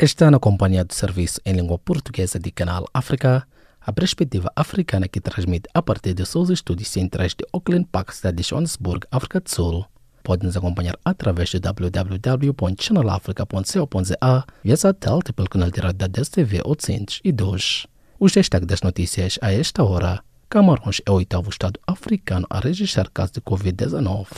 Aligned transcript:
Este 0.00 0.22
ano, 0.22 0.36
a 0.36 0.40
companhia 0.40 0.84
de 0.84 0.94
serviço 0.94 1.40
em 1.44 1.54
língua 1.54 1.76
portuguesa 1.76 2.38
de 2.38 2.52
Canal 2.52 2.86
África, 2.94 3.44
a 3.80 3.92
perspectiva 3.92 4.48
africana 4.54 5.08
que 5.08 5.20
transmite 5.20 5.68
a 5.74 5.82
partir 5.82 6.14
de 6.14 6.24
seus 6.24 6.50
estúdios 6.50 6.88
centrais 6.88 7.34
de 7.34 7.44
Auckland 7.52 7.88
Park, 7.90 8.12
cidade 8.12 8.36
de 8.36 8.44
Johannesburg, 8.44 9.08
África 9.10 9.40
do 9.40 9.50
Sul. 9.50 9.84
Pode 10.22 10.46
nos 10.46 10.56
acompanhar 10.56 10.96
através 11.04 11.50
de 11.50 11.58
www.channelafrica.co.za 11.58 14.44
via 14.62 14.76
satélite 14.76 15.32
pelo 15.32 15.48
canal 15.48 15.72
de 15.72 15.80
rádio 15.80 15.98
da 15.98 16.06
DSTV 16.06 16.62
802. 16.64 17.88
Os 18.20 18.30
destaques 18.30 18.68
das 18.68 18.82
notícias 18.82 19.36
a 19.42 19.52
esta 19.52 19.82
hora. 19.82 20.22
Camarões 20.48 21.02
é 21.04 21.10
o 21.10 21.14
oitavo 21.14 21.50
estado 21.50 21.80
africano 21.84 22.46
a 22.48 22.60
registrar 22.60 23.10
casos 23.10 23.32
de 23.32 23.40
Covid-19. 23.40 24.28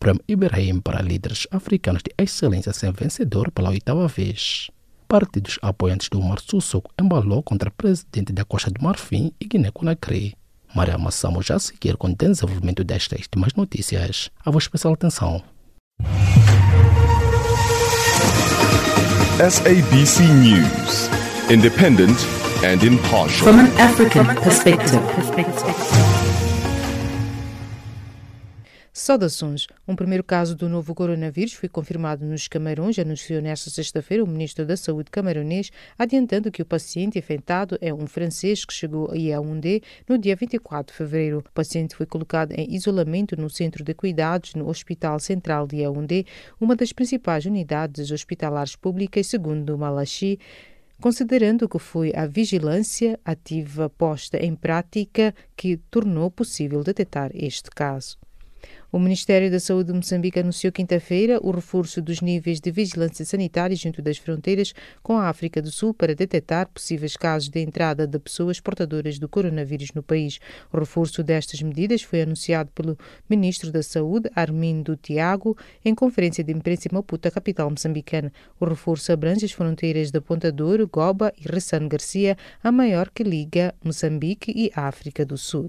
Prêmio 0.00 0.24
Ibrahim 0.26 0.80
para 0.80 1.00
líderes 1.00 1.46
africanos 1.52 2.02
de 2.02 2.12
excelência 2.18 2.72
sem 2.72 2.90
vencedor 2.90 3.52
pela 3.52 3.70
oitava 3.70 4.08
vez. 4.08 4.72
Partidos 5.08 5.58
apoiantes 5.62 6.08
do 6.08 6.20
Mar 6.20 6.40
Sussoko 6.40 6.90
embalou 7.00 7.42
contra 7.42 7.68
o 7.68 7.72
presidente 7.72 8.32
da 8.32 8.44
Costa 8.44 8.70
do 8.70 8.82
Marfim 8.82 9.32
e 9.40 9.44
Guiné-Conakry. 9.44 10.34
Maria 10.74 10.98
Massamo 10.98 11.40
já 11.42 11.58
seguir 11.58 11.96
com 11.96 12.08
o 12.08 12.14
desenvolvimento 12.14 12.82
destas 12.82 13.20
e 13.20 13.28
demais 13.32 13.54
notícias. 13.54 14.30
A 14.44 14.50
vossa 14.50 14.66
especial 14.66 14.94
atenção. 14.94 15.42
SABC 19.38 20.22
News. 20.22 21.08
Independent 21.50 22.18
and 22.64 22.82
impartial. 22.84 23.44
From 23.44 23.60
an 23.60 23.68
African 23.78 24.26
perspective. 24.42 26.13
Saudações. 28.96 29.66
Um 29.88 29.96
primeiro 29.96 30.22
caso 30.22 30.54
do 30.54 30.68
novo 30.68 30.94
coronavírus 30.94 31.54
foi 31.54 31.68
confirmado 31.68 32.24
nos 32.24 32.46
Camarões, 32.46 32.96
anunciou 32.96 33.42
nesta 33.42 33.68
sexta-feira 33.68 34.22
o 34.22 34.26
ministro 34.26 34.64
da 34.64 34.76
Saúde 34.76 35.10
camaronês, 35.10 35.72
adiantando 35.98 36.48
que 36.48 36.62
o 36.62 36.64
paciente 36.64 37.18
infectado 37.18 37.76
é 37.80 37.92
um 37.92 38.06
francês 38.06 38.64
que 38.64 38.72
chegou 38.72 39.10
a 39.10 39.16
Yaoundé 39.16 39.80
no 40.08 40.16
dia 40.16 40.36
24 40.36 40.92
de 40.92 40.96
fevereiro. 40.96 41.38
O 41.38 41.52
paciente 41.52 41.96
foi 41.96 42.06
colocado 42.06 42.52
em 42.52 42.72
isolamento 42.72 43.36
no 43.36 43.50
centro 43.50 43.82
de 43.82 43.92
cuidados 43.94 44.54
no 44.54 44.68
Hospital 44.68 45.18
Central 45.18 45.66
de 45.66 45.78
Yaoundé, 45.78 46.22
uma 46.60 46.76
das 46.76 46.92
principais 46.92 47.46
unidades 47.46 48.12
hospitalares 48.12 48.76
públicas, 48.76 49.26
segundo 49.26 49.76
Malachi 49.76 50.38
considerando 51.00 51.68
que 51.68 51.80
foi 51.80 52.12
a 52.14 52.26
vigilância 52.26 53.18
ativa 53.24 53.90
posta 53.90 54.38
em 54.38 54.54
prática 54.54 55.34
que 55.56 55.78
tornou 55.90 56.30
possível 56.30 56.84
detectar 56.84 57.32
este 57.34 57.68
caso. 57.70 58.23
O 58.94 58.98
Ministério 59.00 59.50
da 59.50 59.58
Saúde 59.58 59.88
de 59.88 59.92
Moçambique 59.92 60.38
anunciou 60.38 60.72
quinta-feira 60.72 61.40
o 61.42 61.50
reforço 61.50 62.00
dos 62.00 62.20
níveis 62.20 62.60
de 62.60 62.70
vigilância 62.70 63.24
sanitária 63.24 63.74
junto 63.74 64.00
das 64.00 64.18
fronteiras 64.18 64.72
com 65.02 65.18
a 65.18 65.28
África 65.28 65.60
do 65.60 65.68
Sul 65.68 65.92
para 65.92 66.14
detectar 66.14 66.68
possíveis 66.68 67.16
casos 67.16 67.48
de 67.48 67.58
entrada 67.58 68.06
de 68.06 68.16
pessoas 68.20 68.60
portadoras 68.60 69.18
do 69.18 69.28
coronavírus 69.28 69.88
no 69.96 70.00
país. 70.00 70.38
O 70.72 70.78
reforço 70.78 71.24
destas 71.24 71.60
medidas 71.60 72.02
foi 72.02 72.22
anunciado 72.22 72.70
pelo 72.70 72.96
Ministro 73.28 73.72
da 73.72 73.82
Saúde, 73.82 74.30
Armindo 74.32 74.96
Tiago, 74.96 75.58
em 75.84 75.92
conferência 75.92 76.44
de 76.44 76.52
imprensa 76.52 76.86
em 76.86 76.94
Maputo, 76.94 77.28
capital 77.32 77.68
moçambicana. 77.68 78.32
O 78.60 78.64
reforço 78.64 79.10
abrange 79.10 79.44
as 79.44 79.50
fronteiras 79.50 80.12
de 80.12 80.20
Ponta 80.20 80.52
Douro, 80.52 80.86
Goba 80.86 81.32
e 81.36 81.52
Ressano 81.52 81.88
Garcia, 81.88 82.36
a 82.62 82.70
maior 82.70 83.10
que 83.10 83.24
liga 83.24 83.74
Moçambique 83.82 84.52
e 84.54 84.70
África 84.72 85.26
do 85.26 85.36
Sul. 85.36 85.68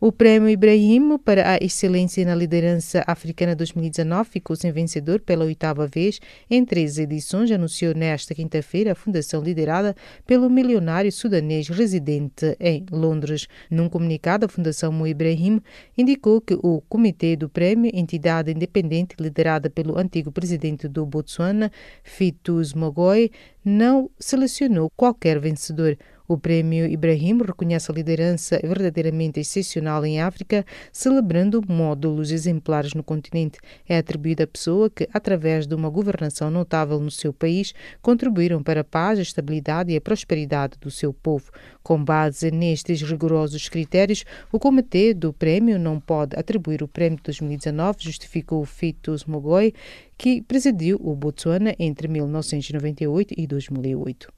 O 0.00 0.12
Prémio 0.12 0.48
Ibrahim 0.48 1.18
para 1.18 1.54
a 1.54 1.56
Excelência 1.56 2.24
na 2.24 2.32
Liderança 2.32 3.02
Africana 3.04 3.56
2019 3.56 4.30
ficou 4.30 4.54
sem 4.54 4.70
vencedor 4.70 5.20
pela 5.20 5.44
oitava 5.44 5.88
vez 5.88 6.20
em 6.48 6.64
três 6.64 6.98
edições, 6.98 7.50
anunciou 7.50 7.92
nesta 7.96 8.32
quinta-feira 8.32 8.92
a 8.92 8.94
fundação 8.94 9.42
liderada 9.42 9.96
pelo 10.24 10.48
milionário 10.48 11.10
sudanês 11.10 11.66
residente 11.66 12.56
em 12.60 12.86
Londres. 12.92 13.48
Num 13.68 13.88
comunicado, 13.88 14.46
a 14.46 14.48
Fundação 14.48 14.92
Mo 14.92 15.04
Ibrahim 15.04 15.60
indicou 15.96 16.40
que 16.40 16.54
o 16.54 16.80
Comitê 16.88 17.34
do 17.34 17.48
Prémio, 17.48 17.90
entidade 17.92 18.52
independente 18.52 19.16
liderada 19.18 19.68
pelo 19.68 19.98
antigo 19.98 20.30
presidente 20.30 20.86
do 20.86 21.04
Botsuana, 21.04 21.72
Fitus 22.04 22.72
Mogoi, 22.72 23.32
não 23.64 24.08
selecionou 24.16 24.90
qualquer 24.96 25.40
vencedor. 25.40 25.98
O 26.30 26.36
Prémio 26.36 26.84
Ibrahim 26.84 27.38
reconhece 27.38 27.90
a 27.90 27.94
liderança 27.94 28.60
verdadeiramente 28.62 29.40
excepcional 29.40 30.04
em 30.04 30.20
África, 30.20 30.62
celebrando 30.92 31.64
módulos 31.66 32.30
exemplares 32.30 32.92
no 32.92 33.02
continente. 33.02 33.58
É 33.88 33.96
atribuído 33.96 34.42
à 34.42 34.46
pessoa 34.46 34.90
que, 34.90 35.08
através 35.10 35.66
de 35.66 35.74
uma 35.74 35.88
governação 35.88 36.50
notável 36.50 37.00
no 37.00 37.10
seu 37.10 37.32
país, 37.32 37.72
contribuíram 38.02 38.62
para 38.62 38.82
a 38.82 38.84
paz, 38.84 39.18
a 39.18 39.22
estabilidade 39.22 39.90
e 39.90 39.96
a 39.96 40.02
prosperidade 40.02 40.76
do 40.78 40.90
seu 40.90 41.14
povo. 41.14 41.50
Com 41.82 42.04
base 42.04 42.50
nestes 42.50 43.00
rigorosos 43.00 43.70
critérios, 43.70 44.26
o 44.52 44.58
Comitê 44.58 45.14
do 45.14 45.32
Prémio 45.32 45.78
não 45.78 45.98
pode 45.98 46.38
atribuir 46.38 46.82
o 46.82 46.88
Prémio 46.88 47.16
de 47.16 47.22
2019, 47.22 48.04
justificou 48.04 48.66
Fitus 48.66 49.24
Mogoi, 49.24 49.72
que 50.18 50.42
presidiu 50.42 51.00
o 51.02 51.16
Botsuana 51.16 51.74
entre 51.78 52.06
1998 52.06 53.32
e 53.34 53.46
2008. 53.46 54.37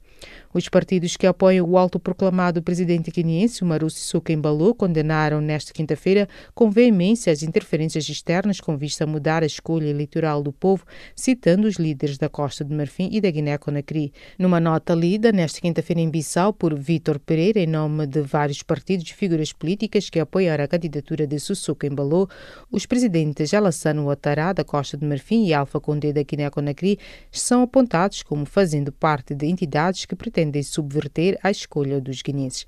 Os 0.53 0.67
partidos 0.67 1.15
que 1.15 1.25
apoiam 1.25 1.67
o 1.69 1.77
autoproclamado 1.77 2.61
presidente 2.61 3.11
queniense, 3.11 3.63
Umaru 3.63 3.89
Sissoko 3.89 4.31
condenaram 4.77 5.41
nesta 5.41 5.73
quinta-feira 5.73 6.27
com 6.53 6.69
veemência 6.69 7.31
as 7.31 7.43
interferências 7.43 8.07
externas 8.09 8.59
com 8.59 8.77
vista 8.77 9.03
a 9.03 9.07
mudar 9.07 9.43
a 9.43 9.45
escolha 9.45 9.87
eleitoral 9.87 10.43
do 10.43 10.51
povo, 10.51 10.85
citando 11.15 11.67
os 11.67 11.75
líderes 11.75 12.17
da 12.17 12.29
Costa 12.29 12.63
do 12.63 12.75
Marfim 12.75 13.09
e 13.11 13.21
da 13.21 13.31
Guiné-Conakry. 13.31 14.13
Numa 14.37 14.59
nota 14.59 14.93
lida 14.93 15.31
nesta 15.31 15.61
quinta-feira 15.61 16.01
em 16.01 16.09
Bissau 16.09 16.53
por 16.53 16.77
Vítor 16.77 17.19
Pereira, 17.19 17.59
em 17.59 17.67
nome 17.67 18.05
de 18.05 18.21
vários 18.21 18.61
partidos 18.61 19.09
e 19.09 19.13
figuras 19.13 19.53
políticas 19.53 20.09
que 20.09 20.19
apoiaram 20.19 20.63
a 20.63 20.67
candidatura 20.67 21.25
de 21.25 21.39
Sissoko 21.39 21.85
Embalo, 21.85 22.29
os 22.71 22.85
presidentes 22.85 23.53
Alassane 23.53 23.99
Ouattara, 23.99 24.53
da 24.53 24.63
Costa 24.63 24.97
do 24.97 25.05
Marfim, 25.05 25.45
e 25.45 25.53
Alpha 25.53 25.79
Condé, 25.79 26.11
da 26.11 26.23
Guiné-Conakry, 26.23 26.99
são 27.31 27.61
apontados 27.61 28.23
como 28.23 28.45
fazendo 28.45 28.91
parte 28.91 29.33
de 29.33 29.45
entidades 29.47 30.05
que 30.11 30.15
pretendem 30.15 30.61
subverter 30.61 31.39
a 31.41 31.49
escolha 31.49 32.01
dos 32.01 32.21
guineenses. 32.21 32.67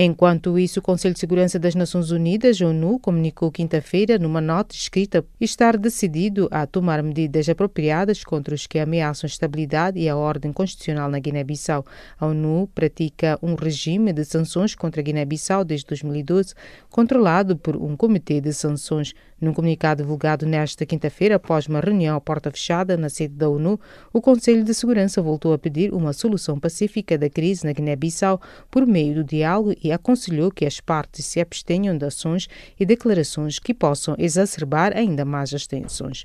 Enquanto 0.00 0.56
isso, 0.56 0.78
o 0.78 0.82
Conselho 0.82 1.12
de 1.12 1.18
Segurança 1.18 1.58
das 1.58 1.74
Nações 1.74 2.12
Unidas, 2.12 2.60
ONU, 2.60 3.00
comunicou 3.00 3.50
quinta-feira, 3.50 4.16
numa 4.16 4.40
nota 4.40 4.72
escrita, 4.72 5.26
estar 5.40 5.76
decidido 5.76 6.46
a 6.52 6.68
tomar 6.68 7.02
medidas 7.02 7.48
apropriadas 7.48 8.22
contra 8.22 8.54
os 8.54 8.64
que 8.64 8.78
ameaçam 8.78 9.26
a 9.26 9.28
estabilidade 9.28 9.98
e 9.98 10.08
a 10.08 10.16
ordem 10.16 10.52
constitucional 10.52 11.10
na 11.10 11.18
Guiné-Bissau. 11.18 11.84
A 12.16 12.26
ONU 12.26 12.70
pratica 12.72 13.36
um 13.42 13.56
regime 13.56 14.12
de 14.12 14.24
sanções 14.24 14.72
contra 14.72 15.00
a 15.00 15.02
Guiné-Bissau 15.02 15.64
desde 15.64 15.88
2012, 15.88 16.54
controlado 16.88 17.56
por 17.56 17.76
um 17.76 17.96
comitê 17.96 18.40
de 18.40 18.52
sanções. 18.52 19.12
Num 19.40 19.52
comunicado 19.52 20.02
divulgado 20.02 20.46
nesta 20.46 20.84
quinta-feira, 20.84 21.36
após 21.36 21.68
uma 21.68 21.78
reunião 21.78 22.16
à 22.16 22.20
porta 22.20 22.50
fechada 22.50 22.96
na 22.96 23.08
sede 23.08 23.34
da 23.34 23.48
ONU, 23.48 23.78
o 24.12 24.20
Conselho 24.20 24.64
de 24.64 24.74
Segurança 24.74 25.22
voltou 25.22 25.52
a 25.52 25.58
pedir 25.58 25.92
uma 25.92 26.12
solução 26.12 26.58
pacífica 26.58 27.16
da 27.16 27.30
crise 27.30 27.64
na 27.64 27.72
Guiné-Bissau 27.72 28.40
por 28.68 28.84
meio 28.84 29.14
do 29.14 29.24
diálogo 29.24 29.74
e 29.80 29.87
aconselhou 29.92 30.50
que 30.50 30.66
as 30.66 30.80
partes 30.80 31.26
se 31.26 31.40
abstenham 31.40 31.96
de 31.96 32.04
ações 32.04 32.48
e 32.78 32.84
declarações 32.84 33.58
que 33.58 33.74
possam 33.74 34.14
exacerbar 34.18 34.96
ainda 34.96 35.24
mais 35.24 35.52
as 35.54 35.66
tensões. 35.66 36.24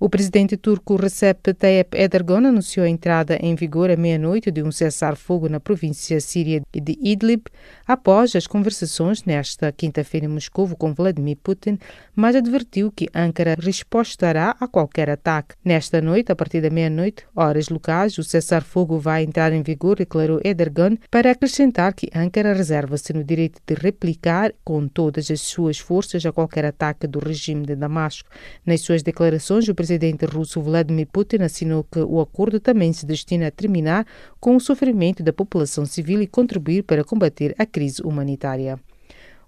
O 0.00 0.08
presidente 0.08 0.56
turco 0.56 0.94
Recep 0.94 1.52
Tayyip 1.54 1.96
Erdogan 1.96 2.46
anunciou 2.46 2.86
a 2.86 2.88
entrada 2.88 3.36
em 3.42 3.56
vigor 3.56 3.90
à 3.90 3.96
meia-noite 3.96 4.48
de 4.48 4.62
um 4.62 4.70
cessar-fogo 4.70 5.48
na 5.48 5.58
província 5.58 6.20
síria 6.20 6.62
de 6.72 6.96
Idlib, 7.02 7.46
após 7.84 8.36
as 8.36 8.46
conversações 8.46 9.24
nesta 9.24 9.72
quinta-feira 9.72 10.26
em 10.26 10.28
Moscou 10.28 10.68
com 10.76 10.94
Vladimir 10.94 11.36
Putin, 11.42 11.80
mas 12.14 12.36
advertiu 12.36 12.92
que 12.92 13.08
Ankara 13.12 13.56
respostará 13.58 14.54
a 14.60 14.68
qualquer 14.68 15.10
ataque. 15.10 15.56
Nesta 15.64 16.00
noite, 16.00 16.30
a 16.30 16.36
partir 16.36 16.60
da 16.60 16.70
meia-noite, 16.70 17.24
horas 17.34 17.68
locais, 17.68 18.16
o 18.18 18.22
cessar-fogo 18.22 19.00
vai 19.00 19.24
entrar 19.24 19.52
em 19.52 19.64
vigor, 19.64 19.96
declarou 19.96 20.40
Erdogan, 20.44 20.96
para 21.10 21.32
acrescentar 21.32 21.92
que 21.92 22.08
Ankara 22.14 22.52
reserva-se 22.52 23.12
no 23.12 23.24
direito 23.24 23.60
de 23.66 23.74
replicar 23.74 24.54
com 24.62 24.86
todas 24.86 25.28
as 25.28 25.40
suas 25.40 25.76
forças 25.80 26.24
a 26.24 26.30
qualquer 26.30 26.64
ataque 26.66 27.08
do 27.08 27.18
regime 27.18 27.66
de 27.66 27.74
Damasco. 27.74 28.28
Nas 28.64 28.82
suas 28.82 29.02
declarações, 29.02 29.66
o 29.66 29.74
presidente 29.74 29.87
russo 30.30 30.60
Vladimir 30.60 31.06
Putin 31.12 31.42
assinou 31.42 31.84
que 31.84 32.00
o 32.00 32.20
acordo 32.20 32.60
também 32.60 32.92
se 32.92 33.06
destina 33.06 33.48
a 33.48 33.50
terminar 33.50 34.06
com 34.40 34.56
o 34.56 34.60
sofrimento 34.60 35.22
da 35.22 35.32
população 35.32 35.86
civil 35.86 36.20
e 36.20 36.26
contribuir 36.26 36.82
para 36.82 37.04
combater 37.04 37.54
a 37.58 37.64
crise 37.64 38.02
humanitária. 38.02 38.78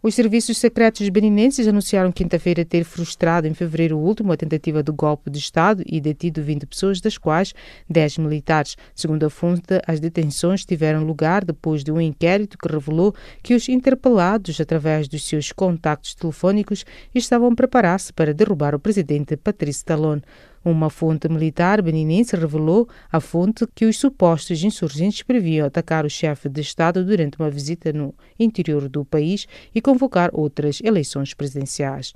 Os 0.02 0.14
serviços 0.14 0.56
secretos 0.56 1.06
beninenses 1.10 1.68
anunciaram 1.68 2.10
quinta-feira 2.10 2.64
ter 2.64 2.84
frustrado 2.84 3.46
em 3.46 3.52
fevereiro 3.52 3.98
último 3.98 4.32
a 4.32 4.36
tentativa 4.36 4.82
de 4.82 4.90
golpe 4.90 5.28
de 5.28 5.38
Estado 5.38 5.82
e 5.84 6.00
detido 6.00 6.42
20 6.42 6.64
pessoas, 6.64 7.02
das 7.02 7.18
quais 7.18 7.52
10 7.86 8.16
militares. 8.16 8.78
Segundo 8.94 9.26
a 9.26 9.28
fonte, 9.28 9.78
as 9.86 10.00
detenções 10.00 10.64
tiveram 10.64 11.04
lugar 11.04 11.44
depois 11.44 11.84
de 11.84 11.92
um 11.92 12.00
inquérito 12.00 12.56
que 12.56 12.72
revelou 12.72 13.14
que 13.42 13.52
os 13.52 13.68
interpelados, 13.68 14.58
através 14.58 15.06
dos 15.06 15.22
seus 15.22 15.52
contactos 15.52 16.14
telefónicos, 16.14 16.86
estavam 17.14 17.52
a 17.52 17.54
preparar-se 17.54 18.10
para 18.10 18.32
derrubar 18.32 18.74
o 18.74 18.80
presidente 18.80 19.36
Patrice 19.36 19.84
Talon. 19.84 20.20
Uma 20.62 20.90
fonte 20.90 21.26
militar 21.26 21.80
beninense 21.80 22.36
revelou 22.36 22.86
à 23.10 23.18
fonte 23.18 23.66
que 23.74 23.86
os 23.86 23.98
supostos 23.98 24.62
insurgentes 24.62 25.22
previam 25.22 25.66
atacar 25.66 26.04
o 26.04 26.10
chefe 26.10 26.50
de 26.50 26.60
Estado 26.60 27.02
durante 27.02 27.38
uma 27.38 27.50
visita 27.50 27.92
no 27.92 28.14
interior 28.38 28.86
do 28.86 29.04
país 29.04 29.46
e 29.74 29.80
convocar 29.80 30.30
outras 30.34 30.80
eleições 30.84 31.32
presidenciais. 31.32 32.12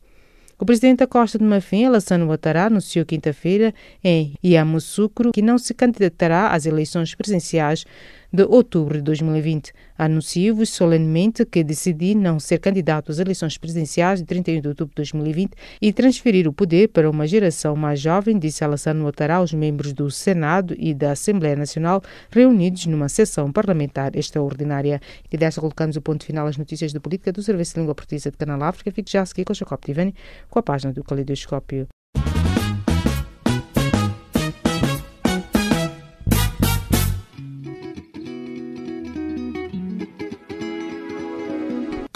O 0.59 0.65
presidente 0.65 0.99
da 0.99 1.07
Costa 1.07 1.37
de 1.37 1.45
Marfim, 1.45 1.85
Alassane 1.85 2.23
Ouattara, 2.23 2.67
anunciou 2.67 3.05
quinta-feira 3.05 3.75
em 4.05 4.35
Yamoussoukro 4.45 5.33
que 5.33 5.43
não 5.43 5.59
se 5.59 5.75
candidatará 5.75 6.49
às 6.53 6.65
eleições 6.65 7.15
presidenciais 7.15 7.85
de 8.35 8.43
outubro 8.43 8.99
de 8.99 9.03
2020. 9.03 9.73
Anuncio-vos 9.97 10.69
solenemente 10.71 11.47
que 11.47 11.63
decidi 11.63 12.17
não 12.17 12.41
ser 12.41 12.59
candidato 12.59 13.13
às 13.13 13.21
eleições 13.21 13.57
presidenciais 13.57 14.19
de 14.19 14.27
31 14.27 14.61
de 14.61 14.67
outubro 14.67 14.91
de 14.91 14.97
2020 14.97 15.53
e 15.81 15.93
transferir 15.93 16.49
o 16.49 16.53
poder 16.53 16.89
para 16.89 17.09
uma 17.09 17.29
geração 17.29 17.77
mais 17.77 18.01
jovem, 18.01 18.37
disse 18.37 18.65
Alassane 18.65 19.03
Ouattara 19.03 19.37
aos 19.37 19.55
membros 19.55 19.93
do 19.93 20.11
Senado 20.11 20.75
e 20.77 20.93
da 20.93 21.13
Assembleia 21.13 21.55
Nacional 21.55 22.03
reunidos 22.29 22.87
numa 22.87 23.09
sessão 23.09 23.53
parlamentar 23.53 24.17
extraordinária. 24.17 25.01
E 25.31 25.37
desta 25.37 25.61
colocamos 25.61 25.95
o 25.95 26.03
ponto 26.03 26.25
final 26.25 26.49
às 26.49 26.57
notícias 26.57 26.93
de 26.93 26.99
política 26.99 27.31
do 27.31 27.41
Serviço 27.41 27.75
de 27.75 27.81
Língua 27.81 27.95
Portuguesa 27.95 28.33
de 28.33 28.37
Canal 28.37 28.61
África. 28.65 28.91
Fique 28.91 29.13
já 29.13 29.23
a 29.23 29.27
seguir 29.27 29.45
com 29.45 29.55
Jacob 29.55 29.79
Tivani 29.81 30.13
com 30.51 30.59
a 30.59 30.63
página 30.63 30.93
do 30.93 31.05
Caleidoscópio. 31.05 31.87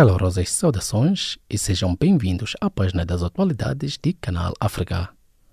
Calorosas 0.00 0.48
saudações 0.50 1.36
e 1.50 1.58
sejam 1.58 1.94
bem-vindos 1.94 2.56
à 2.58 2.70
página 2.70 3.04
das 3.04 3.22
atualidades 3.22 3.98
de 4.02 4.14
Canal 4.14 4.54
África. 4.58 5.10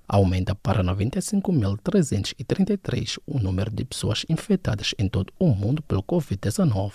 Aumenta 0.07 0.55
para 0.55 0.81
95.333 0.85 3.19
o 3.27 3.39
número 3.39 3.69
de 3.69 3.83
pessoas 3.83 4.25
infectadas 4.29 4.95
em 4.97 5.09
todo 5.09 5.33
o 5.37 5.49
mundo 5.49 5.83
pelo 5.83 6.01
Covid-19. 6.01 6.93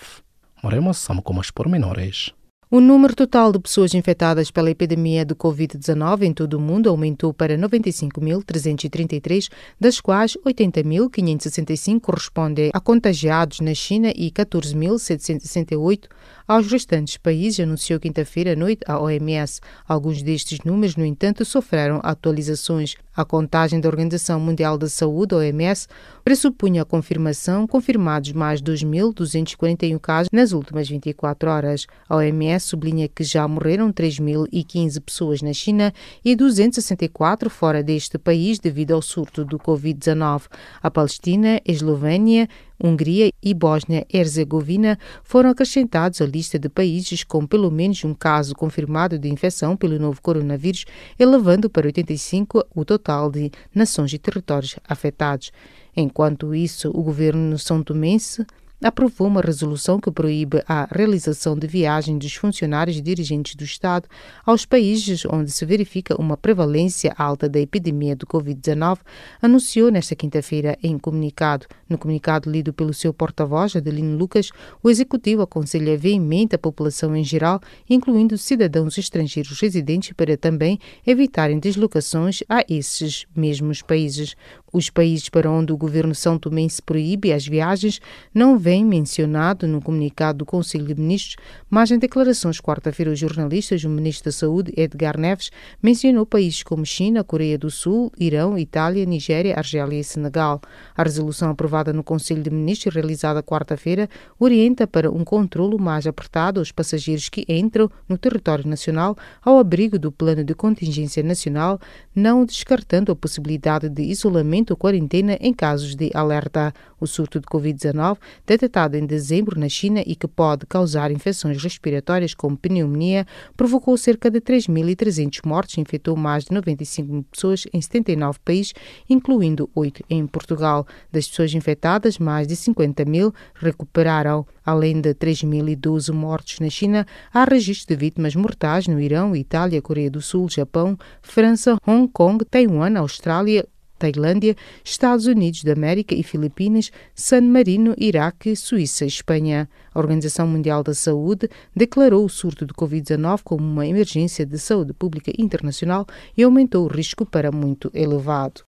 Moremos 0.63 0.97
Sam 0.97 1.17
com 1.17 1.39
as 1.39 1.51
pormenores. 1.51 2.33
O 2.73 2.81
número 2.81 3.15
total 3.15 3.51
de 3.51 3.59
pessoas 3.59 3.93
infectadas 3.93 4.49
pela 4.49 4.71
epidemia 4.71 5.23
de 5.23 5.35
Covid-19 5.35 6.23
em 6.23 6.33
todo 6.33 6.55
o 6.55 6.59
mundo 6.59 6.89
aumentou 6.89 7.31
para 7.31 7.55
95.333, 7.55 9.47
das 9.79 10.01
quais 10.01 10.35
80.565 10.43 12.01
correspondem 12.01 12.71
a 12.73 12.79
contagiados 12.79 13.59
na 13.59 13.75
China 13.75 14.11
e 14.15 14.31
14.768 14.31 16.05
aos 16.47 16.71
restantes 16.71 17.17
países, 17.17 17.59
anunciou 17.59 17.99
quinta-feira 17.99 18.53
à 18.53 18.55
noite 18.55 18.83
a 18.87 18.99
OMS. 18.99 19.61
Alguns 19.87 20.21
destes 20.21 20.59
números, 20.65 20.95
no 20.95 21.05
entanto, 21.05 21.45
sofreram 21.45 21.99
atualizações. 22.03 22.95
A 23.15 23.23
contagem 23.23 23.79
da 23.79 23.87
Organização 23.87 24.39
Mundial 24.39 24.75
da 24.75 24.89
Saúde, 24.89 25.35
OMS, 25.35 25.87
pressupunha 26.23 26.81
a 26.81 26.85
confirmação, 26.85 27.67
confirmados 27.67 28.31
mais 28.31 28.59
2.241 28.59 29.99
casos 29.99 30.29
nas 30.33 30.51
últimas 30.51 30.89
24 30.89 31.49
horas. 31.49 31.85
A 32.09 32.15
OMS 32.15 32.65
sublinha 32.65 33.07
que 33.07 33.23
já 33.23 33.47
morreram 33.47 33.93
3.015 33.93 34.99
pessoas 34.99 35.41
na 35.43 35.53
China 35.53 35.93
e 36.25 36.35
264 36.35 37.49
fora 37.49 37.83
deste 37.83 38.17
país 38.17 38.57
devido 38.57 38.93
ao 38.93 39.01
surto 39.01 39.45
do 39.45 39.59
Covid-19. 39.59 40.43
A 40.81 40.89
Palestina, 40.89 41.61
Eslovénia, 41.65 42.49
Hungria 42.83 43.31
e 43.41 43.53
Bósnia-Herzegovina 43.53 44.99
foram 45.23 45.49
acrescentados 45.49 46.21
à 46.21 46.25
lista 46.25 46.59
de 46.59 46.67
países 46.67 47.23
com 47.23 47.47
pelo 47.47 47.71
menos 47.71 48.03
um 48.03 48.13
caso 48.13 48.53
confirmado 48.53 49.17
de 49.17 49.29
infecção 49.29 49.77
pelo 49.77 49.97
novo 49.97 50.21
coronavírus, 50.21 50.83
elevando 51.17 51.69
para 51.69 51.87
85 51.87 52.65
o 52.75 52.83
total 52.83 53.31
de 53.31 53.49
nações 53.73 54.11
e 54.11 54.17
territórios 54.17 54.75
afetados. 54.87 55.51
Enquanto 55.95 56.53
isso, 56.53 56.89
o 56.89 57.01
governo 57.01 57.57
são 57.57 57.81
tomense 57.81 58.45
aprovou 58.83 59.27
uma 59.27 59.41
resolução 59.41 59.99
que 59.99 60.11
proíbe 60.11 60.61
a 60.67 60.87
realização 60.91 61.57
de 61.57 61.65
viagens 61.65 62.19
dos 62.19 62.35
funcionários 62.35 62.97
e 62.97 63.01
dirigentes 63.01 63.55
do 63.55 63.63
Estado 63.63 64.07
aos 64.45 64.65
países 64.65 65.25
onde 65.25 65.51
se 65.51 65.65
verifica 65.65 66.19
uma 66.19 66.35
prevalência 66.35 67.13
alta 67.17 67.47
da 67.47 67.59
epidemia 67.59 68.15
do 68.15 68.27
Covid-19, 68.27 68.99
anunciou 69.41 69.89
nesta 69.89 70.15
quinta-feira 70.15 70.77
em 70.83 70.97
comunicado. 70.97 71.65
No 71.87 71.97
comunicado 71.97 72.49
lido 72.49 72.73
pelo 72.73 72.93
seu 72.93 73.13
porta-voz, 73.13 73.75
Adelino 73.75 74.17
Lucas, 74.17 74.49
o 74.81 74.89
executivo 74.89 75.41
aconselha 75.41 75.97
veemente 75.97 76.55
a 76.55 76.59
população 76.59 77.15
em 77.15 77.23
geral, 77.23 77.61
incluindo 77.89 78.37
cidadãos 78.37 78.97
estrangeiros 78.97 79.59
residentes, 79.59 80.13
para 80.13 80.35
também 80.35 80.79
evitarem 81.05 81.59
deslocações 81.59 82.43
a 82.49 82.63
esses 82.67 83.25
mesmos 83.35 83.81
países. 83.81 84.35
Os 84.73 84.89
países 84.89 85.29
para 85.29 85.51
onde 85.51 85.71
o 85.71 85.77
governo 85.77 86.15
São 86.15 86.39
Tomense 86.39 86.81
proíbe 86.81 87.31
as 87.31 87.45
viagens 87.45 88.01
não 88.33 88.57
vêm 88.57 88.83
mencionado 88.83 89.67
no 89.67 89.79
comunicado 89.79 90.39
do 90.39 90.45
Conselho 90.45 90.87
de 90.87 90.95
Ministros, 90.95 91.35
mas 91.69 91.91
em 91.91 91.99
declarações 91.99 92.59
quarta-feira 92.59 93.11
aos 93.11 93.19
jornalistas, 93.19 93.83
o 93.83 93.89
ministro 93.89 94.25
da 94.25 94.31
Saúde, 94.31 94.73
Edgar 94.75 95.15
Neves, 95.15 95.51
mencionou 95.79 96.25
países 96.25 96.63
como 96.63 96.83
China, 96.87 97.23
Coreia 97.23 97.55
do 97.55 97.69
Sul, 97.69 98.11
Irão, 98.19 98.57
Itália, 98.57 99.05
Nigéria, 99.05 99.55
Argélia 99.55 99.99
e 99.99 100.03
Senegal. 100.03 100.59
A 100.97 101.03
resolução 101.03 101.51
aprovada 101.51 101.93
no 101.93 102.03
Conselho 102.03 102.41
de 102.41 102.49
Ministros, 102.49 102.95
realizada 102.95 103.43
quarta-feira, 103.43 104.09
orienta 104.39 104.87
para 104.87 105.11
um 105.11 105.23
controlo 105.23 105.79
mais 105.79 106.07
apertado 106.07 106.59
aos 106.59 106.71
passageiros 106.71 107.29
que 107.29 107.45
entram 107.47 107.91
no 108.09 108.17
território 108.17 108.67
nacional 108.67 109.15
ao 109.43 109.59
abrigo 109.59 109.99
do 109.99 110.11
Plano 110.11 110.43
de 110.43 110.55
Contingência 110.55 111.21
Nacional, 111.21 111.79
não 112.15 112.43
descartando 112.43 113.11
a 113.11 113.15
possibilidade 113.15 113.87
de 113.87 114.01
isolamento 114.01 114.62
ou 114.71 114.77
quarentena 114.77 115.37
em 115.41 115.53
casos 115.53 115.95
de 115.95 116.11
alerta. 116.13 116.73
O 116.99 117.05
surto 117.05 117.37
de 117.37 117.45
Covid-19, 117.47 118.17
detectado 118.47 118.95
em 118.95 119.05
dezembro 119.05 119.59
na 119.59 119.67
China 119.67 120.01
e 120.05 120.15
que 120.15 120.25
pode 120.25 120.65
causar 120.65 121.11
infecções 121.11 121.61
respiratórias 121.61 122.33
como 122.33 122.55
pneumonia, 122.55 123.27
provocou 123.57 123.97
cerca 123.97 124.31
de 124.31 124.39
3.300 124.39 125.45
mortes 125.45 125.77
e 125.77 125.81
infectou 125.81 126.15
mais 126.15 126.45
de 126.45 126.53
95 126.53 127.11
mil 127.11 127.23
pessoas 127.23 127.65
em 127.73 127.81
79 127.81 128.39
países, 128.45 128.73
incluindo 129.09 129.69
8 129.75 130.03
em 130.09 130.25
Portugal. 130.25 130.87
Das 131.11 131.27
pessoas 131.27 131.53
infectadas, 131.53 132.17
mais 132.17 132.47
de 132.47 132.55
50 132.55 133.03
mil 133.03 133.33
recuperaram. 133.55 134.45
Além 134.65 135.01
de 135.01 135.13
3.012 135.13 136.13
mortos 136.13 136.61
na 136.61 136.69
China, 136.69 137.05
há 137.33 137.43
registro 137.43 137.93
de 137.93 137.99
vítimas 137.99 138.33
mortais 138.33 138.87
no 138.87 138.99
Irão, 138.99 139.35
Itália, 139.35 139.81
Coreia 139.81 140.09
do 140.09 140.21
Sul, 140.21 140.47
Japão, 140.49 140.97
França, 141.21 141.77
Hong 141.85 142.07
Kong, 142.07 142.45
Taiwan, 142.45 142.97
Austrália, 142.97 143.67
Tailândia, 144.03 144.53
Estados 144.83 145.27
Unidos 145.27 145.63
da 145.63 145.71
América 145.71 146.13
e 146.13 146.23
Filipinas, 146.23 146.91
San 147.15 147.43
Marino, 147.43 147.95
Iraque, 147.97 148.53
Suíça 148.53 149.05
e 149.05 149.07
Espanha. 149.07 149.69
A 149.93 149.99
Organização 149.99 150.45
Mundial 150.45 150.83
da 150.83 150.93
Saúde 150.93 151.49
declarou 151.73 152.25
o 152.25 152.29
surto 152.29 152.65
de 152.65 152.73
Covid-19 152.73 153.39
como 153.45 153.63
uma 153.63 153.87
emergência 153.87 154.45
de 154.45 154.59
saúde 154.59 154.91
pública 154.91 155.31
internacional 155.37 156.05
e 156.35 156.43
aumentou 156.43 156.83
o 156.83 156.89
risco 156.89 157.25
para 157.25 157.49
muito 157.49 157.89
elevado. 157.93 158.63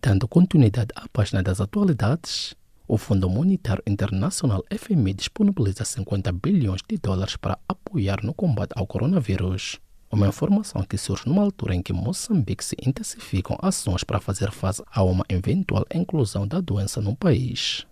Dando 0.00 0.28
continuidade 0.28 0.92
à 0.94 1.08
página 1.08 1.42
das 1.42 1.60
atualidades, 1.60 2.54
o 2.86 2.96
Fundo 2.96 3.28
Monetário 3.28 3.82
Internacional 3.84 4.62
FMI 4.70 5.14
disponibiliza 5.14 5.84
50 5.84 6.30
bilhões 6.30 6.80
de 6.88 6.96
dólares 6.96 7.36
para 7.36 7.58
apoiar 7.68 8.22
no 8.22 8.32
combate 8.32 8.70
ao 8.76 8.86
coronavírus. 8.86 9.80
Uma 10.16 10.28
informação 10.28 10.82
que 10.82 10.96
surge 10.96 11.24
numa 11.26 11.42
altura 11.42 11.74
em 11.74 11.82
que 11.82 11.92
Moçambique 11.92 12.64
se 12.64 12.74
intensificam 12.82 13.58
ações 13.60 14.02
para 14.02 14.18
fazer 14.18 14.50
face 14.50 14.82
a 14.90 15.04
uma 15.04 15.26
eventual 15.28 15.84
inclusão 15.94 16.48
da 16.48 16.58
doença 16.58 17.02
no 17.02 17.14
país. 17.14 17.86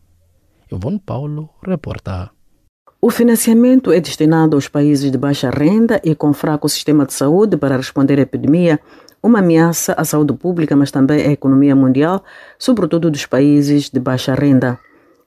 Ivone 0.73 0.99
Paulo 0.99 1.50
reporta. 1.62 2.31
O 2.99 3.11
financiamento 3.11 3.93
é 3.93 4.00
destinado 4.00 4.57
aos 4.57 4.69
países 4.69 5.11
de 5.11 5.19
baixa 5.19 5.50
renda 5.50 6.00
e 6.02 6.14
com 6.14 6.33
fraco 6.33 6.66
sistema 6.66 7.04
de 7.04 7.12
saúde 7.12 7.59
para 7.59 7.76
responder 7.76 8.19
à 8.19 8.23
epidemia, 8.23 8.81
uma 9.23 9.40
ameaça 9.40 9.93
à 9.93 10.02
saúde 10.02 10.33
pública, 10.33 10.75
mas 10.75 10.90
também 10.90 11.26
à 11.26 11.31
economia 11.31 11.76
mundial, 11.76 12.25
sobretudo 12.59 13.11
dos 13.11 13.26
países 13.26 13.90
de 13.90 14.00
baixa 14.00 14.35
renda. 14.35 14.78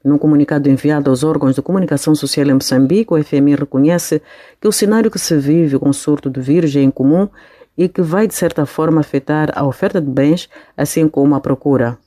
Num 0.08 0.18
comunicado 0.18 0.70
enviado 0.70 1.10
aos 1.10 1.22
órgãos 1.22 1.54
de 1.54 1.62
comunicação 1.62 2.16
social 2.16 2.48
em 2.48 2.54
Moçambique, 2.54 3.14
o 3.14 3.22
FMI 3.22 3.56
reconhece 3.56 4.22
que 4.62 4.66
o 4.66 4.72
cenário 4.72 5.12
que 5.12 5.20
se 5.20 5.36
vive 5.36 5.78
com 5.78 5.90
o 5.90 5.94
surto 5.94 6.30
do 6.30 6.42
vírus 6.42 6.74
é 6.78 6.82
incomum 6.82 7.28
e 7.78 7.90
que 7.90 8.02
vai, 8.02 8.26
de 8.26 8.34
certa 8.34 8.66
forma, 8.66 9.02
afetar 9.02 9.52
a 9.54 9.66
oferta 9.66 10.00
de 10.00 10.10
bens, 10.10 10.48
assim 10.78 11.10
como 11.10 11.36
a 11.36 11.42
procura. 11.42 11.98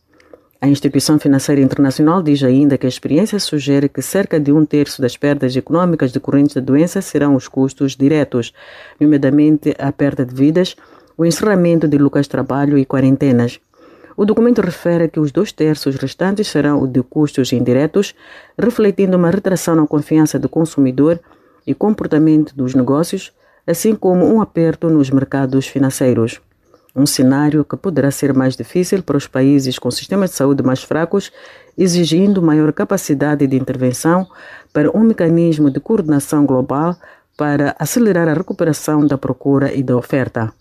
A 0.63 0.67
instituição 0.67 1.19
financeira 1.19 1.61
internacional 1.61 2.23
diz 2.23 2.43
ainda 2.43 2.79
que 2.79 2.87
a 2.87 2.89
experiência 2.89 3.39
sugere 3.39 3.87
que 3.87 4.01
cerca 4.01 4.41
de 4.41 4.51
um 4.51 4.65
terço 4.65 5.03
das 5.03 5.19
perdas 5.19 5.55
econômicas 5.55 6.11
decorrentes 6.11 6.55
da 6.55 6.63
doença 6.63 7.03
serão 7.03 7.35
os 7.35 7.49
custos 7.49 7.95
diretos, 7.95 8.55
nomeadamente 8.99 9.75
a 9.79 9.93
perda 9.93 10.25
de 10.25 10.35
vidas, 10.35 10.75
o 11.19 11.27
encerramento 11.27 11.87
de 11.87 11.99
locais 11.99 12.25
de 12.25 12.31
trabalho 12.31 12.79
e 12.79 12.87
quarentenas. 12.87 13.61
O 14.21 14.27
documento 14.27 14.61
refere 14.61 15.09
que 15.09 15.19
os 15.19 15.33
dois 15.33 15.51
terços 15.51 15.97
restantes 15.97 16.47
serão 16.47 16.87
de 16.87 17.03
custos 17.03 17.55
indiretos, 17.55 18.15
refletindo 18.59 19.17
uma 19.17 19.31
retração 19.31 19.75
na 19.75 19.87
confiança 19.87 20.39
do 20.39 20.47
consumidor 20.47 21.19
e 21.67 21.73
comportamento 21.73 22.55
dos 22.55 22.75
negócios, 22.75 23.33
assim 23.67 23.95
como 23.95 24.27
um 24.27 24.43
aperto 24.43 24.91
nos 24.91 25.09
mercados 25.09 25.67
financeiros. 25.67 26.39
Um 26.95 27.07
cenário 27.07 27.65
que 27.65 27.79
poderá 27.79 28.11
ser 28.11 28.35
mais 28.35 28.55
difícil 28.55 29.03
para 29.03 29.17
os 29.17 29.27
países 29.27 29.79
com 29.79 29.91
sistemas 29.91 30.29
de 30.29 30.37
saúde 30.37 30.63
mais 30.63 30.83
fracos, 30.83 31.33
exigindo 31.79 32.43
maior 32.43 32.75
capacidade 32.75 33.47
de 33.47 33.57
intervenção 33.57 34.29
para 34.71 34.95
um 34.95 35.01
mecanismo 35.01 35.71
de 35.71 35.81
coordenação 35.81 36.45
global 36.45 36.95
para 37.39 37.75
acelerar 37.79 38.29
a 38.29 38.35
recuperação 38.35 39.07
da 39.07 39.17
procura 39.17 39.73
e 39.73 39.83
da 39.83 39.97
oferta. 39.97 40.53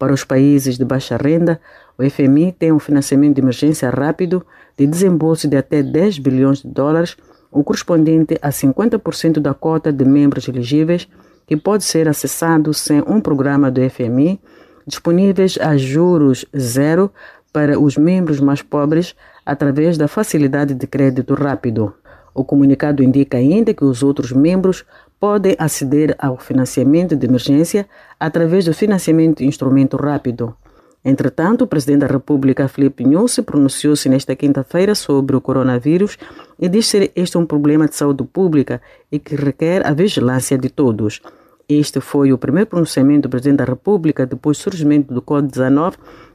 Para 0.00 0.14
os 0.14 0.24
países 0.24 0.78
de 0.78 0.84
baixa 0.86 1.18
renda, 1.18 1.60
o 1.98 2.02
FMI 2.08 2.52
tem 2.52 2.72
um 2.72 2.78
financiamento 2.78 3.34
de 3.34 3.42
emergência 3.42 3.90
rápido 3.90 4.42
de 4.74 4.86
desembolso 4.86 5.46
de 5.46 5.58
até 5.58 5.82
10 5.82 6.18
bilhões 6.20 6.62
de 6.62 6.68
dólares, 6.68 7.18
o 7.52 7.62
correspondente 7.62 8.38
a 8.40 8.48
50% 8.48 9.40
da 9.40 9.52
cota 9.52 9.92
de 9.92 10.02
membros 10.06 10.48
elegíveis, 10.48 11.06
que 11.46 11.54
pode 11.54 11.84
ser 11.84 12.08
acessado 12.08 12.72
sem 12.72 13.04
um 13.06 13.20
programa 13.20 13.70
do 13.70 13.78
FMI 13.90 14.40
disponíveis 14.86 15.58
a 15.60 15.76
juros 15.76 16.46
zero 16.58 17.12
para 17.52 17.78
os 17.78 17.98
membros 17.98 18.40
mais 18.40 18.62
pobres 18.62 19.14
através 19.44 19.98
da 19.98 20.08
facilidade 20.08 20.72
de 20.72 20.86
crédito 20.86 21.34
rápido. 21.34 21.92
O 22.32 22.42
comunicado 22.42 23.02
indica 23.02 23.36
ainda 23.36 23.74
que 23.74 23.84
os 23.84 24.02
outros 24.02 24.32
membros 24.32 24.82
podem 25.20 25.54
aceder 25.58 26.16
ao 26.18 26.38
financiamento 26.38 27.14
de 27.14 27.26
emergência 27.26 27.86
através 28.18 28.64
do 28.64 28.72
financiamento 28.72 29.44
instrumento 29.44 29.98
rápido. 29.98 30.56
Entretanto, 31.04 31.62
o 31.62 31.66
presidente 31.66 32.00
da 32.00 32.06
República, 32.06 32.68
Filipe 32.68 33.04
Nunes, 33.04 33.38
pronunciou-se 33.40 34.08
nesta 34.08 34.34
quinta-feira 34.34 34.94
sobre 34.94 35.36
o 35.36 35.40
coronavírus 35.40 36.18
e 36.58 36.68
disse 36.68 36.88
ser 36.90 37.12
este 37.14 37.38
um 37.38 37.46
problema 37.46 37.86
de 37.86 37.96
saúde 37.96 38.24
pública 38.24 38.82
e 39.12 39.18
que 39.18 39.34
requer 39.34 39.86
a 39.86 39.92
vigilância 39.92 40.58
de 40.58 40.68
todos. 40.68 41.20
Este 41.68 42.00
foi 42.00 42.32
o 42.32 42.38
primeiro 42.38 42.68
pronunciamento 42.68 43.28
do 43.28 43.30
Presidente 43.30 43.58
da 43.58 43.64
República 43.64 44.26
depois 44.26 44.58
do 44.58 44.62
surgimento 44.62 45.14
do 45.14 45.22
Covid-19, 45.22 45.94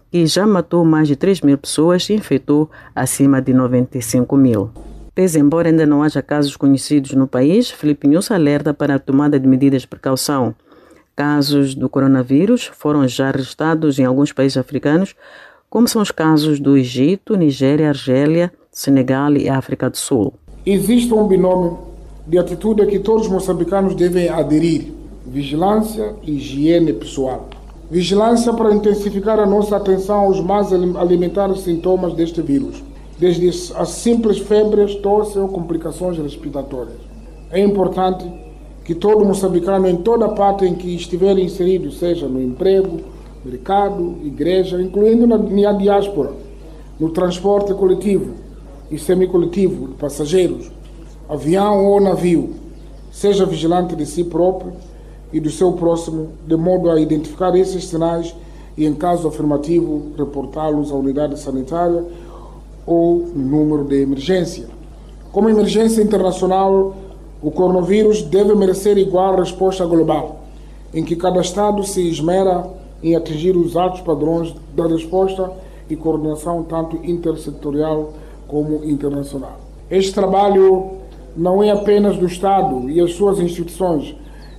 que 0.09 0.25
já 0.25 0.47
matou 0.47 0.85
mais 0.85 1.07
de 1.07 1.15
3 1.15 1.41
mil 1.41 1.57
pessoas 1.57 2.09
e 2.09 2.13
infectou 2.13 2.69
acima 2.95 3.41
de 3.41 3.53
95 3.53 4.35
mil. 4.37 4.71
Pese 5.15 5.39
embora 5.39 5.69
ainda 5.69 5.85
não 5.85 6.03
haja 6.03 6.21
casos 6.21 6.57
conhecidos 6.57 7.13
no 7.13 7.25
país, 7.25 7.71
Felipe 7.71 8.05
News 8.05 8.29
alerta 8.29 8.73
para 8.73 8.95
a 8.95 8.99
tomada 8.99 9.39
de 9.39 9.47
medidas 9.47 9.83
de 9.83 9.87
precaução. 9.87 10.53
Casos 11.15 11.73
do 11.73 11.87
coronavírus 11.87 12.65
foram 12.65 13.07
já 13.07 13.31
registrados 13.31 13.97
em 13.97 14.03
alguns 14.03 14.33
países 14.33 14.57
africanos, 14.57 15.15
como 15.69 15.87
são 15.87 16.01
os 16.01 16.11
casos 16.11 16.59
do 16.59 16.75
Egito, 16.75 17.37
Nigéria, 17.37 17.87
Argélia, 17.87 18.51
Senegal 18.69 19.31
e 19.37 19.47
África 19.47 19.89
do 19.89 19.95
Sul. 19.95 20.33
Existe 20.65 21.13
um 21.13 21.25
binômio 21.25 21.79
de 22.27 22.37
atitude 22.37 22.81
a 22.81 22.85
que 22.85 22.99
todos 22.99 23.27
os 23.27 23.31
moçambicanos 23.31 23.95
devem 23.95 24.27
aderir 24.27 24.91
vigilância 25.25 26.13
e 26.23 26.31
higiene 26.31 26.91
pessoal. 26.91 27.47
Vigilância 27.89 28.51
para 28.51 28.73
intensificar 28.73 29.39
a 29.39 29.45
nossa 29.45 29.77
atenção 29.77 30.25
aos 30.25 30.41
mais 30.41 30.73
alimentares 30.73 31.61
sintomas 31.61 32.13
deste 32.13 32.41
vírus, 32.41 32.83
desde 33.17 33.47
as 33.75 33.89
simples 33.89 34.39
febres, 34.39 34.95
tosse 34.95 35.37
ou 35.39 35.47
complicações 35.47 36.17
respiratórias. 36.17 36.97
É 37.49 37.59
importante 37.59 38.25
que 38.83 38.93
todo 38.93 39.25
moçambicano, 39.25 39.87
em 39.87 39.97
toda 39.97 40.29
parte 40.29 40.65
em 40.65 40.75
que 40.75 40.95
estiver 40.95 41.37
inserido, 41.37 41.91
seja 41.91 42.27
no 42.27 42.41
emprego, 42.41 42.99
mercado, 43.43 44.17
igreja, 44.23 44.81
incluindo 44.81 45.25
na, 45.25 45.37
na 45.37 45.73
diáspora, 45.73 46.33
no 46.99 47.09
transporte 47.09 47.73
coletivo 47.73 48.33
e 48.91 48.97
semicoletivo 48.99 49.87
de 49.87 49.93
passageiros, 49.95 50.71
avião 51.27 51.85
ou 51.85 51.99
navio, 51.99 52.53
seja 53.11 53.45
vigilante 53.45 53.95
de 53.95 54.05
si 54.05 54.23
próprio 54.23 54.73
e 55.31 55.39
do 55.39 55.49
seu 55.49 55.73
próximo, 55.73 56.29
de 56.45 56.55
modo 56.55 56.89
a 56.89 56.99
identificar 56.99 57.55
esses 57.55 57.85
sinais 57.85 58.35
e, 58.77 58.85
em 58.85 58.93
caso 58.93 59.27
afirmativo, 59.27 60.11
reportá-los 60.17 60.91
à 60.91 60.95
unidade 60.95 61.39
sanitária 61.39 62.03
ou 62.85 63.27
número 63.35 63.83
de 63.83 64.01
emergência. 64.01 64.67
Como 65.31 65.49
emergência 65.49 66.01
internacional, 66.01 66.95
o 67.41 67.51
coronavírus 67.51 68.21
deve 68.21 68.55
merecer 68.55 68.97
igual 68.97 69.35
resposta 69.35 69.85
global, 69.85 70.41
em 70.93 71.03
que 71.03 71.15
cada 71.15 71.41
Estado 71.41 71.83
se 71.83 72.07
esmera 72.07 72.67
em 73.03 73.15
atingir 73.15 73.55
os 73.55 73.75
altos 73.75 74.01
padrões 74.01 74.53
da 74.75 74.87
resposta 74.87 75.51
e 75.89 75.95
coordenação 75.95 76.63
tanto 76.63 76.97
intersetorial 77.03 78.13
como 78.47 78.83
internacional. 78.85 79.59
Este 79.89 80.13
trabalho 80.13 80.91
não 81.35 81.61
é 81.61 81.69
apenas 81.69 82.17
do 82.17 82.25
Estado 82.25 82.89
e 82.89 82.99
as 83.01 83.13
suas 83.13 83.39
instituições, 83.39 84.15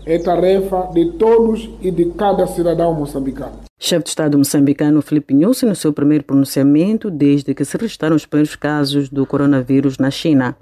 é 0.06 0.18
tarefa 0.18 0.88
de 0.94 1.12
todos 1.12 1.68
e 1.82 1.90
de 1.90 2.06
cada 2.12 2.46
cidadão 2.46 2.94
moçambicano. 2.94 3.58
Chefe 3.78 4.04
de 4.04 4.08
Estado 4.10 4.38
moçambicano 4.38 5.02
Felipe 5.02 5.34
Nussi, 5.34 5.66
no 5.66 5.74
seu 5.74 5.92
primeiro 5.92 6.22
pronunciamento 6.22 7.10
desde 7.10 7.52
que 7.52 7.64
se 7.64 7.76
registraram 7.76 8.14
os 8.14 8.24
primeiros 8.24 8.54
casos 8.54 9.08
do 9.08 9.26
coronavírus 9.26 9.98
na 9.98 10.10
China. 10.10 10.56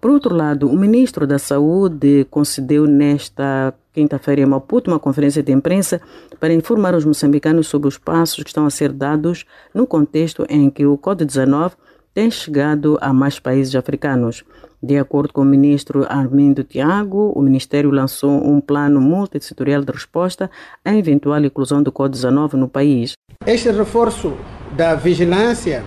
Por 0.00 0.10
outro 0.10 0.34
lado, 0.34 0.68
o 0.68 0.76
ministro 0.76 1.26
da 1.26 1.38
Saúde 1.38 2.26
concedeu 2.30 2.86
nesta 2.86 3.74
quinta-feira 3.92 4.42
em 4.42 4.46
Maputo 4.46 4.90
uma 4.90 4.98
conferência 4.98 5.42
de 5.42 5.52
imprensa 5.52 6.00
para 6.38 6.52
informar 6.52 6.94
os 6.94 7.04
moçambicanos 7.04 7.68
sobre 7.68 7.88
os 7.88 7.98
passos 7.98 8.42
que 8.44 8.50
estão 8.50 8.66
a 8.66 8.70
ser 8.70 8.92
dados 8.92 9.44
no 9.74 9.86
contexto 9.86 10.46
em 10.48 10.70
que 10.70 10.86
o 10.86 10.98
Covid-19 10.98 11.72
tem 12.14 12.30
chegado 12.30 12.98
a 13.00 13.12
mais 13.12 13.38
países 13.38 13.74
africanos. 13.74 14.44
De 14.82 14.98
acordo 14.98 15.32
com 15.32 15.42
o 15.42 15.44
ministro 15.44 16.04
Armindo 16.08 16.64
Tiago, 16.64 17.32
o 17.34 17.40
Ministério 17.40 17.90
lançou 17.90 18.30
um 18.30 18.60
plano 18.60 19.00
multissetorial 19.00 19.82
de 19.82 19.92
resposta 19.92 20.50
à 20.84 20.94
eventual 20.94 21.44
inclusão 21.44 21.82
do 21.82 21.92
Covid-19 21.92 22.54
no 22.54 22.68
país. 22.68 23.12
Este 23.46 23.70
reforço 23.70 24.34
da 24.76 24.94
vigilância 24.94 25.84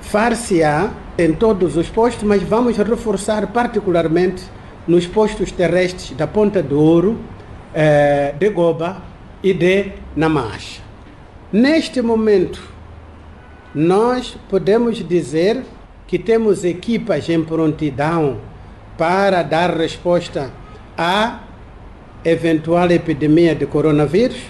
far-se-á 0.00 0.92
em 1.18 1.34
todos 1.34 1.76
os 1.76 1.88
postos, 1.90 2.22
mas 2.22 2.42
vamos 2.42 2.76
reforçar 2.76 3.46
particularmente 3.48 4.42
nos 4.86 5.06
postos 5.06 5.52
terrestres 5.52 6.16
da 6.16 6.26
Ponta 6.26 6.62
do 6.62 6.80
Ouro, 6.80 7.18
eh, 7.74 8.34
de 8.38 8.48
Goba 8.48 9.02
e 9.42 9.52
de 9.52 9.92
Namacha. 10.16 10.80
Neste 11.52 12.00
momento, 12.00 12.62
nós 13.78 14.36
podemos 14.48 15.06
dizer 15.06 15.62
que 16.08 16.18
temos 16.18 16.64
equipas 16.64 17.28
em 17.28 17.44
prontidão 17.44 18.38
para 18.96 19.44
dar 19.44 19.70
resposta 19.70 20.50
à 20.96 21.42
eventual 22.24 22.90
epidemia 22.90 23.54
de 23.54 23.66
coronavírus, 23.66 24.40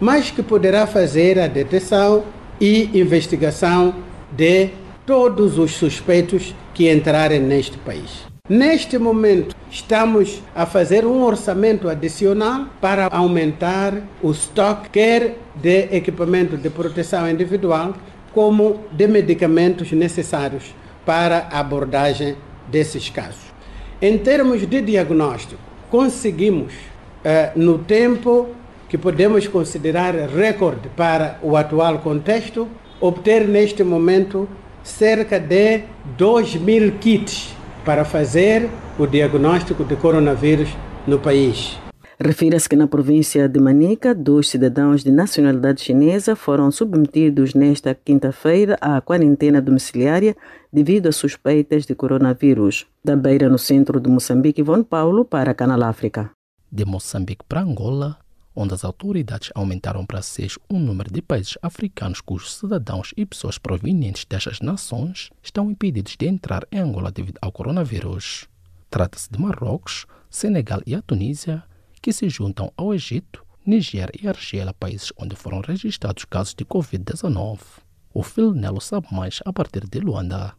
mas 0.00 0.30
que 0.30 0.42
poderá 0.42 0.86
fazer 0.86 1.38
a 1.38 1.46
detecção 1.46 2.24
e 2.58 2.98
investigação 2.98 3.96
de 4.32 4.70
todos 5.04 5.58
os 5.58 5.72
suspeitos 5.72 6.54
que 6.72 6.90
entrarem 6.90 7.40
neste 7.40 7.76
país. 7.76 8.24
Neste 8.48 8.96
momento, 8.96 9.54
estamos 9.70 10.42
a 10.54 10.64
fazer 10.64 11.04
um 11.04 11.22
orçamento 11.22 11.86
adicional 11.86 12.64
para 12.80 13.08
aumentar 13.08 13.92
o 14.22 14.30
estoque, 14.30 14.88
quer 14.88 15.36
de 15.54 15.94
equipamento 15.94 16.56
de 16.56 16.70
proteção 16.70 17.28
individual, 17.28 17.94
como 18.34 18.84
de 18.92 19.06
medicamentos 19.06 19.92
necessários 19.92 20.74
para 21.06 21.48
a 21.50 21.60
abordagem 21.60 22.36
desses 22.70 23.08
casos. 23.08 23.52
Em 24.00 24.18
termos 24.18 24.66
de 24.68 24.82
diagnóstico, 24.82 25.60
conseguimos, 25.90 26.72
eh, 27.24 27.52
no 27.54 27.78
tempo 27.78 28.48
que 28.88 28.98
podemos 28.98 29.46
considerar 29.48 30.14
recorde 30.14 30.88
para 30.96 31.38
o 31.42 31.56
atual 31.56 32.00
contexto, 32.00 32.68
obter 33.00 33.46
neste 33.46 33.84
momento 33.84 34.48
cerca 34.82 35.38
de 35.38 35.82
2 36.18 36.56
mil 36.56 36.92
kits 36.98 37.54
para 37.84 38.04
fazer 38.04 38.68
o 38.98 39.06
diagnóstico 39.06 39.84
de 39.84 39.96
coronavírus 39.96 40.68
no 41.06 41.18
país. 41.18 41.83
Refira-se 42.26 42.66
que 42.66 42.74
na 42.74 42.86
província 42.86 43.46
de 43.46 43.60
Manica, 43.60 44.14
dois 44.14 44.48
cidadãos 44.48 45.04
de 45.04 45.10
nacionalidade 45.10 45.82
chinesa 45.82 46.34
foram 46.34 46.70
submetidos 46.70 47.52
nesta 47.52 47.94
quinta-feira 47.94 48.78
à 48.80 48.98
quarentena 49.02 49.60
domiciliária 49.60 50.34
devido 50.72 51.06
a 51.06 51.12
suspeitas 51.12 51.84
de 51.84 51.94
coronavírus. 51.94 52.86
Da 53.04 53.14
Beira, 53.14 53.50
no 53.50 53.58
centro 53.58 54.00
de 54.00 54.08
Moçambique, 54.08 54.62
Ivone 54.62 54.84
Paulo 54.84 55.22
para 55.22 55.52
Canal 55.52 55.82
África. 55.82 56.30
De 56.72 56.86
Moçambique 56.86 57.44
para 57.46 57.60
Angola, 57.60 58.16
onde 58.56 58.72
as 58.72 58.86
autoridades 58.86 59.50
aumentaram 59.54 60.06
para 60.06 60.22
seis 60.22 60.58
o 60.66 60.78
número 60.78 61.12
de 61.12 61.20
países 61.20 61.58
africanos 61.60 62.22
cujos 62.22 62.56
cidadãos 62.56 63.12
e 63.18 63.26
pessoas 63.26 63.58
provenientes 63.58 64.24
destas 64.24 64.60
nações 64.60 65.28
estão 65.42 65.70
impedidos 65.70 66.16
de 66.18 66.26
entrar 66.26 66.66
em 66.72 66.78
Angola 66.78 67.12
devido 67.12 67.36
ao 67.42 67.52
coronavírus. 67.52 68.48
Trata-se 68.88 69.30
de 69.30 69.38
Marrocos, 69.38 70.06
Senegal 70.30 70.80
e 70.86 70.94
a 70.94 71.02
Tunísia, 71.02 71.62
que 72.04 72.12
se 72.12 72.28
juntam 72.28 72.70
ao 72.76 72.92
Egito, 72.92 73.42
Nigéria 73.64 74.12
e 74.22 74.28
Argélia, 74.28 74.74
países 74.74 75.10
onde 75.16 75.34
foram 75.34 75.62
registrados 75.62 76.26
casos 76.26 76.52
de 76.52 76.62
Covid-19. 76.62 77.60
O 78.12 78.22
Phil 78.22 78.52
Nelo 78.52 78.78
sabe 78.78 79.06
mais 79.10 79.40
a 79.42 79.50
partir 79.50 79.88
de 79.88 80.00
Luanda. 80.00 80.52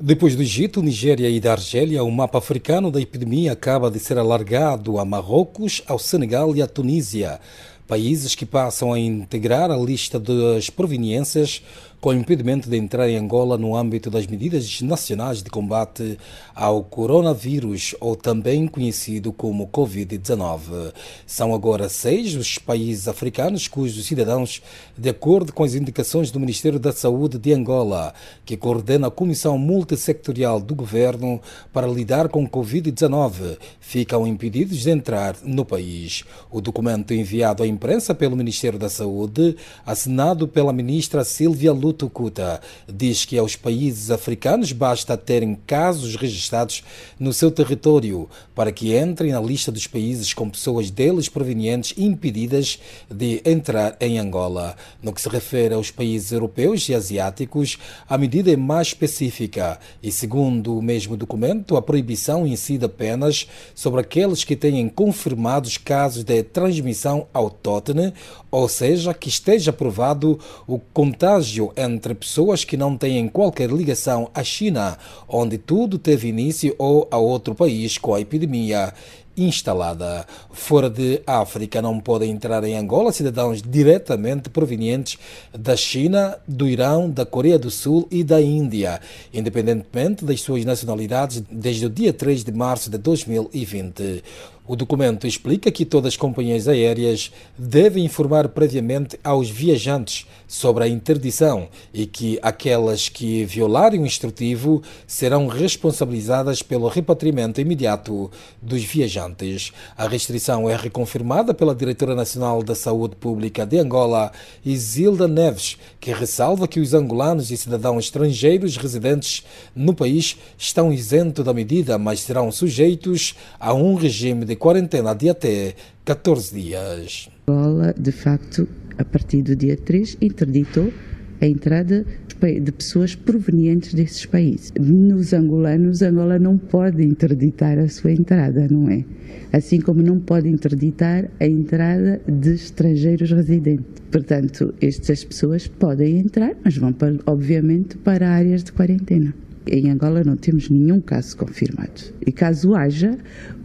Depois 0.00 0.34
do 0.34 0.40
Egito, 0.40 0.80
Nigéria 0.80 1.28
e 1.28 1.38
da 1.40 1.52
Argélia, 1.52 2.02
o 2.02 2.10
mapa 2.10 2.38
africano 2.38 2.90
da 2.90 3.02
epidemia 3.02 3.52
acaba 3.52 3.90
de 3.90 3.98
ser 3.98 4.16
alargado 4.16 4.98
a 4.98 5.04
Marrocos, 5.04 5.82
ao 5.86 5.98
Senegal 5.98 6.56
e 6.56 6.62
à 6.62 6.66
Tunísia, 6.66 7.38
países 7.86 8.34
que 8.34 8.46
passam 8.46 8.90
a 8.90 8.98
integrar 8.98 9.70
a 9.70 9.76
lista 9.76 10.18
das 10.18 10.70
proveniências 10.70 11.62
com 12.00 12.12
impedimento 12.12 12.70
de 12.70 12.76
entrar 12.76 13.08
em 13.08 13.16
Angola 13.16 13.58
no 13.58 13.74
âmbito 13.74 14.08
das 14.10 14.26
medidas 14.26 14.80
nacionais 14.82 15.42
de 15.42 15.50
combate 15.50 16.18
ao 16.54 16.82
coronavírus, 16.84 17.94
ou 18.00 18.14
também 18.14 18.68
conhecido 18.68 19.32
como 19.32 19.66
Covid-19. 19.68 20.92
São 21.26 21.52
agora 21.52 21.88
seis 21.88 22.36
os 22.36 22.56
países 22.56 23.08
africanos 23.08 23.66
cujos 23.66 24.06
cidadãos, 24.06 24.62
de 24.98 25.08
acordo 25.08 25.52
com 25.52 25.64
as 25.64 25.74
indicações 25.74 26.30
do 26.30 26.38
Ministério 26.38 26.78
da 26.78 26.92
Saúde 26.92 27.38
de 27.38 27.52
Angola, 27.52 28.14
que 28.44 28.56
coordena 28.56 29.08
a 29.08 29.10
Comissão 29.10 29.58
Multissectorial 29.58 30.60
do 30.60 30.74
Governo 30.74 31.40
para 31.72 31.86
lidar 31.86 32.28
com 32.28 32.48
Covid-19, 32.48 33.58
ficam 33.80 34.24
impedidos 34.24 34.78
de 34.78 34.90
entrar 34.90 35.36
no 35.42 35.64
país. 35.64 36.22
O 36.48 36.60
documento 36.60 37.12
enviado 37.12 37.64
à 37.64 37.66
imprensa 37.66 38.14
pelo 38.14 38.36
Ministério 38.36 38.78
da 38.78 38.88
Saúde, 38.88 39.56
assinado 39.84 40.46
pela 40.46 40.72
ministra 40.72 41.24
Silvia 41.24 41.72
Lula, 41.72 41.88
Lutucuta 41.88 42.60
diz 42.86 43.24
que 43.24 43.38
aos 43.38 43.56
países 43.56 44.10
africanos 44.10 44.72
basta 44.72 45.16
terem 45.16 45.54
casos 45.66 46.16
registrados 46.16 46.84
no 47.18 47.32
seu 47.32 47.50
território 47.50 48.28
para 48.54 48.70
que 48.70 48.96
entrem 48.96 49.32
na 49.32 49.40
lista 49.40 49.72
dos 49.72 49.86
países 49.86 50.34
com 50.34 50.50
pessoas 50.50 50.90
deles 50.90 51.28
provenientes 51.28 51.94
impedidas 51.96 52.78
de 53.10 53.40
entrar 53.44 53.96
em 54.00 54.18
Angola. 54.18 54.76
No 55.02 55.12
que 55.12 55.20
se 55.20 55.28
refere 55.28 55.74
aos 55.74 55.90
países 55.90 56.32
europeus 56.32 56.88
e 56.88 56.94
asiáticos, 56.94 57.78
a 58.08 58.18
medida 58.18 58.52
é 58.52 58.56
mais 58.56 58.88
específica 58.88 59.78
e, 60.02 60.10
segundo 60.10 60.76
o 60.76 60.82
mesmo 60.82 61.16
documento, 61.16 61.76
a 61.76 61.82
proibição 61.82 62.46
incide 62.46 62.84
apenas 62.84 63.46
sobre 63.74 64.00
aqueles 64.00 64.44
que 64.44 64.56
tenham 64.56 64.88
confirmados 64.88 65.76
casos 65.76 66.24
de 66.24 66.42
transmissão 66.42 67.26
autóctone, 67.32 68.12
ou 68.50 68.68
seja, 68.68 69.14
que 69.14 69.28
esteja 69.28 69.72
provado 69.72 70.38
o 70.66 70.78
contágio 70.78 71.72
entre 71.76 72.14
pessoas 72.14 72.64
que 72.64 72.76
não 72.76 72.96
têm 72.96 73.28
qualquer 73.28 73.70
ligação 73.70 74.30
à 74.34 74.42
China, 74.42 74.98
onde 75.28 75.58
tudo 75.58 75.98
teve 75.98 76.28
início, 76.28 76.74
ou 76.78 77.06
a 77.10 77.18
outro 77.18 77.54
país 77.54 77.98
com 77.98 78.14
a 78.14 78.20
epidemia 78.20 78.92
instalada. 79.38 80.26
Fora 80.50 80.90
de 80.90 81.22
África 81.26 81.80
não 81.80 82.00
podem 82.00 82.30
entrar 82.30 82.64
em 82.64 82.76
Angola 82.76 83.12
cidadãos 83.12 83.62
diretamente 83.62 84.50
provenientes 84.50 85.18
da 85.56 85.76
China, 85.76 86.36
do 86.46 86.68
Irão, 86.68 87.08
da 87.08 87.24
Coreia 87.24 87.58
do 87.58 87.70
Sul 87.70 88.06
e 88.10 88.24
da 88.24 88.40
Índia, 88.40 89.00
independentemente 89.32 90.24
das 90.24 90.40
suas 90.40 90.64
nacionalidades, 90.64 91.42
desde 91.50 91.86
o 91.86 91.90
dia 91.90 92.12
3 92.12 92.44
de 92.44 92.52
março 92.52 92.90
de 92.90 92.98
2020. 92.98 94.22
O 94.68 94.76
documento 94.76 95.26
explica 95.26 95.72
que 95.72 95.86
todas 95.86 96.12
as 96.12 96.16
companhias 96.18 96.68
aéreas 96.68 97.32
devem 97.56 98.04
informar 98.04 98.50
previamente 98.50 99.18
aos 99.24 99.48
viajantes 99.48 100.26
sobre 100.46 100.84
a 100.84 100.88
interdição 100.88 101.68
e 101.92 102.04
que 102.04 102.38
aquelas 102.42 103.08
que 103.08 103.46
violarem 103.46 104.02
o 104.02 104.06
instrutivo 104.06 104.82
serão 105.06 105.46
responsabilizadas 105.46 106.62
pelo 106.62 106.86
repatriamento 106.86 107.62
imediato 107.62 108.30
dos 108.60 108.84
viajantes. 108.84 109.72
A 109.96 110.06
restrição 110.06 110.68
é 110.68 110.76
reconfirmada 110.76 111.54
pela 111.54 111.74
Diretora 111.74 112.14
Nacional 112.14 112.62
da 112.62 112.74
Saúde 112.74 113.16
Pública 113.16 113.64
de 113.64 113.78
Angola, 113.78 114.30
Isilda 114.62 115.26
Neves, 115.26 115.78
que 115.98 116.12
ressalva 116.12 116.68
que 116.68 116.78
os 116.78 116.92
angolanos 116.92 117.50
e 117.50 117.56
cidadãos 117.56 118.04
estrangeiros 118.04 118.76
residentes 118.76 119.44
no 119.74 119.94
país 119.94 120.36
estão 120.58 120.92
isentos 120.92 121.42
da 121.42 121.54
medida, 121.54 121.96
mas 121.96 122.20
serão 122.20 122.52
sujeitos 122.52 123.34
a 123.58 123.72
um 123.72 123.94
regime 123.94 124.44
de 124.44 124.57
quarentena 124.58 125.14
de 125.14 125.28
até 125.28 125.74
14 126.04 126.54
dias. 126.60 127.30
Angola, 127.48 127.94
de 127.98 128.12
facto, 128.12 128.68
a 128.98 129.04
partir 129.04 129.42
do 129.42 129.56
dia 129.56 129.76
3, 129.76 130.18
interditou 130.20 130.92
a 131.40 131.46
entrada 131.46 132.04
de 132.40 132.72
pessoas 132.72 133.16
provenientes 133.16 133.94
desses 133.94 134.24
países. 134.24 134.72
Nos 134.78 135.32
angolanos, 135.32 136.02
Angola 136.02 136.38
não 136.38 136.56
pode 136.56 137.02
interditar 137.04 137.78
a 137.78 137.88
sua 137.88 138.12
entrada, 138.12 138.68
não 138.70 138.88
é? 138.88 139.04
Assim 139.52 139.80
como 139.80 140.02
não 140.02 140.20
pode 140.20 140.48
interditar 140.48 141.28
a 141.40 141.46
entrada 141.46 142.20
de 142.28 142.54
estrangeiros 142.54 143.30
residentes. 143.32 144.02
Portanto, 144.10 144.72
estas 144.80 145.24
pessoas 145.24 145.66
podem 145.66 146.18
entrar, 146.18 146.54
mas 146.64 146.76
vão, 146.76 146.94
obviamente, 147.26 147.96
para 147.98 148.30
áreas 148.30 148.62
de 148.62 148.72
quarentena. 148.72 149.34
Em 149.70 149.90
Angola 149.90 150.22
não 150.24 150.36
temos 150.36 150.68
nenhum 150.70 151.00
caso 151.00 151.36
confirmado. 151.36 152.14
E 152.26 152.32
caso 152.32 152.74
haja, 152.74 153.16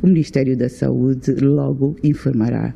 o 0.01 0.07
Ministério 0.07 0.57
da 0.57 0.69
Saúde 0.69 1.31
logo 1.35 1.95
informará 2.03 2.73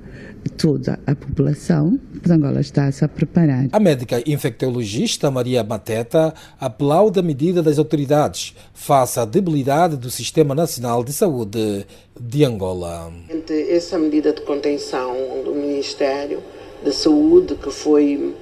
toda 0.57 0.99
a 1.05 1.15
população. 1.15 1.99
Angola 2.29 2.61
está-se 2.61 3.03
a 3.03 3.07
preparar. 3.07 3.67
A 3.71 3.79
médica 3.79 4.21
infectologista 4.25 5.29
Maria 5.29 5.63
Mateta 5.63 6.33
aplaude 6.59 7.19
a 7.19 7.23
medida 7.23 7.61
das 7.61 7.77
autoridades 7.77 8.55
face 8.73 9.19
à 9.19 9.25
debilidade 9.25 9.97
do 9.97 10.09
Sistema 10.09 10.55
Nacional 10.55 11.03
de 11.03 11.13
Saúde 11.13 11.85
de 12.19 12.43
Angola. 12.43 13.11
Essa 13.69 13.97
medida 13.97 14.33
de 14.33 14.41
contenção 14.41 15.13
do 15.43 15.53
Ministério 15.53 16.41
da 16.83 16.91
Saúde, 16.91 17.55
que 17.55 17.71
foi 17.71 18.35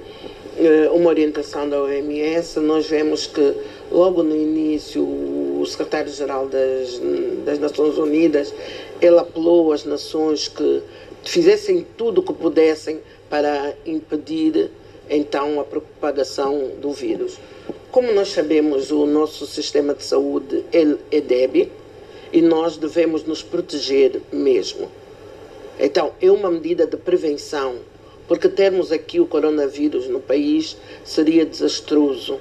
eh, 0.58 0.90
uma 0.92 1.10
orientação 1.10 1.68
da 1.68 1.80
OMS, 1.82 2.60
nós 2.60 2.86
vemos 2.86 3.26
que 3.26 3.54
logo 3.90 4.22
no 4.22 4.34
início 4.34 5.02
o 5.02 5.64
secretário-geral 5.66 6.48
das, 6.48 7.00
das 7.44 7.58
Nações 7.58 7.96
Unidas 7.98 8.52
ele 9.00 9.18
apelou 9.18 9.72
às 9.72 9.84
nações 9.84 10.48
que 10.48 10.82
fizessem 11.24 11.86
tudo 11.96 12.20
o 12.20 12.22
que 12.22 12.32
pudessem 12.32 13.00
para 13.28 13.74
impedir 13.84 14.70
então 15.08 15.60
a 15.60 15.64
propagação 15.64 16.70
do 16.80 16.92
vírus. 16.92 17.38
Como 17.90 18.12
nós 18.12 18.28
sabemos, 18.28 18.90
o 18.90 19.06
nosso 19.06 19.46
sistema 19.46 19.94
de 19.94 20.04
saúde 20.04 20.64
ele 20.72 20.98
é 21.10 21.20
débil 21.20 21.68
e 22.32 22.42
nós 22.42 22.76
devemos 22.76 23.24
nos 23.24 23.42
proteger 23.42 24.20
mesmo. 24.32 24.90
Então, 25.78 26.12
é 26.20 26.30
uma 26.30 26.50
medida 26.50 26.86
de 26.86 26.96
prevenção, 26.96 27.76
porque 28.26 28.48
termos 28.48 28.90
aqui 28.90 29.20
o 29.20 29.26
coronavírus 29.26 30.08
no 30.08 30.20
país 30.20 30.76
seria 31.04 31.44
desastroso. 31.44 32.38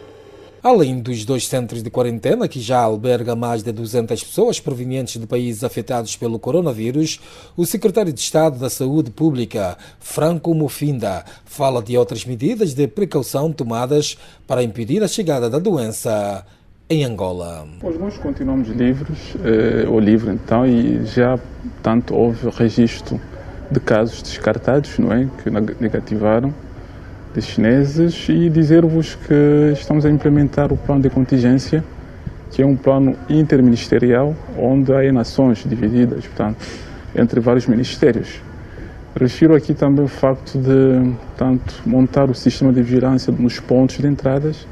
Além 0.65 0.99
dos 0.99 1.23
dois 1.25 1.47
centros 1.47 1.83
de 1.83 1.91
quarentena, 1.91 2.47
que 2.47 2.59
já 2.59 2.79
alberga 2.79 3.35
mais 3.35 3.61
de 3.61 3.71
200 3.71 4.23
pessoas 4.23 4.59
provenientes 4.59 5.21
de 5.21 5.27
países 5.27 5.63
afetados 5.63 6.15
pelo 6.15 6.39
coronavírus, 6.39 7.21
o 7.55 7.67
secretário 7.67 8.11
de 8.11 8.19
Estado 8.19 8.57
da 8.57 8.67
Saúde 8.67 9.11
Pública, 9.11 9.77
Franco 9.99 10.55
Mufinda, 10.55 11.23
fala 11.45 11.83
de 11.83 11.95
outras 11.95 12.25
medidas 12.25 12.73
de 12.73 12.87
precaução 12.87 13.53
tomadas 13.53 14.17
para 14.47 14.63
impedir 14.63 15.03
a 15.03 15.07
chegada 15.07 15.51
da 15.51 15.59
doença 15.59 16.43
em 16.89 17.05
Angola. 17.05 17.67
Os 17.83 17.99
nós 17.99 18.17
continuamos 18.17 18.69
livres, 18.69 19.35
eh, 19.43 19.87
ou 19.87 19.99
livre 19.99 20.31
então, 20.31 20.65
e 20.65 21.05
já 21.05 21.39
tanto 21.83 22.15
houve 22.15 22.49
registro 22.49 23.21
de 23.69 23.79
casos 23.79 24.23
descartados, 24.23 24.97
não 24.97 25.13
é, 25.13 25.29
que 25.43 25.49
negativaram 25.79 26.51
de 27.35 27.41
chineses 27.41 28.27
e 28.29 28.49
dizer-vos 28.49 29.15
que 29.15 29.73
estamos 29.73 30.05
a 30.05 30.09
implementar 30.09 30.71
o 30.71 30.77
plano 30.77 31.01
de 31.01 31.09
contingência, 31.09 31.83
que 32.49 32.61
é 32.61 32.65
um 32.65 32.77
plano 32.77 33.13
interministerial, 33.29 34.33
onde 34.57 34.93
há 34.93 35.11
nações 35.11 35.65
divididas, 35.67 36.25
portanto, 36.25 36.65
entre 37.13 37.41
vários 37.41 37.67
ministérios. 37.67 38.41
Refiro 39.19 39.53
aqui 39.53 39.73
também 39.73 40.05
o 40.05 40.07
facto 40.07 40.57
de, 40.57 41.13
portanto, 41.27 41.81
montar 41.85 42.29
o 42.29 42.33
sistema 42.33 42.71
de 42.71 42.81
vigilância 42.81 43.33
nos 43.37 43.59
pontos 43.59 43.97
de 43.97 44.07
entradas, 44.07 44.65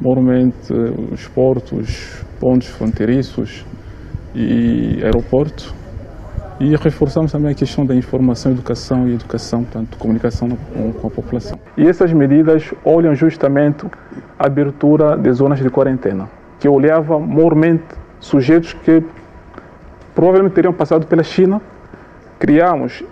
normalmente 0.00 0.72
os 1.12 1.26
portos, 1.26 2.24
pontos 2.38 2.68
fronteiriços 2.68 3.64
e 4.34 5.00
aeroporto, 5.02 5.74
E 6.60 6.76
reforçamos 6.76 7.32
também 7.32 7.52
a 7.52 7.54
questão 7.54 7.86
da 7.86 7.94
informação, 7.94 8.52
educação 8.52 9.08
e 9.08 9.14
educação, 9.14 9.64
portanto, 9.64 9.96
comunicação 9.96 10.50
com, 11.00 11.06
a 11.06 11.10
população. 11.10 11.58
E 11.74 11.88
essas 11.88 12.12
medidas 12.12 12.74
olham 12.84 13.14
justamente 13.14 13.86
a 14.38 14.44
abertura 14.44 15.16
de 15.16 15.32
zonas 15.32 15.58
de 15.58 15.70
quarentena, 15.70 16.28
que 16.58 16.68
olhava 16.68 17.18
mormente 17.18 17.84
sujeitos 18.20 18.74
que 18.74 19.02
provavelmente 20.14 20.52
teriam 20.52 20.74
passado 20.74 21.06
pela 21.06 21.22
China. 21.22 21.62
Criamos, 22.38 23.02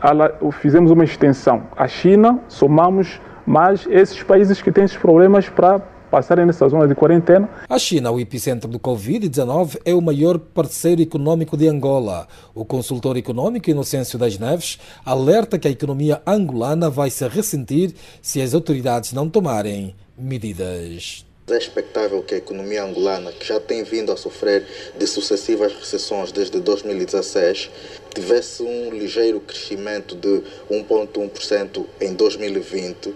fizemos 0.61 0.91
uma 0.91 1.05
extensão. 1.05 1.63
A 1.75 1.89
China, 1.89 2.39
somamos 2.49 3.19
mais 3.47 3.87
esses 3.91 4.23
países 4.23 4.61
que 4.61 4.71
têm 4.71 4.85
esses 4.85 4.99
problemas 4.99 5.49
para 5.49 5.81
passarem 6.11 6.47
nessa 6.47 6.68
zona 6.68 6.87
de 6.88 6.94
quarentena. 6.94 7.49
A 7.68 7.79
China, 7.79 8.11
o 8.11 8.21
epicentro 8.21 8.68
do 8.68 8.79
Covid-19, 8.79 9.81
é 9.85 9.94
o 9.94 10.01
maior 10.01 10.38
parceiro 10.38 11.01
econômico 11.01 11.57
de 11.57 11.68
Angola. 11.68 12.27
O 12.55 12.64
consultor 12.64 13.16
econômico 13.16 13.71
Inocêncio 13.71 14.18
das 14.18 14.38
Neves 14.38 14.79
alerta 15.05 15.59
que 15.59 15.68
a 15.68 15.71
economia 15.71 16.21
angolana 16.27 16.90
vai 16.90 17.11
se 17.11 17.27
ressentir 17.29 17.94
se 18.21 18.40
as 18.40 18.55
autoridades 18.55 19.12
não 19.12 19.29
tomarem 19.29 19.94
medidas. 20.16 21.25
É 21.51 21.57
expectável 21.57 22.23
que 22.23 22.35
a 22.35 22.38
economia 22.38 22.85
angolana, 22.85 23.33
que 23.33 23.47
já 23.47 23.59
tem 23.59 23.83
vindo 23.83 24.12
a 24.12 24.16
sofrer 24.18 24.66
de 24.99 25.07
sucessivas 25.07 25.73
recessões 25.73 26.31
desde 26.31 26.61
2016, 26.61 27.71
tivesse 28.14 28.62
um 28.62 28.90
ligeiro 28.90 29.40
crescimento 29.40 30.14
de 30.14 30.42
1,1% 30.71 31.87
em 32.03 32.12
2020 32.12 33.14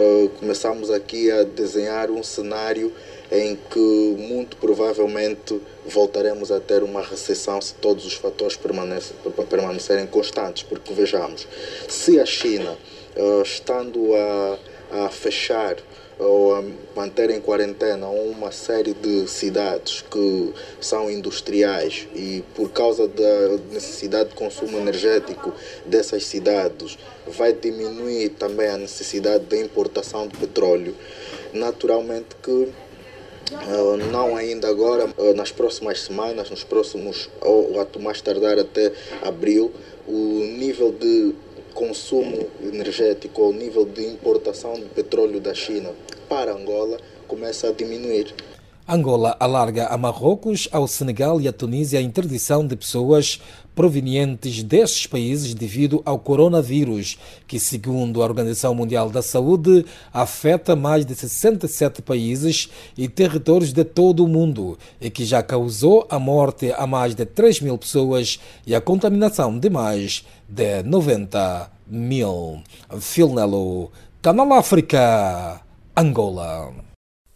eh, 0.00 0.30
começamos 0.38 0.92
aqui 0.92 1.28
a 1.28 1.42
desenhar 1.42 2.08
um 2.08 2.22
cenário 2.22 2.92
em 3.32 3.56
que 3.56 4.16
muito 4.16 4.56
provavelmente 4.56 5.60
voltaremos 5.84 6.52
a 6.52 6.60
ter 6.60 6.84
uma 6.84 7.02
recessão 7.02 7.60
se 7.60 7.74
todos 7.74 8.06
os 8.06 8.14
fatores 8.14 8.56
permanecerem 9.50 10.06
constantes. 10.06 10.62
Porque 10.62 10.94
vejamos, 10.94 11.48
se 11.88 12.20
a 12.20 12.24
China, 12.24 12.78
uh, 13.16 13.42
estando 13.42 14.14
a, 14.14 14.58
a 15.06 15.08
fechar 15.08 15.76
ou 16.18 16.54
a 16.54 16.64
manter 16.96 17.30
em 17.30 17.40
quarentena 17.40 18.08
uma 18.08 18.50
série 18.50 18.92
de 18.92 19.28
cidades 19.28 20.02
que 20.02 20.52
são 20.80 21.10
industriais 21.10 22.08
e 22.14 22.42
por 22.54 22.70
causa 22.70 23.06
da 23.06 23.58
necessidade 23.70 24.30
de 24.30 24.34
consumo 24.34 24.78
energético 24.78 25.52
dessas 25.86 26.24
cidades 26.24 26.98
vai 27.26 27.52
diminuir 27.52 28.30
também 28.30 28.68
a 28.68 28.76
necessidade 28.76 29.44
de 29.44 29.60
importação 29.60 30.26
de 30.26 30.36
petróleo. 30.36 30.94
Naturalmente 31.52 32.36
que 32.42 32.68
Uh, 33.50 33.96
não 34.12 34.36
ainda 34.36 34.68
agora, 34.68 35.06
uh, 35.16 35.32
nas 35.34 35.50
próximas 35.50 36.02
semanas, 36.02 36.50
nos 36.50 36.64
próximos, 36.64 37.30
ou, 37.40 37.72
ou 37.72 38.02
mais 38.02 38.20
tardar 38.20 38.58
até 38.58 38.92
abril, 39.22 39.72
o 40.06 40.44
nível 40.58 40.92
de 40.92 41.34
consumo 41.78 42.48
energético 42.60 43.40
ou 43.40 43.52
nível 43.52 43.84
de 43.84 44.04
importação 44.04 44.74
de 44.74 44.86
petróleo 44.86 45.38
da 45.38 45.54
China 45.54 45.92
para 46.28 46.52
Angola 46.52 46.98
começa 47.28 47.68
a 47.68 47.72
diminuir. 47.72 48.34
Angola 48.90 49.36
alarga 49.38 49.88
a 49.88 49.98
Marrocos, 49.98 50.66
ao 50.72 50.88
Senegal 50.88 51.38
e 51.42 51.46
à 51.46 51.52
Tunísia 51.52 51.98
a 51.98 52.02
interdição 52.02 52.66
de 52.66 52.74
pessoas 52.74 53.38
provenientes 53.74 54.62
destes 54.62 55.06
países 55.06 55.52
devido 55.52 56.00
ao 56.06 56.18
coronavírus, 56.18 57.18
que, 57.46 57.60
segundo 57.60 58.22
a 58.22 58.24
Organização 58.24 58.74
Mundial 58.74 59.10
da 59.10 59.20
Saúde, 59.20 59.84
afeta 60.10 60.74
mais 60.74 61.04
de 61.04 61.14
67 61.14 62.00
países 62.00 62.70
e 62.96 63.06
territórios 63.08 63.74
de 63.74 63.84
todo 63.84 64.24
o 64.24 64.28
mundo 64.28 64.78
e 64.98 65.10
que 65.10 65.26
já 65.26 65.42
causou 65.42 66.06
a 66.08 66.18
morte 66.18 66.72
a 66.72 66.86
mais 66.86 67.14
de 67.14 67.26
3 67.26 67.60
mil 67.60 67.76
pessoas 67.76 68.40
e 68.66 68.74
a 68.74 68.80
contaminação 68.80 69.58
de 69.58 69.68
mais 69.68 70.24
de 70.48 70.82
90 70.82 71.70
mil. 71.86 72.62
Filnelo, 72.98 73.92
Canal 74.22 74.54
África, 74.54 75.60
Angola. 75.94 76.87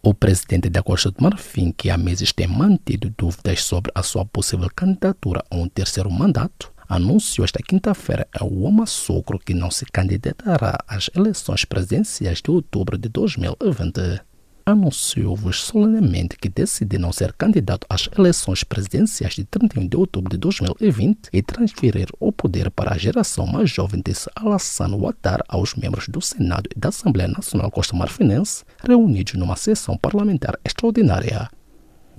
O 0.05 0.13
presidente 0.13 0.69
da 0.69 0.83
Costa 0.83 1.09
do 1.11 1.23
Marfim, 1.23 1.71
que 1.71 1.89
há 1.89 1.97
meses 1.97 2.33
tem 2.33 2.45
mantido 2.45 3.09
dúvidas 3.17 3.63
sobre 3.63 3.89
a 3.95 4.03
sua 4.03 4.25
possível 4.25 4.69
candidatura 4.75 5.41
a 5.49 5.55
um 5.55 5.65
terceiro 5.69 6.11
mandato, 6.11 6.73
anunciou 6.89 7.45
esta 7.45 7.63
quinta-feira 7.63 8.27
ao 8.37 8.51
Socro 8.85 9.39
que 9.39 9.53
não 9.53 9.71
se 9.71 9.85
candidatará 9.85 10.77
às 10.89 11.09
eleições 11.15 11.63
presidenciais 11.63 12.41
de 12.41 12.51
outubro 12.51 12.97
de 12.97 13.07
2020 13.07 14.32
anunciou-vos 14.65 15.61
solenemente 15.61 16.37
que 16.37 16.49
decide 16.49 16.97
não 16.97 17.11
ser 17.11 17.33
candidato 17.33 17.85
às 17.89 18.09
eleições 18.17 18.63
presidenciais 18.63 19.33
de 19.33 19.43
31 19.43 19.87
de 19.87 19.97
outubro 19.97 20.29
de 20.29 20.37
2020 20.37 21.29
e 21.31 21.41
transferir 21.41 22.07
o 22.19 22.31
poder 22.31 22.71
para 22.71 22.93
a 22.93 22.97
geração 22.97 23.45
mais 23.45 23.69
jovem 23.69 24.01
desse 24.01 24.29
Alassane 24.35 24.95
Ouattara 24.95 25.43
aos 25.47 25.75
membros 25.75 26.07
do 26.07 26.21
Senado 26.21 26.69
e 26.75 26.79
da 26.79 26.89
Assembleia 26.89 27.29
Nacional 27.29 27.69
Costa-Marfinense, 27.71 28.63
reunidos 28.83 29.33
numa 29.33 29.55
sessão 29.55 29.97
parlamentar 29.97 30.57
extraordinária. 30.63 31.49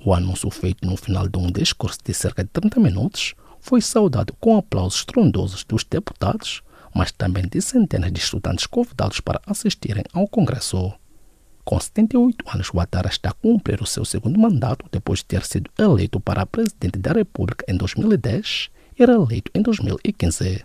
O 0.05 0.13
anúncio 0.13 0.49
feito 0.51 0.87
no 0.87 0.95
final 0.95 1.27
de 1.27 1.37
um 1.39 1.51
discurso 1.51 1.97
de 2.03 2.13
cerca 2.13 2.43
de 2.43 2.49
30 2.49 2.79
minutos 2.79 3.33
foi 3.59 3.81
saudado 3.81 4.35
com 4.39 4.55
aplausos 4.55 4.99
estrondosos 4.99 5.63
dos 5.63 5.83
deputados, 5.83 6.61
mas 6.93 7.11
também 7.11 7.47
de 7.47 7.59
centenas 7.59 8.11
de 8.11 8.19
estudantes 8.19 8.67
convidados 8.67 9.19
para 9.19 9.41
assistirem 9.47 10.03
ao 10.13 10.27
Congresso. 10.27 10.93
Com 11.65 11.79
78 11.79 12.45
anos, 12.53 12.69
Ouattara 12.71 13.09
está 13.09 13.31
a 13.31 13.33
cumprir 13.33 13.81
o 13.81 13.87
seu 13.87 14.05
segundo 14.05 14.39
mandato 14.39 14.85
depois 14.91 15.19
de 15.19 15.25
ter 15.25 15.43
sido 15.43 15.71
eleito 15.79 16.19
para 16.19 16.45
presidente 16.45 16.99
da 16.99 17.11
República 17.11 17.65
em 17.67 17.75
2010 17.75 18.69
e 18.99 19.01
era 19.01 19.13
eleito 19.13 19.49
em 19.51 19.63
2015. 19.63 20.63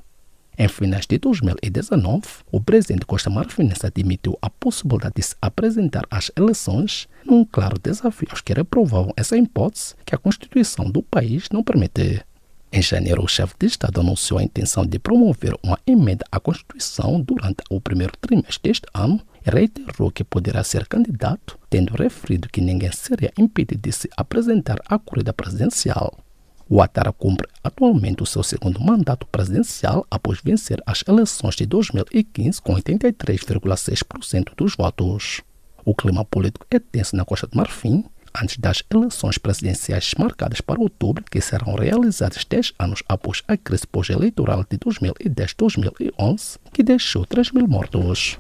Em 0.59 0.69
finais 0.69 1.07
de 1.07 1.17
2019, 1.17 2.23
o 2.53 2.61
presidente 2.61 3.07
Costa 3.07 3.31
Marfinense 3.31 3.87
admitiu 3.87 4.39
a 4.43 4.51
possibilidade 4.51 5.15
de 5.17 5.23
se 5.23 5.35
apresentar 5.41 6.05
às 6.11 6.31
eleições 6.37 7.09
num 7.25 7.47
claro 7.47 7.81
desafio 7.83 8.29
aos 8.31 8.43
que 8.43 8.53
reprovavam 8.53 9.15
essa 9.17 9.39
hipótese 9.39 9.95
que 10.05 10.15
a 10.15 10.19
Constituição 10.19 10.91
do 10.91 11.03
país 11.03 11.49
não 11.51 11.65
permite. 11.65 12.23
Em 12.71 12.83
janeiro, 12.83 13.25
o 13.25 13.29
chefe 13.29 13.55
de 13.59 13.67
Estado 13.67 14.01
anunciou 14.01 14.39
a 14.39 14.43
intenção 14.43 14.85
de 14.85 14.99
promover 14.99 15.57
uma 15.63 15.79
emenda 15.87 16.27
à 16.31 16.39
Constituição 16.39 17.23
durante 17.23 17.65
o 17.71 17.81
primeiro 17.81 18.13
trimestre 18.21 18.61
deste 18.63 18.87
ano 18.93 19.19
reiterou 19.45 20.11
que 20.11 20.25
poderá 20.25 20.63
ser 20.63 20.87
candidato, 20.87 21.59
tendo 21.69 21.95
referido 21.95 22.49
que 22.49 22.61
ninguém 22.61 22.93
seria 22.93 23.33
impedido 23.39 23.81
de 23.81 23.93
se 23.93 24.09
apresentar 24.17 24.81
à 24.87 24.99
corrida 24.99 25.33
presidencial. 25.33 26.19
O 26.69 26.81
Atara 26.81 27.13
cumpre 27.13 27.49
atualmente 27.65 28.23
o 28.23 28.27
seu 28.27 28.45
segundo 28.45 28.81
mandato 28.81 29.27
presidencial 29.27 30.07
após 30.09 30.41
vencer 30.41 30.81
as 30.87 31.03
eleições 31.09 31.57
de 31.57 31.67
2015 31.67 32.63
com 32.63 32.75
83,6% 32.75 34.53
dos 34.57 34.77
votos. 34.77 35.41
O 35.85 35.95
clima 35.95 36.25
político 36.25 36.67
é 36.71 36.79
tenso 36.79 37.17
na 37.17 37.25
Costa 37.25 37.49
do 37.49 37.57
Marfim, 37.57 38.05
antes 38.33 38.57
das 38.57 38.83
eleições 38.89 39.39
presidenciais 39.39 40.13
marcadas 40.17 40.61
para 40.61 40.81
outubro, 40.81 41.25
que 41.29 41.41
serão 41.41 41.75
realizadas 41.75 42.45
10 42.45 42.75
anos 42.79 43.03
após 43.09 43.43
a 43.49 43.57
crise 43.57 43.87
pós-eleitoral 43.87 44.65
de 44.71 44.79
2010-2011, 44.79 46.59
que 46.73 46.83
deixou 46.83 47.25
3 47.27 47.51
mil 47.51 47.67
mortos. 47.67 48.39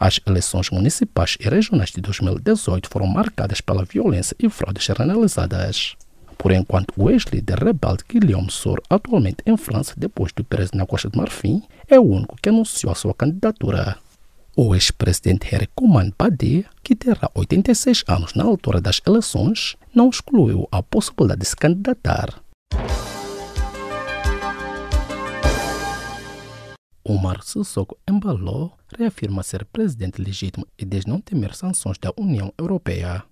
As 0.00 0.20
eleições 0.24 0.70
municipais 0.70 1.36
e 1.40 1.48
regionais 1.48 1.90
de 1.90 2.00
2018 2.00 2.88
foram 2.88 3.06
marcadas 3.06 3.60
pela 3.60 3.84
violência 3.84 4.36
e 4.38 4.48
fraudes 4.48 4.84
generalizadas. 4.84 5.96
Por 6.36 6.52
enquanto, 6.52 6.92
o 6.96 7.10
ex-líder 7.10 7.58
rebelde 7.58 8.04
Guillaume 8.08 8.50
Soro, 8.50 8.80
atualmente 8.88 9.42
em 9.44 9.56
França, 9.56 9.94
depois 9.96 10.32
do 10.32 10.44
preso 10.44 10.70
na 10.74 10.86
Costa 10.86 11.10
de 11.10 11.18
Marfim, 11.18 11.64
é 11.88 11.98
o 11.98 12.04
único 12.04 12.36
que 12.40 12.48
anunciou 12.48 12.92
a 12.92 12.94
sua 12.94 13.12
candidatura. 13.12 13.98
O 14.54 14.72
ex-presidente 14.72 15.52
Henri 15.52 15.68
Koman 15.74 16.12
Badé, 16.16 16.64
que 16.82 16.94
terá 16.94 17.28
86 17.34 18.04
anos 18.06 18.34
na 18.34 18.44
altura 18.44 18.80
das 18.80 19.00
eleições, 19.04 19.76
não 19.92 20.10
excluiu 20.10 20.68
a 20.70 20.80
possibilidade 20.80 21.40
de 21.40 21.46
se 21.46 21.56
candidatar. 21.56 22.40
Omar 27.10 27.42
Sissoko 27.42 27.98
Embalo 28.06 28.70
reafirma 28.94 29.42
ser 29.42 29.64
presidente 29.64 30.20
legítimo 30.20 30.66
e 30.78 30.84
diz 30.84 31.06
não 31.06 31.22
temer 31.22 31.54
sanções 31.54 31.96
da 31.96 32.12
União 32.18 32.52
Europeia. 32.58 33.24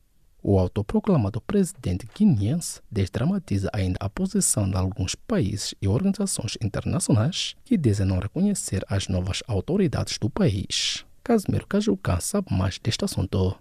O 0.42 0.58
autoproclamado 0.58 1.42
presidente 1.42 2.08
guineense 2.16 2.80
desdramatiza 2.90 3.68
ainda 3.74 3.98
a 4.00 4.08
posição 4.08 4.70
de 4.70 4.78
alguns 4.78 5.14
países 5.14 5.74
e 5.82 5.86
organizações 5.86 6.56
internacionais 6.62 7.54
que 7.66 7.76
dizem 7.76 8.06
não 8.06 8.18
reconhecer 8.18 8.82
as 8.88 9.08
novas 9.08 9.42
autoridades 9.46 10.16
do 10.16 10.30
país. 10.30 11.04
Casimiro 11.22 11.66
Cajucá 11.66 12.18
sabe 12.18 12.46
mais 12.50 12.78
deste 12.78 13.04
assunto. 13.04 13.58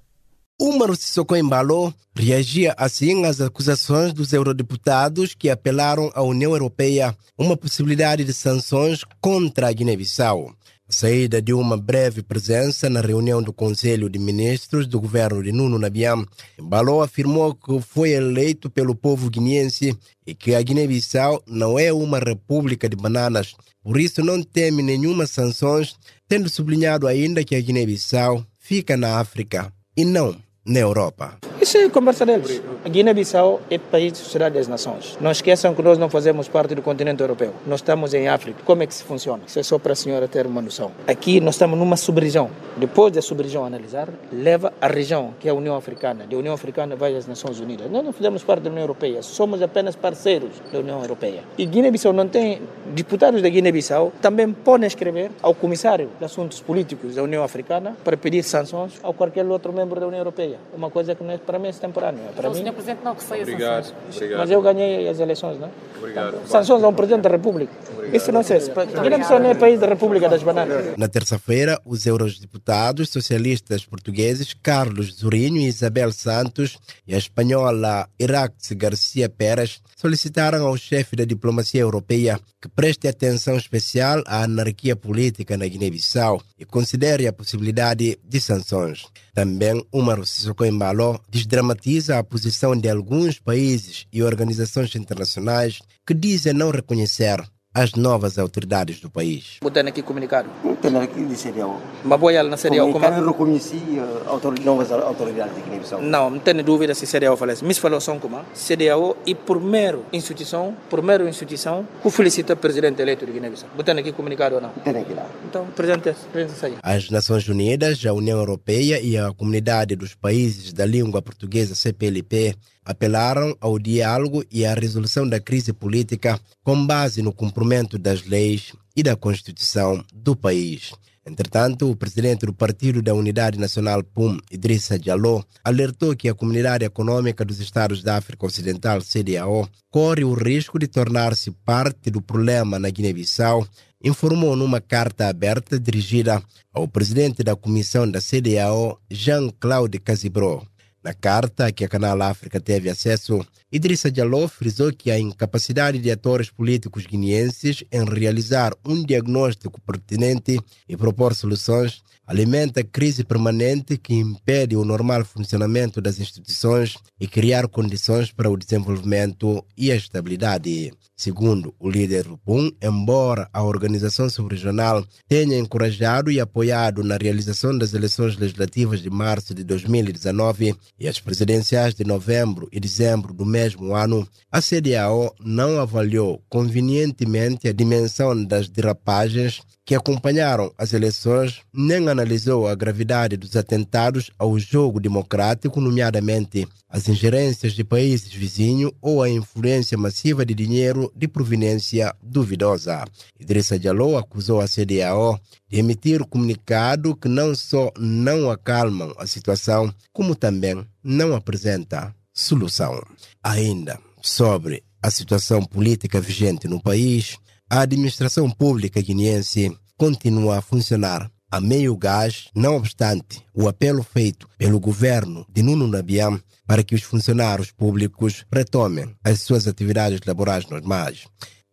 Umar 0.57 0.95
Sissoko 0.95 1.35
Embalo 1.35 1.93
reagia 2.15 2.73
assim 2.77 3.25
às 3.25 3.41
acusações 3.41 4.13
dos 4.13 4.31
eurodeputados 4.31 5.33
que 5.33 5.49
apelaram 5.49 6.09
à 6.15 6.23
União 6.23 6.53
Europeia 6.53 7.13
uma 7.37 7.57
possibilidade 7.57 8.23
de 8.23 8.31
sanções 8.31 9.01
contra 9.19 9.67
a 9.67 9.73
Guiné-Bissau. 9.73 10.55
saída 10.87 11.41
de 11.41 11.53
uma 11.53 11.75
breve 11.75 12.23
presença 12.23 12.89
na 12.89 13.01
reunião 13.01 13.43
do 13.43 13.51
Conselho 13.51 14.09
de 14.09 14.17
Ministros 14.17 14.87
do 14.87 14.97
governo 14.97 15.43
de 15.43 15.51
Nuno 15.51 15.77
Nabiam, 15.77 16.25
Baló 16.57 17.01
afirmou 17.01 17.53
que 17.53 17.81
foi 17.81 18.11
eleito 18.11 18.69
pelo 18.69 18.95
povo 18.95 19.29
guineense 19.29 19.93
e 20.25 20.33
que 20.33 20.55
a 20.55 20.61
Guiné-Bissau 20.61 21.43
não 21.45 21.77
é 21.77 21.91
uma 21.91 22.17
república 22.17 22.87
de 22.87 22.95
bananas, 22.95 23.55
por 23.83 23.99
isso 23.99 24.23
não 24.23 24.41
teme 24.41 24.81
nenhuma 24.81 25.27
sanções, 25.27 25.97
tendo 26.29 26.49
sublinhado 26.49 27.07
ainda 27.07 27.43
que 27.43 27.57
a 27.57 27.59
Guiné-Bissau 27.59 28.45
fica 28.57 28.95
na 28.95 29.19
África 29.19 29.69
e 29.97 30.05
não 30.05 30.44
na 30.65 30.79
Europa. 30.79 31.37
Isso 31.61 31.77
é 31.77 31.89
conversa 31.89 32.25
deles. 32.25 32.61
A 32.83 32.89
Guiné-Bissau 32.89 33.61
é 33.69 33.77
país 33.77 34.13
de 34.13 34.19
sociedade 34.19 34.55
das 34.55 34.67
nações. 34.67 35.17
Não 35.21 35.31
esqueçam 35.31 35.73
que 35.73 35.81
nós 35.81 35.97
não 35.97 36.09
fazemos 36.09 36.47
parte 36.47 36.75
do 36.75 36.81
continente 36.81 37.21
europeu. 37.21 37.53
Nós 37.65 37.79
estamos 37.79 38.13
em 38.13 38.27
África. 38.27 38.61
Como 38.65 38.83
é 38.83 38.87
que 38.87 38.93
se 38.93 39.03
funciona? 39.03 39.43
Isso 39.47 39.59
é 39.59 39.63
só 39.63 39.79
para 39.79 39.93
a 39.93 39.95
senhora 39.95 40.27
ter 40.27 40.45
uma 40.45 40.61
noção. 40.61 40.91
Aqui 41.07 41.39
nós 41.39 41.55
estamos 41.55 41.77
numa 41.77 41.95
sub-região. 41.95 42.49
Depois 42.77 43.13
da 43.13 43.21
sub-região 43.21 43.63
analisar, 43.63 44.09
leva 44.31 44.73
a 44.81 44.87
região, 44.87 45.33
que 45.39 45.47
é 45.47 45.51
a 45.51 45.53
União 45.53 45.75
Africana. 45.75 46.25
Da 46.29 46.37
União 46.37 46.53
Africana 46.53 46.95
vai 46.95 47.15
às 47.15 47.25
Nações 47.25 47.59
Unidas. 47.59 47.89
Nós 47.89 48.03
não 48.03 48.11
fazemos 48.11 48.43
parte 48.43 48.63
da 48.63 48.69
União 48.69 48.83
Europeia. 48.83 49.23
Somos 49.23 49.61
apenas 49.61 49.95
parceiros 49.95 50.51
da 50.71 50.79
União 50.79 51.01
Europeia. 51.01 51.41
E 51.57 51.65
Guiné-Bissau 51.65 52.13
não 52.13 52.27
tem... 52.27 52.61
Deputados 52.87 53.41
da 53.41 53.49
Guiné-Bissau 53.49 54.13
também 54.21 54.51
podem 54.51 54.87
escrever 54.87 55.31
ao 55.41 55.55
Comissário 55.55 56.09
de 56.19 56.25
Assuntos 56.25 56.61
Políticos 56.61 57.15
da 57.15 57.23
União 57.23 57.43
Africana 57.43 57.95
para 58.03 58.17
pedir 58.17 58.43
sanções 58.43 58.93
ao 59.01 59.13
qualquer 59.13 59.45
outro 59.45 59.73
membro 59.73 59.99
da 59.99 60.07
União 60.07 60.19
Europeia. 60.19 60.54
Uma 60.73 60.89
coisa 60.91 61.15
que 61.15 61.23
não 61.23 61.31
é, 61.31 61.37
para 61.37 61.57
mim 61.59 61.67
é 61.69 61.71
temporânea. 61.73 62.21
Para 62.35 62.49
Então, 62.49 62.51
mim, 62.53 62.65
Sr. 62.67 62.73
Presidente, 62.73 62.99
não 63.03 63.13
receia 63.13 63.41
Obrigado, 63.41 63.83
sanções. 63.85 64.15
obrigado. 64.15 64.39
Mas 64.39 64.51
eu 64.51 64.61
ganhei 64.61 65.07
as 65.09 65.19
eleições, 65.19 65.59
não 65.59 65.67
é? 65.67 65.71
Obrigado. 65.97 66.47
Sanções 66.47 66.83
ao 66.83 66.93
Presidente 66.93 67.23
da 67.23 67.29
República. 67.29 67.71
Isso 68.13 68.31
não 68.31 68.43
sei. 68.43 68.59
Guiné-Bissau 69.03 69.39
não 69.39 69.49
é 69.49 69.55
país 69.55 69.79
da 69.79 69.87
República 69.87 70.29
das 70.29 70.43
Bananas. 70.43 70.95
Na 70.97 71.07
terça-feira, 71.07 71.79
os 71.85 72.05
eurodeputados 72.05 73.09
socialistas 73.09 73.85
portugueses 73.85 74.53
Carlos 74.61 75.15
Zurinho 75.15 75.57
e 75.57 75.65
Isabel 75.67 76.11
Santos 76.11 76.77
e 77.07 77.15
a 77.15 77.17
espanhola 77.17 78.07
Irax 78.19 78.71
Garcia 78.73 79.29
Pérez 79.29 79.81
solicitaram 79.95 80.67
ao 80.67 80.77
chefe 80.77 81.15
da 81.15 81.25
diplomacia 81.25 81.81
europeia 81.81 82.39
que 82.61 82.69
preste 82.69 83.07
atenção 83.07 83.55
especial 83.57 84.21
à 84.27 84.43
anarquia 84.43 84.95
política 84.95 85.57
na 85.57 85.67
Guiné-Bissau 85.67 86.41
e 86.59 86.65
considere 86.65 87.27
a 87.27 87.33
possibilidade 87.33 88.17
de 88.23 88.39
sanções. 88.41 89.05
Também 89.35 89.85
Umar 89.91 90.25
Sissoko 90.25 90.63
Embalo 90.63 91.19
desdramatiza 91.29 92.17
a 92.17 92.23
posição 92.23 92.73
de 92.73 92.87
alguns 92.89 93.37
países 93.37 94.07
e 94.11 94.23
organizações 94.23 94.95
internacionais 94.95 95.81
que 96.07 96.13
dizem 96.13 96.53
não 96.53 96.71
reconhecer 96.71 97.43
as 97.75 97.91
novas 97.91 98.39
autoridades 98.39 99.01
do 99.01 99.09
país. 99.09 99.57
Botando 99.61 99.89
aqui 99.89 100.01
comunicado. 100.01 100.47
Tem 100.81 100.95
aqui 100.95 101.25
de 101.25 101.35
CDAO. 101.35 101.81
Mas 102.05 102.17
boa 102.17 102.31
ela 102.31 102.49
na 102.49 102.55
CDAO. 102.55 102.89
Como... 102.89 103.05
Eu 103.05 103.27
reconheci 103.27 103.75
uh, 103.75 104.63
novas 104.63 104.93
autoridades 104.93 105.53
de 105.55 105.61
Guiné-Bissau. 105.61 106.01
Não, 106.01 106.29
não 106.29 106.39
tenho 106.39 106.63
dúvida 106.63 106.95
se 106.95 107.05
CDAO 107.05 107.35
fala 107.35 107.51
isso. 107.51 107.65
Mas 107.65 107.77
falou 107.77 107.99
só 107.99 108.15
como 108.15 108.39
CDAO 108.53 109.17
e 109.25 109.35
primeiro 109.35 110.05
instituição, 110.13 110.73
primeiro 110.89 111.27
instituição, 111.27 111.85
que 112.01 112.09
felicita 112.09 112.53
o 112.53 112.57
presidente 112.57 113.01
eleito 113.01 113.25
de 113.25 113.33
Guiné-Bissau. 113.33 113.67
Botando 113.75 113.99
aqui 113.99 114.13
comunicado 114.13 114.55
ou 114.55 114.61
não? 114.61 114.69
Tem 114.69 114.95
aqui 114.95 115.13
lá. 115.13 115.27
Então, 115.43 115.65
presidente, 115.75 116.15
presidente 116.31 116.57
saia. 116.57 116.75
As 116.81 117.09
Nações 117.09 117.45
Unidas, 117.49 118.05
a 118.05 118.13
União 118.13 118.39
Europeia 118.39 119.01
e 119.01 119.17
a 119.17 119.33
Comunidade 119.33 119.97
dos 119.97 120.15
Países 120.15 120.71
da 120.71 120.85
Língua 120.85 121.21
Portuguesa 121.21 121.75
CPLP 121.75 122.55
apelaram 122.85 123.57
ao 123.59 123.79
diálogo 123.79 124.45
e 124.51 124.63
à 124.63 124.73
resolução 124.75 125.27
da 125.27 125.39
crise 125.39 125.73
política 125.73 126.39
com 126.63 126.85
base 126.85 127.21
no 127.21 127.33
cumprimento 127.33 127.97
das 127.97 128.23
leis 128.25 128.73
e 128.95 129.01
da 129.01 129.15
Constituição 129.15 130.05
do 130.13 130.35
país. 130.35 130.91
Entretanto, 131.27 131.89
o 131.89 131.95
presidente 131.95 132.45
do 132.45 132.53
Partido 132.53 133.01
da 133.01 133.15
Unidade 133.15 133.57
Nacional 133.57 134.03
PUM, 134.03 134.37
Idrissa 134.51 134.99
Diallo, 134.99 135.43
alertou 135.63 136.15
que 136.15 136.29
a 136.29 136.35
Comunidade 136.35 136.85
Econômica 136.85 137.43
dos 137.43 137.59
Estados 137.59 138.03
da 138.03 138.17
África 138.17 138.45
Ocidental, 138.45 139.01
CDAO, 139.01 139.67
corre 139.89 140.23
o 140.23 140.35
risco 140.35 140.77
de 140.77 140.87
tornar-se 140.87 141.49
parte 141.49 142.11
do 142.11 142.21
problema 142.21 142.77
na 142.77 142.91
Guiné-Bissau, 142.91 143.67
informou 144.03 144.55
numa 144.55 144.79
carta 144.79 145.27
aberta 145.27 145.79
dirigida 145.79 146.43
ao 146.71 146.87
presidente 146.87 147.43
da 147.43 147.55
comissão 147.55 148.09
da 148.09 148.19
CDAO, 148.21 148.99
Jean-Claude 149.09 149.97
Casibro. 149.97 150.61
Na 151.05 151.13
carta 151.13 151.71
que 151.71 151.85
a 151.85 151.87
Canal 151.87 152.19
África 152.23 152.59
teve 152.59 152.89
acesso, 152.89 153.45
Idrissa 153.71 154.09
Diallo 154.09 154.47
frisou 154.47 154.91
que 154.91 155.11
a 155.11 155.19
incapacidade 155.19 155.99
de 155.99 156.09
atores 156.09 156.49
políticos 156.49 157.05
guineenses 157.05 157.83
em 157.91 158.03
realizar 158.05 158.73
um 158.83 159.03
diagnóstico 159.03 159.79
pertinente 159.81 160.59
e 160.89 160.97
propor 160.97 161.35
soluções 161.35 162.01
alimenta 162.25 162.79
a 162.79 162.83
crise 162.83 163.23
permanente 163.23 163.99
que 163.99 164.15
impede 164.15 164.75
o 164.75 164.83
normal 164.83 165.23
funcionamento 165.23 166.01
das 166.01 166.19
instituições 166.19 166.95
e 167.19 167.27
criar 167.27 167.67
condições 167.67 168.31
para 168.31 168.49
o 168.49 168.57
desenvolvimento 168.57 169.63
e 169.77 169.91
a 169.91 169.95
estabilidade. 169.95 170.91
Segundo 171.17 171.73
o 171.79 171.89
líder 171.89 172.27
Rupum, 172.27 172.69
embora 172.81 173.47
a 173.53 173.63
organização 173.63 174.29
subregional 174.29 175.01
tenha 175.29 175.57
encorajado 175.57 176.29
e 176.29 176.41
apoiado 176.41 177.05
na 177.05 177.15
realização 177.15 177.77
das 177.77 177.93
eleições 177.93 178.35
legislativas 178.35 179.01
de 179.01 179.09
março 179.09 179.55
de 179.55 179.63
2019 179.63 180.75
e 180.99 181.07
as 181.07 181.17
presidenciais 181.17 181.95
de 181.95 182.03
novembro 182.03 182.67
e 182.69 182.81
dezembro 182.81 183.33
do 183.33 183.45
mesmo 183.45 183.95
ano, 183.95 184.27
a 184.51 184.61
CDAO 184.61 185.33
não 185.39 185.79
avaliou 185.79 186.43
convenientemente 186.49 187.69
a 187.69 187.73
dimensão 187.73 188.43
das 188.43 188.67
derrapagens 188.67 189.61
que 189.85 189.93
acompanharam 189.93 190.73
as 190.77 190.93
eleições, 190.93 191.61
nem 191.71 192.09
analisou 192.09 192.67
a 192.67 192.73
gravidade 192.73 193.37
dos 193.37 193.55
atentados 193.55 194.31
ao 194.37 194.57
jogo 194.57 194.99
democrático, 194.99 195.79
nomeadamente 195.79 196.67
as 196.89 197.07
ingerências 197.07 197.73
de 197.73 197.83
países 197.83 198.33
vizinhos 198.33 198.91
ou 198.99 199.21
a 199.21 199.29
influência 199.29 199.95
massiva 199.95 200.43
de 200.43 200.55
dinheiro 200.55 201.04
de 201.15 201.27
proveniência 201.27 202.15
duvidosa. 202.21 203.05
Idrissa 203.39 203.77
Diallo 203.77 204.17
acusou 204.17 204.61
a 204.61 204.67
CDAO 204.67 205.39
de 205.67 205.79
emitir 205.79 206.25
comunicado 206.25 207.15
que 207.15 207.27
não 207.27 207.53
só 207.53 207.91
não 207.97 208.49
acalmam 208.49 209.13
a 209.17 209.27
situação, 209.27 209.93
como 210.13 210.35
também 210.35 210.85
não 211.03 211.35
apresenta 211.35 212.15
solução. 212.33 213.01
Ainda 213.43 213.99
sobre 214.21 214.83
a 215.01 215.11
situação 215.11 215.63
política 215.63 216.19
vigente 216.19 216.67
no 216.67 216.81
país, 216.81 217.37
a 217.69 217.81
administração 217.81 218.49
pública 218.49 219.01
guineense 219.01 219.75
continua 219.97 220.57
a 220.57 220.61
funcionar 220.61 221.31
a 221.51 221.61
meio 221.61 221.95
gás, 221.95 222.49
não 222.55 222.75
obstante 222.75 223.43
o 223.53 223.67
apelo 223.67 224.03
feito 224.03 224.47
pelo 224.57 224.79
governo 224.79 225.45
de 225.49 225.61
Nuno 225.63 225.87
Nabiam 225.87 226.41
para 226.65 226.83
que 226.83 226.95
os 226.95 227.03
funcionários 227.03 227.71
públicos 227.71 228.45
retomem 228.51 229.15
as 229.23 229.41
suas 229.41 229.67
atividades 229.67 230.19
laborais 230.25 230.67
normais. 230.67 231.25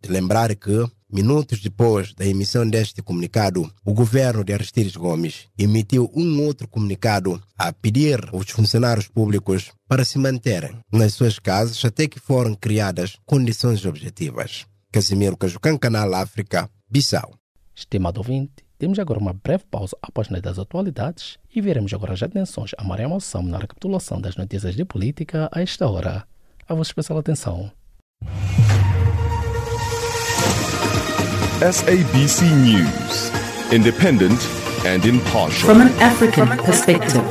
De 0.03 0.11
lembrar 0.11 0.55
que, 0.57 0.85
minutos 1.11 1.61
depois 1.61 2.13
da 2.15 2.27
emissão 2.27 2.69
deste 2.69 3.01
comunicado, 3.01 3.73
o 3.85 3.95
governo 3.95 4.43
de 4.43 4.53
Aristides 4.53 4.97
Gomes 4.97 5.47
emitiu 5.57 6.11
um 6.15 6.43
outro 6.43 6.67
comunicado 6.67 7.41
a 7.57 7.73
pedir 7.73 8.29
aos 8.33 8.51
funcionários 8.51 9.07
públicos 9.07 9.71
para 9.87 10.05
se 10.05 10.19
manterem 10.19 10.77
nas 10.93 11.15
suas 11.15 11.39
casas 11.39 11.85
até 11.85 12.09
que 12.09 12.19
foram 12.19 12.55
criadas 12.55 13.17
condições 13.25 13.87
objetivas. 13.87 14.67
Casimiro 14.91 15.37
Cajucan, 15.37 15.79
Canal 15.79 16.13
África, 16.15 16.69
Bissau. 16.91 17.33
Estimado 17.75 18.19
ouvinte, 18.19 18.62
temos 18.83 18.99
agora 18.99 19.21
uma 19.21 19.33
breve 19.33 19.63
pausa 19.71 19.97
após 20.03 20.27
das 20.27 20.59
atualidades 20.59 21.39
e 21.55 21.61
veremos 21.61 21.95
agora 21.95 22.15
as 22.15 22.21
atenções 22.21 22.73
a 22.77 22.83
Maria 22.83 23.09
Moção 23.09 23.41
na 23.41 23.57
recapitulação 23.57 24.21
das 24.21 24.35
notícias 24.35 24.75
de 24.75 24.85
política 24.85 25.49
a 25.53 25.63
esta 25.63 25.89
hora. 25.89 26.25
A 26.69 26.75
vossa 26.75 26.91
especial 26.91 27.17
atenção. 27.17 27.71
SABC 31.61 32.45
News, 32.45 33.31
independent 33.73 34.41
and 34.85 35.07
impartial. 35.07 35.73
From 35.73 35.83
an 35.83 36.03
African 36.03 36.49
perspective. 36.57 37.23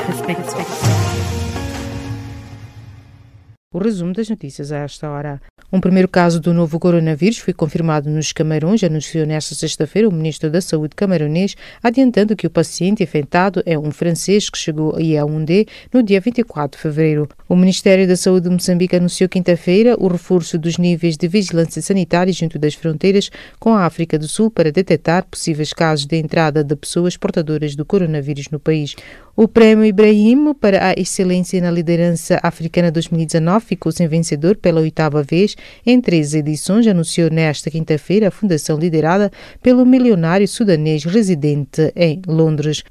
O 3.74 3.80
resumo 3.80 4.12
das 4.12 4.30
notícias 4.30 4.70
a 4.74 4.80
esta 4.80 5.10
hora. 5.10 5.42
Um 5.72 5.80
primeiro 5.80 6.10
caso 6.10 6.42
do 6.42 6.54
novo 6.54 6.78
coronavírus 6.78 7.38
foi 7.38 7.54
confirmado 7.54 8.10
nos 8.10 8.34
Camarões, 8.34 8.84
anunciou 8.84 9.26
nesta 9.26 9.56
sexta-feira 9.56 10.10
o 10.10 10.12
ministro 10.12 10.50
da 10.50 10.60
Saúde 10.60 10.94
camaronês, 10.94 11.56
adiantando 11.82 12.36
que 12.36 12.46
o 12.46 12.50
paciente 12.50 13.02
infectado 13.02 13.64
é 13.66 13.80
um 13.80 13.90
francês 13.90 14.50
que 14.50 14.58
chegou 14.58 14.98
a 14.98 15.00
Yaoundé 15.00 15.68
no 15.94 16.04
dia 16.04 16.20
24 16.20 16.78
de 16.78 16.82
fevereiro. 16.82 17.30
O 17.48 17.56
Ministério 17.56 18.06
da 18.06 18.18
Saúde 18.18 18.50
de 18.50 18.54
Moçambique 18.54 18.98
anunciou 18.98 19.30
quinta-feira 19.30 19.96
o 19.98 20.10
reforço 20.10 20.58
dos 20.58 20.78
níveis 20.78 21.16
de 21.16 21.30
vigilância 21.30 21.82
sanitária 21.82 22.34
junto 22.34 22.60
das 22.60 22.74
fronteiras 22.74 23.30
com 23.58 23.74
a 23.74 23.86
África 23.86 24.20
do 24.20 24.28
Sul 24.28 24.52
para 24.52 24.74
detectar 24.74 25.24
possíveis 25.24 25.72
casos 25.72 26.06
de 26.06 26.18
entrada 26.18 26.62
de 26.62 26.76
pessoas 26.76 27.16
portadoras 27.16 27.74
do 27.74 27.86
coronavírus 27.86 28.50
no 28.52 28.60
país. 28.60 28.98
O 29.34 29.48
Prémio 29.48 29.86
Ibrahim 29.86 30.54
para 30.54 30.90
a 30.90 30.94
Excelência 30.94 31.62
na 31.62 31.72
Liderança 31.72 32.38
Africana 32.44 32.92
2019 32.92 33.66
ficou 33.66 33.90
sem 33.90 34.06
vencedor 34.06 34.58
pela 34.58 34.82
oitava 34.82 35.24
vez 35.24 35.56
em 35.86 36.02
três 36.02 36.34
edições, 36.34 36.86
anunciou 36.86 37.30
nesta 37.30 37.72
quinta-feira 37.72 38.28
a 38.28 38.32
fundação 38.32 38.78
liderada 38.78 39.32
pelo 39.64 39.86
milionário 39.86 40.46
sudanês 40.48 41.06
residente 41.06 41.94
em 41.96 42.22
Londres. 42.28 42.84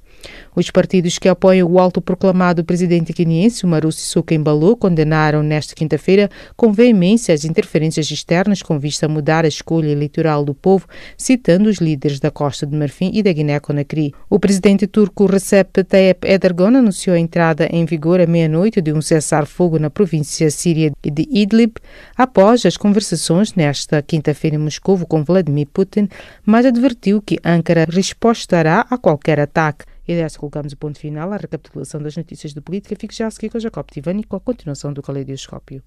Os 0.54 0.70
partidos 0.70 1.18
que 1.18 1.28
apoiam 1.28 1.70
o 1.70 1.78
autoproclamado 1.78 2.64
presidente 2.64 3.12
queniense, 3.12 3.64
Umaru 3.64 3.90
Sissoko 3.92 4.34
Embalo, 4.34 4.76
condenaram 4.76 5.42
nesta 5.42 5.74
quinta-feira 5.74 6.28
com 6.56 6.72
veemência 6.72 7.34
as 7.34 7.44
interferências 7.44 8.10
externas 8.10 8.62
com 8.62 8.78
vista 8.78 9.06
a 9.06 9.08
mudar 9.08 9.44
a 9.44 9.48
escolha 9.48 9.88
eleitoral 9.88 10.44
do 10.44 10.54
povo, 10.54 10.86
citando 11.16 11.68
os 11.68 11.78
líderes 11.78 12.20
da 12.20 12.30
Costa 12.30 12.66
de 12.66 12.76
Marfim 12.76 13.10
e 13.14 13.22
da 13.22 13.32
Guiné-Conakry. 13.32 14.12
O 14.28 14.38
presidente 14.38 14.86
turco 14.86 15.26
Recep 15.26 15.84
Tayyip 15.84 16.26
Erdogan 16.26 16.78
anunciou 16.78 17.14
a 17.14 17.18
entrada 17.18 17.68
em 17.70 17.84
vigor 17.84 18.20
à 18.20 18.26
meia-noite 18.26 18.80
de 18.80 18.92
um 18.92 19.00
cessar-fogo 19.00 19.78
na 19.78 19.90
província 19.90 20.50
síria 20.50 20.92
de 21.02 21.28
Idlib, 21.30 21.74
após 22.16 22.66
as 22.66 22.76
conversações 22.76 23.54
nesta 23.54 24.02
quinta-feira 24.02 24.56
em 24.56 24.58
Moscou 24.58 24.98
com 25.06 25.24
Vladimir 25.24 25.68
Putin, 25.72 26.08
mas 26.44 26.66
advertiu 26.66 27.22
que 27.22 27.38
Ankara 27.44 27.86
respostará 27.88 28.86
a 28.90 28.98
qualquer 28.98 29.40
ataque. 29.40 29.89
E 30.10 30.16
dessa 30.16 30.40
colocamos 30.40 30.72
o 30.72 30.76
ponto 30.76 30.98
final 30.98 31.32
à 31.32 31.36
recapitulação 31.36 32.02
das 32.02 32.16
notícias 32.16 32.52
de 32.52 32.60
política. 32.60 32.96
Fique 32.98 33.14
já 33.14 33.28
a 33.28 33.30
seguir 33.30 33.48
com 33.48 33.60
Jacob 33.60 33.86
Tivani 33.88 34.24
com 34.24 34.34
a 34.34 34.40
continuação 34.40 34.92
do 34.92 35.00
Caleidoscópio. 35.00 35.84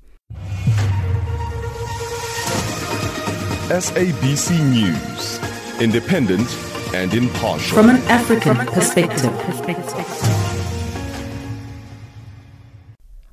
SABC 3.67 4.53
News. 4.53 5.41
Independent 5.81 6.47
and 6.95 7.13
impartial. 7.13 7.83
From 7.83 7.89
an 7.89 7.99
African 8.09 8.65
perspective. 8.73 9.29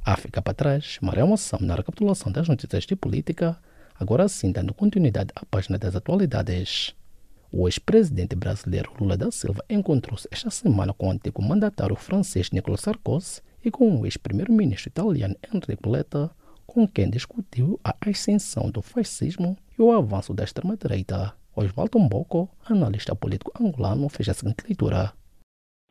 África 0.04 0.42
para 0.42 0.54
trás, 0.54 0.98
Maria 1.00 1.24
Moção 1.24 1.60
na 1.62 1.76
recapitulação 1.76 2.32
das 2.32 2.48
notícias 2.48 2.84
de 2.84 2.96
política, 2.96 3.56
agora 3.94 4.26
sim 4.26 4.50
dando 4.50 4.74
continuidade 4.74 5.30
à 5.36 5.46
página 5.46 5.78
das 5.78 5.94
atualidades. 5.94 6.96
O 7.52 7.66
ex-presidente 7.66 8.36
brasileiro 8.36 8.92
Lula 9.00 9.16
da 9.16 9.28
Silva 9.32 9.64
encontrou-se 9.68 10.28
esta 10.30 10.50
semana 10.50 10.94
com 10.94 11.08
o 11.08 11.10
antigo 11.10 11.42
mandatário 11.42 11.96
francês 11.96 12.52
Nicolas 12.52 12.80
Sarkozy 12.80 13.42
e 13.64 13.72
com 13.72 14.00
o 14.00 14.06
ex-primeiro-ministro 14.06 14.88
italiano 14.88 15.34
Enrico 15.52 15.90
Letta, 15.90 16.30
com 16.64 16.86
quem 16.86 17.10
discutiu 17.10 17.80
a 17.82 17.92
ascensão 18.08 18.70
do 18.70 18.80
fascismo 18.80 19.56
e 19.76 19.82
o 19.82 19.90
avanço 19.90 20.32
da 20.32 20.44
extrema-direita. 20.44 21.34
Oswaldo 21.56 21.98
Mboco, 21.98 22.48
analista 22.68 23.16
político 23.16 23.52
angolano, 23.60 24.08
fez 24.08 24.28
a 24.28 24.34
seguinte 24.34 24.64
leitura. 24.68 25.12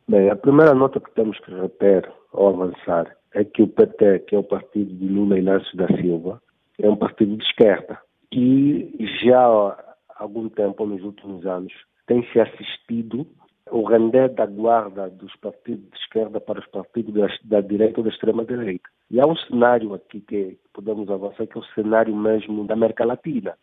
Bem, 0.08 0.30
a 0.30 0.36
primeira 0.36 0.74
nota 0.74 0.98
que 0.98 1.14
temos 1.14 1.38
que 1.40 1.52
reter 1.52 2.10
ao 2.32 2.48
avançar 2.48 3.14
é 3.34 3.44
que 3.44 3.62
o 3.62 3.68
PT, 3.68 4.20
que 4.20 4.34
é 4.34 4.38
o 4.38 4.42
partido 4.42 4.94
de 4.94 5.06
Lula 5.06 5.38
Inácio 5.38 5.76
da 5.76 5.86
Silva, 5.88 6.40
é 6.80 6.88
um 6.88 6.96
partido 6.96 7.36
de 7.36 7.44
esquerda 7.44 7.98
e 8.32 9.06
já 9.22 9.89
algum 10.20 10.48
tempo, 10.48 10.86
nos 10.86 11.02
últimos 11.02 11.46
anos, 11.46 11.72
tem 12.06 12.22
se 12.32 12.38
assistido 12.38 13.26
o 13.70 13.84
render 13.84 14.28
da 14.34 14.46
guarda 14.46 15.08
dos 15.08 15.34
partidos 15.36 15.88
de 15.90 15.96
esquerda 15.96 16.40
para 16.40 16.60
os 16.60 16.66
partidos 16.66 17.14
da, 17.14 17.28
da 17.44 17.60
direita 17.60 18.00
ou 18.00 18.04
da 18.04 18.10
extrema-direita. 18.10 18.88
E 19.10 19.20
há 19.20 19.26
um 19.26 19.36
cenário 19.36 19.94
aqui 19.94 20.20
que 20.20 20.58
podemos 20.72 21.08
avançar, 21.10 21.46
que 21.46 21.56
é 21.56 21.60
o 21.60 21.64
cenário 21.74 22.14
mesmo 22.14 22.66
da 22.66 22.74
América 22.74 23.04
Latina. 23.04 23.56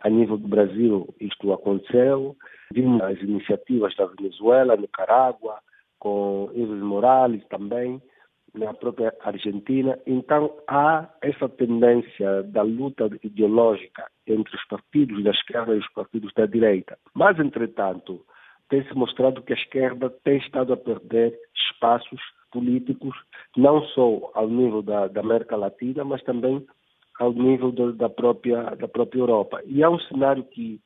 A 0.00 0.10
nível 0.10 0.36
do 0.36 0.48
Brasil, 0.48 1.14
isto 1.20 1.52
aconteceu. 1.52 2.36
Vimos 2.72 3.00
as 3.02 3.18
iniciativas 3.20 3.94
da 3.96 4.06
Venezuela, 4.06 4.76
Nicarágua, 4.76 5.58
com 5.98 6.50
Evo 6.54 6.74
Morales 6.74 7.42
também, 7.48 8.02
na 8.54 8.72
própria 8.72 9.12
Argentina. 9.20 9.98
Então, 10.06 10.56
há 10.68 11.08
essa 11.20 11.48
tendência 11.48 12.42
da 12.44 12.62
luta 12.62 13.10
ideológica 13.22 14.06
entre 14.26 14.54
os 14.54 14.64
partidos 14.66 15.22
da 15.24 15.30
esquerda 15.30 15.74
e 15.74 15.78
os 15.78 15.92
partidos 15.92 16.32
da 16.34 16.46
direita. 16.46 16.96
Mas, 17.14 17.38
entretanto, 17.38 18.24
tem 18.68 18.84
se 18.84 18.94
mostrado 18.94 19.42
que 19.42 19.52
a 19.52 19.56
esquerda 19.56 20.08
tem 20.22 20.38
estado 20.38 20.72
a 20.72 20.76
perder 20.76 21.38
espaços 21.70 22.20
políticos, 22.50 23.14
não 23.56 23.82
só 23.88 24.30
ao 24.34 24.48
nível 24.48 24.82
da, 24.82 25.08
da 25.08 25.20
América 25.20 25.56
Latina, 25.56 26.04
mas 26.04 26.22
também 26.22 26.64
ao 27.18 27.32
nível 27.32 27.72
do, 27.72 27.92
da, 27.92 28.08
própria, 28.08 28.62
da 28.76 28.88
própria 28.88 29.20
Europa. 29.20 29.60
E 29.66 29.82
há 29.82 29.90
um 29.90 29.98
cenário 30.00 30.44
que 30.44 30.80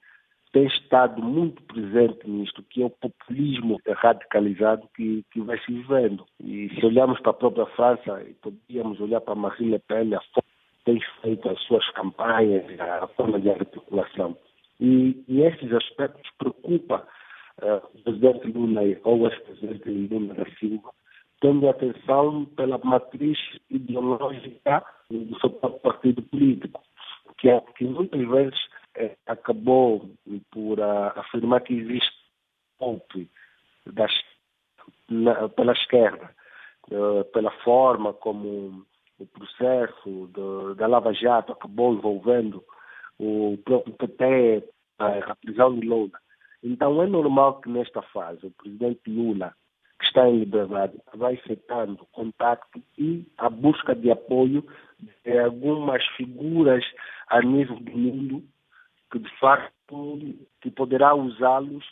tem 0.52 0.66
estado 0.66 1.22
muito 1.22 1.62
presente 1.62 2.28
nisto, 2.28 2.62
que 2.62 2.82
é 2.82 2.86
o 2.86 2.90
populismo 2.90 3.80
radicalizado 3.86 4.88
que, 4.94 5.24
que 5.30 5.40
vai 5.40 5.58
se 5.60 5.72
vivendo. 5.72 6.24
E 6.40 6.68
se 6.74 6.84
olharmos 6.84 7.20
para 7.20 7.30
a 7.30 7.34
própria 7.34 7.66
França, 7.66 8.24
podíamos 8.40 9.00
olhar 9.00 9.20
para 9.20 9.34
Marine 9.34 9.72
Le 9.72 9.78
Pen, 9.80 10.14
a 10.14 10.20
forma 10.20 10.48
que 10.78 10.84
tem 10.84 11.00
feito 11.22 11.48
as 11.48 11.60
suas 11.62 11.88
campanhas, 11.90 12.64
a 12.80 13.06
forma 13.08 13.38
de 13.38 13.50
articulação. 13.50 14.36
E, 14.80 15.22
e 15.28 15.42
esses 15.42 15.72
aspectos 15.72 16.30
preocupam 16.38 17.02
uh, 17.62 17.82
o 17.94 18.02
presidente 18.02 18.46
Lula 18.52 18.82
ou 19.04 19.20
o 19.20 19.26
ex-presidente 19.28 19.90
Lula 19.90 20.34
da 20.34 20.46
Silva, 20.58 20.90
tendo 21.40 21.68
atenção 21.68 22.46
pela 22.56 22.78
matriz 22.78 23.38
ideológica 23.70 24.84
do 25.10 25.38
seu 25.40 25.50
próprio 25.50 25.80
partido 25.80 26.22
político, 26.22 26.82
que, 27.38 27.48
é, 27.48 27.60
que 27.76 27.84
muitas 27.84 28.26
vezes 28.28 28.58
é, 28.96 29.16
acabou 29.26 30.10
por 30.58 30.80
afirmar 30.82 31.60
que 31.60 31.72
existe 31.72 32.10
golpe 32.80 33.30
das, 33.86 34.10
na, 35.08 35.48
pela 35.50 35.72
esquerda, 35.72 36.34
uh, 36.90 37.24
pela 37.32 37.52
forma 37.62 38.12
como 38.12 38.84
o 39.20 39.26
processo 39.26 40.28
da 40.76 40.88
Lava 40.88 41.12
Jato 41.12 41.52
acabou 41.52 41.94
envolvendo 41.94 42.64
o 43.20 43.56
próprio 43.64 43.94
PT, 43.94 44.68
a, 44.98 45.36
prisão 45.36 45.78
de 45.78 45.86
Lula. 45.86 46.18
Então 46.60 47.00
é 47.00 47.06
normal 47.06 47.60
que 47.60 47.68
nesta 47.68 48.02
fase 48.02 48.44
o 48.44 48.50
presidente 48.50 49.08
Lula, 49.08 49.54
que 50.00 50.06
está 50.06 50.28
em 50.28 50.40
liberdade, 50.40 51.00
vai 51.14 51.34
afetando 51.34 52.04
contato 52.10 52.82
e 52.96 53.24
a 53.38 53.48
busca 53.48 53.94
de 53.94 54.10
apoio 54.10 54.64
de 55.24 55.38
algumas 55.38 56.04
figuras 56.16 56.84
a 57.28 57.40
nível 57.42 57.76
do 57.76 57.96
mundo 57.96 58.42
que 59.10 59.18
de 59.18 59.30
facto 59.38 60.18
que 60.60 60.70
poderá 60.70 61.14
usá-los 61.14 61.84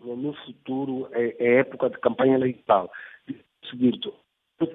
no 0.00 0.34
futuro, 0.44 1.08
é, 1.12 1.36
é, 1.38 1.58
época 1.60 1.90
de 1.90 1.98
campanha 1.98 2.34
eleitoral. 2.34 2.90
Seguinte, 3.70 4.12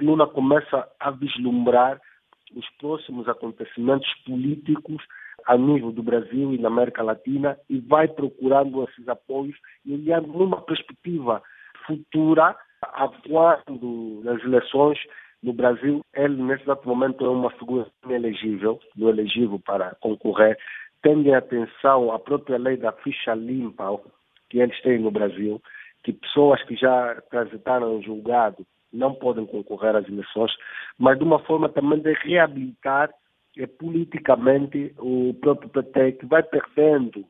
Lula 0.02 0.28
começa 0.28 0.88
a 0.99 1.12
vislumbrar 1.12 2.02
os 2.56 2.67
próximos 2.78 3.28
acontecimentos 3.28 4.12
políticos 4.25 5.04
a 5.45 5.58
nível 5.58 5.91
do 5.91 6.04
Brasil 6.04 6.54
e 6.54 6.58
na 6.58 6.67
América 6.67 7.04
Latina 7.04 7.58
e 7.69 7.80
vai 7.80 8.08
procurando 8.08 8.84
esses 8.84 9.08
apoios 9.08 9.56
e 9.86 9.93
olhando 9.93 10.28
numa 10.28 10.62
perspectiva 10.62 11.41
futura, 11.86 12.56
atuando 12.82 14.21
nas 14.23 14.43
eleições 14.43 14.99
no 15.41 15.54
Brasil, 15.54 16.02
ele 16.13 16.41
nesse 16.41 16.63
exato 16.63 16.88
momento 16.88 17.25
é 17.25 17.30
uma 17.30 17.49
figura 17.52 17.88
inelegível, 18.04 18.80
não 18.95 19.10
elegível 19.10 19.60
para 19.60 19.95
concorrer, 20.02 20.58
em 21.05 21.33
atenção 21.33 22.12
a 22.12 22.19
própria 22.19 22.57
lei 22.57 22.77
da 22.77 22.91
ficha 22.91 23.33
limpa 23.33 23.99
que 24.49 24.59
eles 24.59 24.79
têm 24.81 24.99
no 24.99 25.12
Brasil, 25.12 25.62
que 26.03 26.13
pessoas 26.13 26.62
que 26.63 26.75
já 26.75 27.21
transitaram 27.29 27.97
em 27.97 28.03
julgado 28.03 28.65
não 28.91 29.13
podem 29.13 29.45
concorrer 29.45 29.95
às 29.95 30.07
eleições, 30.07 30.51
mas 30.97 31.17
de 31.17 31.23
uma 31.23 31.39
forma 31.39 31.69
também 31.69 31.99
de 31.99 32.13
reabilitar 32.13 33.09
é, 33.57 33.67
politicamente 33.67 34.93
o 34.97 35.33
próprio 35.39 35.69
PT, 35.69 36.13
que 36.13 36.25
vai 36.25 36.41
perdendo 36.43 37.25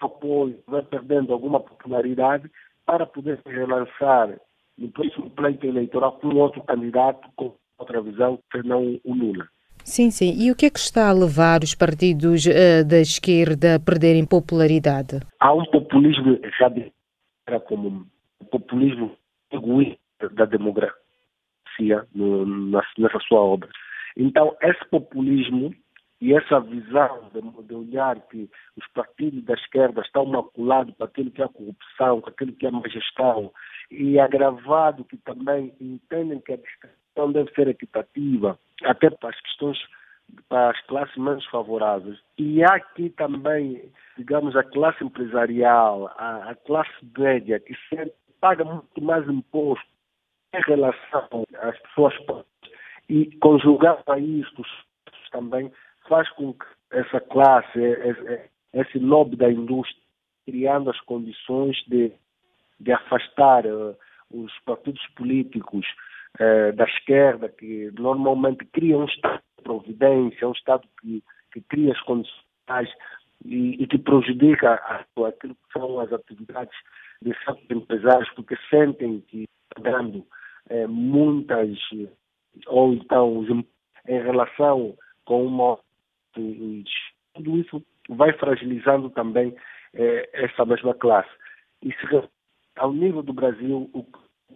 apoio, 0.00 0.58
vai 0.66 0.82
perdendo 0.82 1.32
alguma 1.32 1.60
popularidade 1.60 2.50
para 2.86 3.04
poder 3.04 3.40
se 3.42 3.48
relançar 3.50 4.40
no 4.78 4.90
próximo 4.90 5.30
pleito 5.30 5.66
eleitoral 5.66 6.12
com 6.12 6.34
outro 6.36 6.62
candidato 6.62 7.28
com 7.36 7.54
outra 7.78 8.00
visão, 8.00 8.38
que 8.50 8.62
não 8.62 8.98
o 9.04 9.14
Lula. 9.14 9.46
Sim, 9.90 10.08
sim. 10.12 10.32
E 10.38 10.52
o 10.52 10.54
que 10.54 10.66
é 10.66 10.70
que 10.70 10.78
está 10.78 11.08
a 11.08 11.12
levar 11.12 11.64
os 11.64 11.74
partidos 11.74 12.46
uh, 12.46 12.86
da 12.86 13.00
esquerda 13.00 13.74
a 13.74 13.80
perderem 13.80 14.24
popularidade? 14.24 15.18
Há 15.40 15.52
um 15.52 15.64
populismo 15.64 16.38
radical, 16.60 17.60
como 17.66 18.06
o 18.38 18.44
populismo 18.44 19.16
egoísta 19.50 20.28
da 20.30 20.44
democracia 20.44 20.94
no, 22.14 22.46
nessa 22.46 23.18
sua 23.26 23.40
obra. 23.40 23.68
Então, 24.16 24.56
esse 24.62 24.88
populismo 24.90 25.74
e 26.20 26.34
essa 26.34 26.60
visão 26.60 27.28
de, 27.34 27.66
de, 27.66 27.74
olhar 27.74 28.20
que 28.28 28.48
os 28.76 28.86
partidos 28.94 29.42
da 29.42 29.54
esquerda 29.54 30.02
estão 30.02 30.24
maculados 30.24 30.94
para 30.94 31.06
aquilo 31.06 31.32
que 31.32 31.42
é 31.42 31.46
a 31.46 31.48
corrupção, 31.48 32.20
para 32.20 32.30
aquilo 32.30 32.52
que 32.52 32.64
é 32.64 32.68
a 32.68 32.72
má 32.72 32.82
e 33.90 34.20
agravado 34.20 35.04
que 35.04 35.16
também 35.16 35.74
entendem 35.80 36.38
que 36.40 36.52
a 36.52 36.56
distribuição 36.56 37.32
deve 37.32 37.52
ser 37.54 37.66
equitativa, 37.66 38.56
até 38.84 39.10
para 39.10 39.30
as 39.30 39.40
questões 39.40 39.78
para 40.48 40.70
as 40.70 40.80
classes 40.86 41.16
menos 41.16 41.44
favoráveis. 41.46 42.16
E 42.38 42.62
há 42.62 42.74
aqui 42.74 43.10
também, 43.10 43.90
digamos, 44.16 44.54
a 44.54 44.62
classe 44.62 45.02
empresarial, 45.02 46.06
a, 46.16 46.50
a 46.50 46.54
classe 46.54 46.92
média, 47.18 47.58
que 47.58 47.74
sempre 47.88 48.12
paga 48.40 48.64
muito 48.64 49.02
mais 49.02 49.28
imposto 49.28 49.84
em 50.54 50.60
relação 50.62 51.44
às 51.58 51.78
pessoas 51.80 52.16
pobres 52.26 52.46
e 53.08 53.26
conjugar 53.38 54.00
a 54.06 54.18
isto 54.18 54.62
também 55.32 55.70
faz 56.08 56.28
com 56.30 56.54
que 56.54 56.66
essa 56.92 57.20
classe, 57.20 57.78
esse 58.72 58.98
lobby 58.98 59.36
da 59.36 59.50
indústria, 59.50 60.02
criando 60.44 60.90
as 60.90 61.00
condições 61.02 61.76
de, 61.86 62.12
de 62.80 62.92
afastar 62.92 63.64
uh, 63.66 63.96
os 64.30 64.52
partidos 64.60 65.04
políticos 65.16 65.86
uh, 66.38 66.76
da 66.76 66.84
esquerda, 66.84 67.48
que 67.48 67.90
normalmente 67.98 68.64
criam 68.66 69.02
um 69.02 69.06
Estado 69.06 69.42
de 69.58 69.64
providência, 69.64 70.48
um 70.48 70.52
Estado 70.52 70.86
que, 71.00 71.22
que 71.52 71.60
cria 71.62 71.92
as 71.92 72.00
condições 72.02 72.90
e, 73.44 73.82
e 73.82 73.86
que 73.86 73.98
prejudica 73.98 74.74
aquilo 75.26 75.54
que 75.54 75.72
são 75.72 75.98
as 76.00 76.12
atividades 76.12 76.76
de 77.22 77.34
certos 77.44 77.70
empresários, 77.70 78.30
porque 78.34 78.56
sentem 78.68 79.20
que 79.28 79.46
dando 79.80 80.26
eh, 80.68 80.86
muitas, 80.86 81.78
ou 82.66 82.92
então 82.94 83.44
em 84.08 84.22
relação 84.22 84.96
com 85.24 85.46
uma. 85.46 85.78
Tudo 86.32 87.58
isso 87.58 87.82
vai 88.08 88.32
fragilizando 88.34 89.10
também 89.10 89.54
eh, 89.94 90.28
essa 90.32 90.64
mesma 90.64 90.94
classe. 90.94 91.30
E 91.82 91.92
se, 91.92 92.28
ao 92.76 92.92
nível 92.92 93.22
do 93.22 93.32
Brasil, 93.32 93.90
o, 93.92 94.06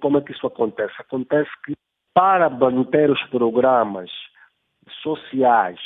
como 0.00 0.18
é 0.18 0.20
que 0.20 0.32
isso 0.32 0.46
acontece? 0.46 0.94
Acontece 0.98 1.50
que 1.64 1.74
para 2.14 2.48
manter 2.48 3.10
os 3.10 3.22
programas 3.24 4.10
sociais 5.02 5.78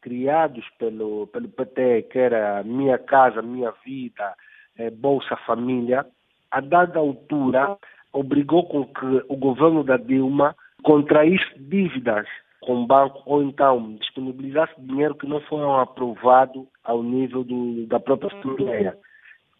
criados 0.00 0.64
pelo, 0.78 1.26
pelo 1.28 1.48
PT, 1.48 2.02
que 2.10 2.18
era 2.18 2.62
Minha 2.62 2.98
Casa, 2.98 3.40
Minha 3.42 3.72
Vida, 3.84 4.34
eh, 4.78 4.90
Bolsa 4.90 5.36
Família, 5.46 6.06
a 6.50 6.60
dada 6.60 6.98
altura 6.98 7.76
obrigou 8.12 8.68
com 8.68 8.84
que 8.84 9.24
o 9.28 9.36
governo 9.36 9.82
da 9.82 9.96
Dilma 9.96 10.54
contraísse 10.82 11.58
dívidas 11.58 12.26
com 12.60 12.82
o 12.82 12.86
banco 12.86 13.22
ou 13.26 13.42
então 13.42 13.96
disponibilizasse 13.96 14.74
dinheiro 14.78 15.14
que 15.14 15.26
não 15.26 15.40
foram 15.42 15.80
aprovado 15.80 16.66
ao 16.84 17.02
nível 17.02 17.42
do, 17.42 17.86
da 17.86 17.98
própria 17.98 18.28
Assembleia. 18.28 18.96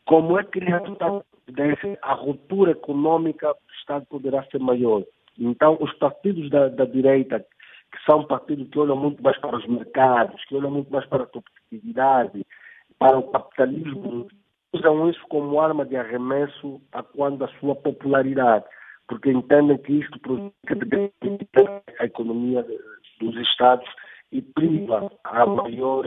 Como 0.07 0.39
é 0.39 0.45
criado 0.45 0.95
tal 0.97 1.25
evidência, 1.47 1.99
a 2.03 2.15
ruptura 2.15 2.73
econômica 2.73 3.49
do 3.49 3.75
Estado 3.79 4.07
poderá 4.07 4.45
ser 4.45 4.59
maior. 4.59 5.03
Então, 5.39 5.77
os 5.81 5.93
partidos 5.95 6.49
da, 6.51 6.69
da 6.69 6.85
direita 6.85 7.41
que 7.41 8.05
são 8.11 8.25
partidos 8.25 8.69
que 8.71 8.79
olham 8.79 8.97
muito 8.97 9.23
mais 9.23 9.39
para 9.39 9.57
os 9.57 9.67
mercados, 9.67 10.45
que 10.47 10.57
olham 10.57 10.71
muito 10.71 10.93
mais 10.93 11.07
para 11.07 11.23
a 11.23 11.27
competitividade, 11.27 12.45
para 12.99 13.19
o 13.19 13.31
capitalismo, 13.31 14.27
usam 14.73 15.09
isso 15.09 15.25
como 15.29 15.61
arma 15.61 15.85
de 15.85 15.97
arremesso 15.97 16.81
a 16.93 17.03
quando 17.03 17.45
a 17.45 17.49
sua 17.61 17.77
popularidade, 17.77 18.65
porque 19.07 19.31
entendem 19.31 19.79
que 19.79 19.93
isto 19.93 20.19
prejudica 20.19 21.83
a 22.01 22.05
economia 22.05 22.67
dos 23.21 23.37
Estados 23.37 23.89
e 24.33 24.43
priva 24.43 25.13
a 25.23 25.47
maior 25.47 26.05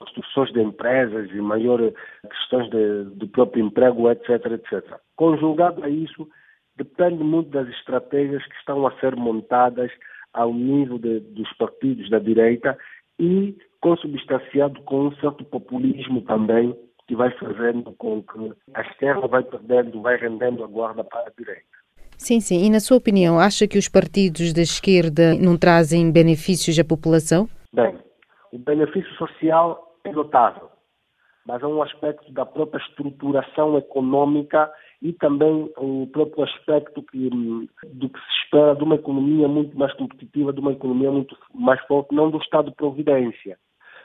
construções 0.00 0.52
de 0.52 0.60
empresas 0.60 1.30
e 1.30 1.40
maior 1.40 1.78
questões 2.28 2.68
de, 2.70 3.04
do 3.16 3.28
próprio 3.28 3.64
emprego, 3.64 4.10
etc, 4.10 4.30
etc. 4.46 4.98
Conjugado 5.14 5.84
a 5.84 5.88
isso, 5.88 6.26
depende 6.76 7.22
muito 7.22 7.50
das 7.50 7.68
estratégias 7.68 8.44
que 8.46 8.56
estão 8.56 8.86
a 8.86 8.98
ser 8.98 9.14
montadas 9.14 9.90
ao 10.32 10.52
nível 10.52 10.98
de, 10.98 11.20
dos 11.20 11.52
partidos 11.54 12.08
da 12.08 12.18
direita 12.18 12.76
e 13.18 13.56
consubstanciado 13.80 14.80
com 14.82 15.08
um 15.08 15.16
certo 15.16 15.44
populismo 15.44 16.22
também 16.22 16.74
que 17.06 17.16
vai 17.16 17.30
fazendo 17.38 17.92
com 17.98 18.22
que 18.22 18.52
a 18.72 18.82
esquerda 18.82 19.26
vai 19.26 19.42
perdendo, 19.42 20.00
vai 20.00 20.16
rendendo 20.16 20.62
a 20.62 20.66
guarda 20.66 21.02
para 21.02 21.26
a 21.26 21.32
direita. 21.36 21.62
Sim, 22.16 22.38
sim. 22.38 22.64
E 22.64 22.70
na 22.70 22.80
sua 22.80 22.98
opinião, 22.98 23.38
acha 23.38 23.66
que 23.66 23.78
os 23.78 23.88
partidos 23.88 24.52
da 24.52 24.62
esquerda 24.62 25.34
não 25.34 25.58
trazem 25.58 26.12
benefícios 26.12 26.78
à 26.78 26.84
população? 26.84 27.48
Bem, 27.72 27.96
o 28.52 28.58
benefício 28.58 29.10
social 29.14 29.89
é 30.04 30.12
notável, 30.12 30.70
mas 31.46 31.62
é 31.62 31.66
um 31.66 31.82
aspecto 31.82 32.32
da 32.32 32.46
própria 32.46 32.80
estruturação 32.80 33.76
econômica 33.76 34.72
e 35.02 35.12
também 35.12 35.70
o 35.76 36.06
próprio 36.12 36.44
aspecto 36.44 37.02
que, 37.02 37.30
do 37.30 38.08
que 38.08 38.18
se 38.18 38.44
espera 38.44 38.74
de 38.74 38.84
uma 38.84 38.96
economia 38.96 39.48
muito 39.48 39.76
mais 39.76 39.92
competitiva, 39.94 40.52
de 40.52 40.60
uma 40.60 40.72
economia 40.72 41.10
muito 41.10 41.36
mais 41.54 41.80
forte, 41.86 42.14
não 42.14 42.30
do 42.30 42.38
Estado 42.38 42.70
de 42.70 42.76
Providência. 42.76 43.58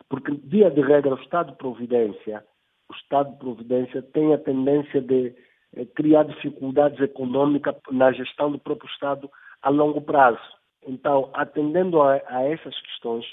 Porque, 0.09 0.31
via 0.43 0.69
de 0.69 0.81
regra, 0.81 1.15
o 1.15 1.21
Estado 1.21 1.51
de 1.51 1.57
Providência, 1.57 2.43
o 2.89 2.93
Estado 2.93 3.31
de 3.31 3.37
Providência 3.39 4.01
tem 4.01 4.33
a 4.33 4.37
tendência 4.37 5.01
de 5.01 5.35
eh, 5.75 5.85
criar 5.95 6.23
dificuldades 6.23 6.99
econômicas 6.99 7.75
na 7.91 8.11
gestão 8.11 8.51
do 8.51 8.59
próprio 8.59 8.89
Estado 8.91 9.29
a 9.61 9.69
longo 9.69 9.99
prazo. 10.01 10.39
Então, 10.87 11.31
atendendo 11.33 12.01
a, 12.01 12.21
a 12.27 12.43
essas 12.43 12.79
questões, 12.81 13.25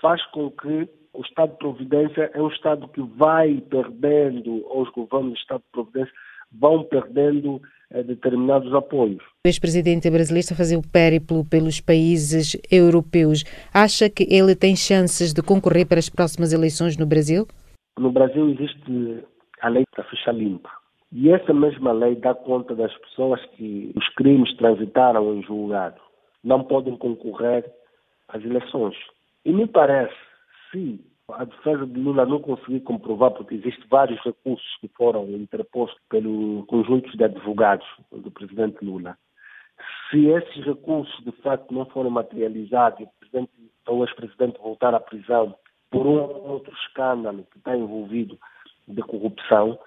faz 0.00 0.24
com 0.26 0.50
que 0.50 0.88
o 1.12 1.22
Estado 1.22 1.52
de 1.52 1.58
Providência 1.58 2.30
é 2.34 2.40
um 2.40 2.48
Estado 2.48 2.88
que 2.88 3.02
vai 3.02 3.62
perdendo, 3.68 4.64
ou 4.68 4.82
os 4.82 4.90
governos 4.90 5.32
do 5.32 5.38
Estado 5.38 5.60
de 5.60 5.72
Providência 5.72 6.12
vão 6.52 6.84
perdendo 6.84 7.60
eh, 7.90 8.02
determinados 8.02 8.74
apoios. 8.74 9.22
O 9.44 9.48
ex-presidente 9.48 10.10
brasileiro 10.10 10.40
está 10.40 10.54
a 10.54 10.58
fazer 10.58 10.76
o 10.76 10.82
périplo 10.82 11.44
pelos 11.44 11.80
países 11.80 12.56
europeus. 12.70 13.44
Acha 13.72 14.10
que 14.10 14.26
ele 14.28 14.54
tem 14.56 14.74
chances 14.74 15.32
de 15.32 15.42
concorrer 15.42 15.86
para 15.86 15.98
as 15.98 16.08
próximas 16.08 16.52
eleições 16.52 16.96
no 16.96 17.06
Brasil? 17.06 17.46
No 17.98 18.10
Brasil 18.10 18.48
existe 18.50 19.24
a 19.60 19.68
lei 19.68 19.84
da 19.96 20.04
ficha 20.04 20.32
limpa. 20.32 20.70
E 21.12 21.30
essa 21.30 21.52
mesma 21.52 21.92
lei 21.92 22.14
dá 22.14 22.34
conta 22.34 22.74
das 22.74 22.96
pessoas 22.98 23.44
que 23.56 23.92
os 23.96 24.08
crimes 24.14 24.56
transitaram 24.56 25.34
em 25.34 25.42
julgado. 25.42 26.00
Não 26.42 26.62
podem 26.62 26.96
concorrer 26.96 27.64
às 28.28 28.42
eleições. 28.44 28.96
E 29.44 29.52
me 29.52 29.66
parece, 29.66 30.14
se 30.70 31.04
a 31.32 31.44
defesa 31.44 31.86
de 31.86 32.00
Lula 32.00 32.26
não 32.26 32.40
conseguiu 32.40 32.80
comprovar, 32.80 33.30
porque 33.32 33.54
existem 33.54 33.84
vários 33.88 34.20
recursos 34.22 34.76
que 34.80 34.88
foram 34.88 35.28
interpostos 35.30 36.00
pelo 36.08 36.64
conjunto 36.66 37.16
de 37.16 37.24
advogados 37.24 37.86
do 38.10 38.30
presidente 38.30 38.84
Lula. 38.84 39.16
Se 40.10 40.26
esses 40.26 40.64
recursos 40.64 41.24
de 41.24 41.32
facto 41.42 41.72
não 41.72 41.86
forem 41.86 42.10
materializados 42.10 43.00
o 43.00 43.10
presidente 43.18 43.50
ou 43.86 44.04
ex-presidente 44.04 44.58
voltar 44.58 44.94
à 44.94 45.00
prisão 45.00 45.54
por 45.90 46.06
um 46.06 46.18
ou 46.20 46.48
outro 46.50 46.72
escândalo 46.74 47.46
que 47.50 47.58
está 47.58 47.76
envolvido 47.76 48.38
de 48.86 49.02
corrupção, 49.02 49.78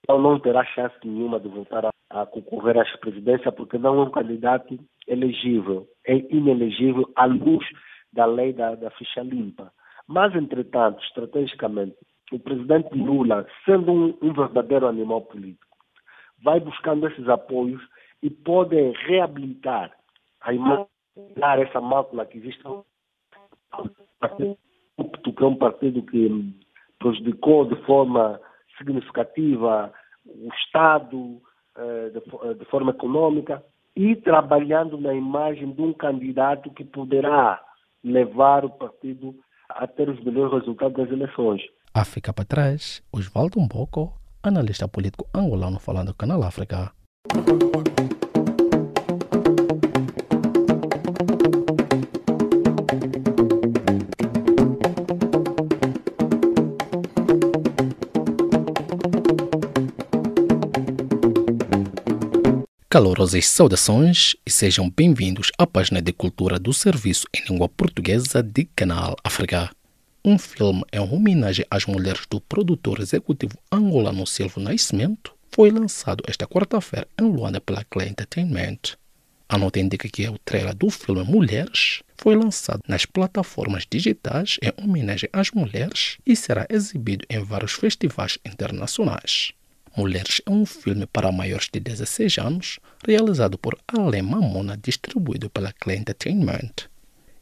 então 0.00 0.20
não 0.20 0.38
terá 0.38 0.64
chance 0.64 0.94
nenhuma 1.04 1.40
de 1.40 1.48
voltar 1.48 1.84
a, 1.86 1.90
a 2.10 2.26
concorrer 2.26 2.78
à 2.78 2.98
presidência 2.98 3.52
porque 3.52 3.78
não 3.78 3.98
é 3.98 4.02
um 4.04 4.10
candidato 4.10 4.78
elegível, 5.06 5.86
é 6.06 6.16
inelegível 6.34 7.10
à 7.14 7.26
luz 7.26 7.64
da 8.12 8.26
lei 8.26 8.52
da, 8.52 8.74
da 8.74 8.90
ficha 8.90 9.22
limpa. 9.22 9.72
Mas, 10.06 10.34
entretanto, 10.34 11.02
estrategicamente, 11.02 11.96
o 12.32 12.38
presidente 12.38 12.94
Lula, 12.94 13.46
sendo 13.64 13.92
um, 13.92 14.16
um 14.22 14.32
verdadeiro 14.32 14.86
animal 14.86 15.22
político, 15.22 15.76
vai 16.42 16.60
buscando 16.60 17.08
esses 17.08 17.28
apoios 17.28 17.82
e 18.22 18.30
pode 18.30 18.76
reabilitar 19.06 19.92
a 20.40 20.52
imagem, 20.52 20.86
essa 21.62 21.80
mácula 21.80 22.26
que 22.26 22.38
existe. 22.38 22.62
Que 22.62 22.68
é 25.42 25.46
um 25.46 25.56
partido 25.56 26.02
que 26.02 26.54
prejudicou 26.98 27.66
de 27.66 27.76
forma 27.84 28.40
significativa 28.78 29.92
o 30.24 30.48
Estado, 30.54 31.40
eh, 31.76 32.10
de 32.58 32.64
forma 32.66 32.90
econômica, 32.90 33.64
e 33.94 34.16
trabalhando 34.16 34.98
na 34.98 35.14
imagem 35.14 35.72
de 35.72 35.82
um 35.82 35.92
candidato 35.92 36.70
que 36.70 36.84
poderá 36.84 37.62
levar 38.04 38.64
o 38.64 38.70
partido 38.70 39.34
a 39.68 39.86
ter 39.86 40.08
os 40.08 40.22
melhores 40.24 40.52
resultados 40.52 40.96
das 40.96 41.10
eleições. 41.10 41.62
África 41.94 42.32
para 42.32 42.44
trás, 42.44 43.02
Osvaldo 43.12 43.60
Mboko, 43.60 44.12
analista 44.42 44.86
político 44.86 45.26
angolano 45.34 45.78
falando 45.78 46.08
do 46.08 46.14
Canal 46.14 46.42
África. 46.42 46.92
Calorosas 62.88 63.48
saudações 63.48 64.36
e 64.46 64.50
sejam 64.50 64.88
bem-vindos 64.88 65.50
à 65.58 65.66
página 65.66 66.00
de 66.00 66.12
cultura 66.12 66.56
do 66.56 66.72
Serviço 66.72 67.26
em 67.34 67.42
Língua 67.50 67.68
Portuguesa 67.68 68.44
de 68.44 68.64
Canal 68.76 69.16
África. 69.24 69.72
Um 70.24 70.38
filme 70.38 70.84
em 70.92 71.00
homenagem 71.00 71.66
às 71.68 71.84
mulheres 71.84 72.24
do 72.30 72.40
produtor 72.40 73.00
executivo 73.00 73.58
angolano 73.72 74.24
Silvio 74.24 74.62
Nascimento 74.62 75.34
foi 75.50 75.72
lançado 75.72 76.22
esta 76.28 76.46
quarta-feira 76.46 77.08
em 77.20 77.24
Luanda 77.24 77.60
pela 77.60 77.82
Clay 77.82 78.08
Entertainment. 78.08 78.78
A 79.48 79.58
nota 79.58 79.80
indica 79.80 80.08
que 80.08 80.28
o 80.28 80.38
trailer 80.38 80.74
do 80.76 80.88
filme 80.88 81.24
Mulheres 81.24 82.04
foi 82.16 82.36
lançado 82.36 82.82
nas 82.86 83.04
plataformas 83.04 83.84
digitais 83.90 84.58
em 84.62 84.72
homenagem 84.80 85.28
às 85.32 85.50
mulheres 85.50 86.18
e 86.24 86.36
será 86.36 86.64
exibido 86.70 87.26
em 87.28 87.42
vários 87.42 87.72
festivais 87.72 88.38
internacionais. 88.46 89.52
Mulheres 89.96 90.42
é 90.44 90.50
um 90.50 90.66
filme 90.66 91.06
para 91.06 91.32
maiores 91.32 91.70
de 91.72 91.80
16 91.80 92.36
anos, 92.36 92.78
realizado 93.06 93.56
por 93.56 93.78
Ale 93.88 94.20
Mamona, 94.20 94.76
distribuído 94.76 95.48
pela 95.48 95.72
Clay 95.72 95.96
Entertainment. 95.96 96.90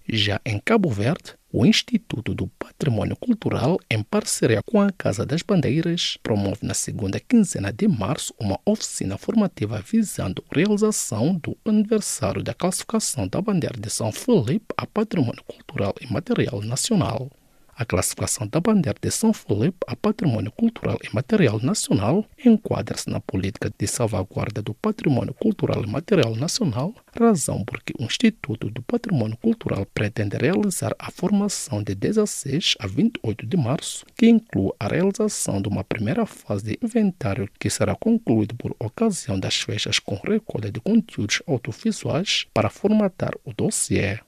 Já 0.09 0.41
em 0.47 0.61
Cabo 0.61 0.89
Verde, 0.89 1.35
o 1.53 1.67
Instituto 1.67 2.33
do 2.33 2.47
Patrimônio 2.47 3.17
Cultural, 3.17 3.81
em 3.91 4.05
parceria 4.05 4.63
com 4.63 4.81
a 4.81 4.93
Casa 4.93 5.27
das 5.27 5.43
Bandeiras, 5.43 6.17
promove 6.23 6.59
na 6.63 6.75
segunda 6.75 7.19
quinzena 7.19 7.73
de 7.73 7.89
março 7.89 8.33
uma 8.39 8.61
oficina 8.65 9.19
formativa 9.19 9.83
visando 9.85 10.45
a 10.49 10.55
realização 10.55 11.35
do 11.35 11.57
aniversário 11.65 12.41
da 12.41 12.55
classificação 12.55 13.27
da 13.27 13.41
bandeira 13.41 13.81
de 13.81 13.91
São 13.91 14.13
Felipe 14.13 14.67
a 14.77 14.87
Patrimônio 14.87 15.43
Cultural 15.43 15.93
e 16.01 16.07
Material 16.07 16.63
Nacional. 16.63 17.29
A 17.77 17.85
classificação 17.85 18.47
da 18.47 18.61
bandeira 18.61 18.97
de 19.03 19.11
São 19.11 19.33
Felipe 19.33 19.79
a 19.89 19.97
patrimônio 19.97 20.53
cultural 20.53 20.97
e 21.03 21.13
material 21.13 21.59
nacional 21.59 22.25
enquadra-se 22.45 23.11
na 23.11 23.19
política 23.19 23.69
de 23.77 23.87
salvaguarda 23.89 24.63
do 24.63 24.73
patrimônio 24.75 25.35
cultural 25.35 25.83
e 25.83 25.87
material 25.87 26.37
nacional, 26.37 26.95
razão 27.13 27.65
porque 27.65 27.93
o 27.99 28.05
Instituto 28.05 28.71
do 28.71 28.81
Patrimônio 28.81 29.37
Cultural 29.37 29.85
pretende 29.93 30.37
realizar 30.37 30.95
a 30.97 31.11
formação 31.11 31.83
de 31.83 31.97
16 31.97 32.77
a 32.79 32.87
28 32.87 33.45
de 33.45 33.57
março, 33.57 34.07
que 34.17 34.29
inclui 34.29 34.71
a 34.79 34.87
realização 34.87 35.61
de 35.61 35.69
uma 35.69 35.83
primeira 35.83 36.25
fase 36.27 36.65
de 36.65 36.79
inventário 36.81 37.49
que 37.59 37.69
será 37.69 37.97
concluído 37.97 38.55
por 38.55 38.77
ocasião 38.79 39.39
das 39.39 39.57
festas 39.57 39.99
com 39.99 40.15
recolha 40.15 40.71
de 40.71 40.81
conteúdos 40.81 41.43
audiovisuais 41.45 42.47
para 42.55 42.71
formatar 42.71 43.33
o 43.45 43.53
dossiê. 43.53 44.21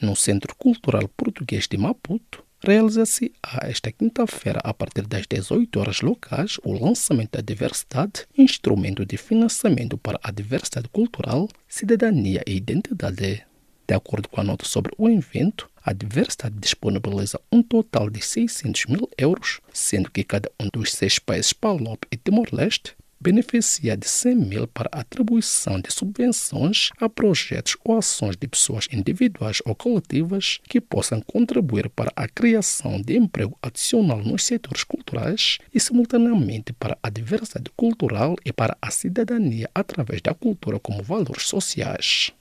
No 0.00 0.14
Centro 0.14 0.54
Cultural 0.56 1.08
Português 1.08 1.66
de 1.68 1.76
Maputo, 1.76 2.44
realiza-se 2.62 3.32
esta 3.62 3.90
quinta-feira, 3.90 4.60
a 4.62 4.72
partir 4.72 5.06
das 5.06 5.26
18 5.26 5.80
horas 5.80 6.00
locais, 6.00 6.58
o 6.62 6.72
lançamento 6.72 7.32
da 7.32 7.40
Diversidade, 7.40 8.26
instrumento 8.38 9.04
de 9.04 9.16
financiamento 9.16 9.98
para 9.98 10.20
a 10.22 10.30
diversidade 10.30 10.88
cultural, 10.88 11.48
cidadania 11.68 12.42
e 12.46 12.56
identidade. 12.56 13.44
De 13.86 13.94
acordo 13.94 14.28
com 14.28 14.40
a 14.40 14.44
nota 14.44 14.64
sobre 14.64 14.92
o 14.96 15.08
evento, 15.08 15.68
a 15.84 15.92
Diversidade 15.92 16.54
disponibiliza 16.58 17.40
um 17.50 17.62
total 17.62 18.08
de 18.08 18.24
600 18.24 18.86
mil 18.86 19.08
euros, 19.18 19.60
sendo 19.72 20.10
que 20.10 20.22
cada 20.22 20.50
um 20.60 20.68
dos 20.72 20.92
seis 20.92 21.18
países 21.18 21.52
PALOP 21.52 22.06
e 22.10 22.16
Timor-Leste 22.16 22.94
beneficia 23.22 23.96
de 23.96 24.08
100 24.08 24.34
mil 24.34 24.66
para 24.66 24.90
atribuição 24.92 25.80
de 25.80 25.92
subvenções 25.92 26.90
a 27.00 27.08
projetos 27.08 27.76
ou 27.84 27.96
ações 27.96 28.36
de 28.36 28.48
pessoas 28.48 28.88
individuais 28.90 29.62
ou 29.64 29.76
coletivas 29.76 30.58
que 30.64 30.80
possam 30.80 31.20
contribuir 31.20 31.88
para 31.88 32.12
a 32.16 32.26
criação 32.26 33.00
de 33.00 33.16
emprego 33.16 33.56
adicional 33.62 34.18
nos 34.18 34.42
setores 34.42 34.82
culturais 34.82 35.58
e, 35.72 35.78
simultaneamente, 35.78 36.72
para 36.72 36.98
a 37.00 37.08
diversidade 37.08 37.70
cultural 37.76 38.34
e 38.44 38.52
para 38.52 38.76
a 38.82 38.90
cidadania 38.90 39.70
através 39.72 40.20
da 40.20 40.34
cultura 40.34 40.80
como 40.80 41.02
valores 41.02 41.46
sociais. 41.46 42.32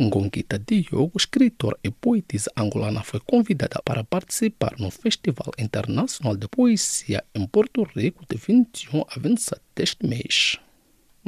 Ngonguita 0.00 0.58
Diogo, 0.58 1.12
escritora 1.18 1.76
e 1.84 1.90
poetisa 1.90 2.50
angolana, 2.56 3.02
foi 3.02 3.20
convidada 3.20 3.80
para 3.84 4.02
participar 4.02 4.74
no 4.78 4.90
Festival 4.90 5.52
Internacional 5.58 6.34
de 6.34 6.48
Poesia 6.48 7.22
em 7.34 7.46
Porto 7.46 7.82
Rico 7.82 8.24
de 8.26 8.38
21 8.38 9.02
a 9.02 9.20
27 9.20 9.60
deste 9.76 10.06
mês. 10.06 10.58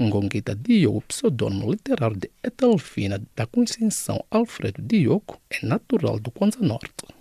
Ngonguita 0.00 0.54
Diogo, 0.54 1.02
pseudônimo 1.02 1.70
literário 1.70 2.16
de 2.16 2.30
Etelfina 2.42 3.22
da 3.36 3.46
Conceição 3.46 4.24
Alfredo 4.30 4.80
Diogo, 4.80 5.38
é 5.50 5.66
natural 5.66 6.18
do 6.18 6.30
Kwanza 6.30 6.58
Norte. 6.60 7.13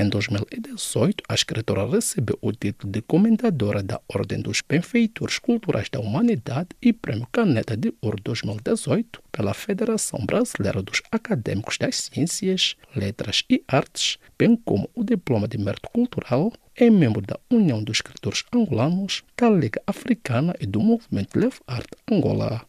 Em 0.00 0.08
2018, 0.08 1.24
a 1.28 1.34
escritora 1.34 1.84
recebeu 1.84 2.38
o 2.40 2.52
título 2.52 2.92
de 2.92 3.02
Comendadora 3.02 3.82
da 3.82 4.00
Ordem 4.06 4.40
dos 4.40 4.62
Benfeitores 4.62 5.40
Culturais 5.40 5.88
da 5.90 5.98
Humanidade 5.98 6.68
e 6.80 6.92
Prêmio 6.92 7.26
Caneta 7.32 7.76
de 7.76 7.92
Ouro 8.00 8.16
2018 8.22 9.20
pela 9.32 9.52
Federação 9.52 10.24
Brasileira 10.24 10.80
dos 10.84 11.02
Acadêmicos 11.10 11.78
das 11.78 11.96
Ciências, 11.96 12.76
Letras 12.94 13.42
e 13.50 13.64
Artes, 13.66 14.18
bem 14.38 14.54
como 14.54 14.88
o 14.94 15.02
Diploma 15.02 15.48
de 15.48 15.58
Mérito 15.58 15.90
Cultural. 15.90 16.52
É 16.76 16.88
membro 16.88 17.20
da 17.20 17.36
União 17.50 17.82
dos 17.82 17.96
Escritores 17.96 18.44
Angolanos, 18.54 19.24
da 19.36 19.50
Liga 19.50 19.82
Africana 19.84 20.54
e 20.60 20.66
do 20.66 20.78
Movimento 20.78 21.36
Leve 21.36 21.58
Art 21.66 21.90
Angola. 22.08 22.64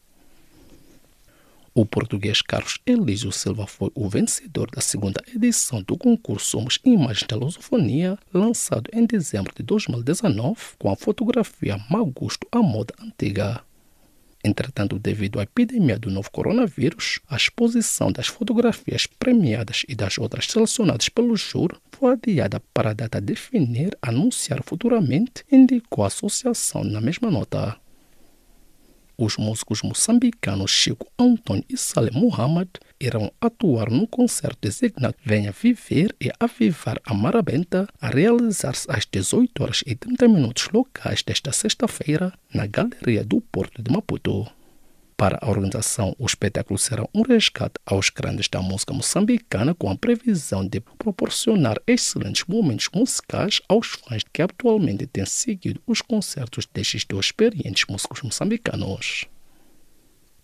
O 1.79 1.85
português 1.85 2.41
Carlos 2.41 2.77
Elísio 2.85 3.31
Silva 3.31 3.65
foi 3.65 3.89
o 3.95 4.09
vencedor 4.09 4.69
da 4.69 4.81
segunda 4.81 5.23
edição 5.33 5.81
do 5.81 5.97
concurso 5.97 6.45
Somos 6.45 6.77
Imagens 6.83 7.25
da 7.25 7.37
Lusofonia, 7.37 8.19
lançado 8.33 8.89
em 8.91 9.05
dezembro 9.05 9.53
de 9.55 9.63
2019, 9.63 10.59
com 10.77 10.91
a 10.91 10.97
fotografia 10.97 11.79
Magusto 11.89 12.45
à 12.51 12.61
Moda 12.61 12.93
Antiga. 12.99 13.61
Entretanto, 14.43 14.99
devido 14.99 15.39
à 15.39 15.43
epidemia 15.43 15.97
do 15.97 16.11
novo 16.11 16.29
coronavírus, 16.29 17.21
a 17.29 17.37
exposição 17.37 18.11
das 18.11 18.27
fotografias 18.27 19.07
premiadas 19.07 19.85
e 19.87 19.95
das 19.95 20.17
outras 20.17 20.47
selecionadas 20.47 21.07
pelo 21.07 21.37
júri 21.37 21.77
foi 21.93 22.11
adiada 22.11 22.61
para 22.73 22.89
a 22.89 22.93
data 22.93 23.21
definir 23.21 23.97
anunciar 24.01 24.61
futuramente, 24.63 25.45
indicou 25.49 26.03
a 26.03 26.07
associação 26.07 26.83
na 26.83 26.99
mesma 26.99 27.31
nota 27.31 27.79
os 29.19 29.35
músicos 29.35 29.81
moçambicanos 29.81 30.71
Chico 30.71 31.11
Antônio 31.19 31.65
e 31.69 31.75
Saleh 31.75 32.17
Muhammad 32.17 32.69
irão 32.99 33.31
atuar 33.41 33.91
no 33.91 34.07
concerto 34.07 34.57
designado 34.61 35.15
Venha 35.23 35.51
Viver 35.51 36.15
e 36.21 36.31
Avivar 36.39 36.99
a 37.05 37.13
Marabenta, 37.13 37.87
a 38.01 38.07
realizar-se 38.07 38.87
às 38.89 39.05
18 39.05 39.61
horas 39.61 39.83
e 39.85 39.93
30 39.93 40.27
minutos 40.27 40.69
locais 40.73 41.21
desta 41.21 41.51
sexta-feira 41.51 42.33
na 42.53 42.65
Galeria 42.65 43.23
do 43.25 43.41
Porto 43.41 43.83
de 43.83 43.91
Maputo. 43.91 44.58
Para 45.19 45.37
a 45.41 45.49
organização, 45.49 46.15
o 46.17 46.25
espetáculo 46.25 46.79
será 46.79 47.05
um 47.13 47.23
resgate 47.23 47.73
aos 47.85 48.09
grandes 48.09 48.47
da 48.47 48.61
música 48.61 48.93
moçambicana 48.93 49.75
com 49.75 49.91
a 49.91 49.97
previsão 49.97 50.65
de 50.65 50.79
proporcionar 50.79 51.75
excelentes 51.85 52.45
momentos 52.47 52.87
musicais 52.95 53.61
aos 53.67 53.87
fãs 53.87 54.23
que 54.31 54.41
atualmente 54.41 55.05
têm 55.05 55.25
seguido 55.25 55.81
os 55.85 56.01
concertos 56.01 56.65
destes 56.73 57.03
dois 57.03 57.25
experientes 57.25 57.83
músicos 57.89 58.21
moçambicanos. 58.21 59.25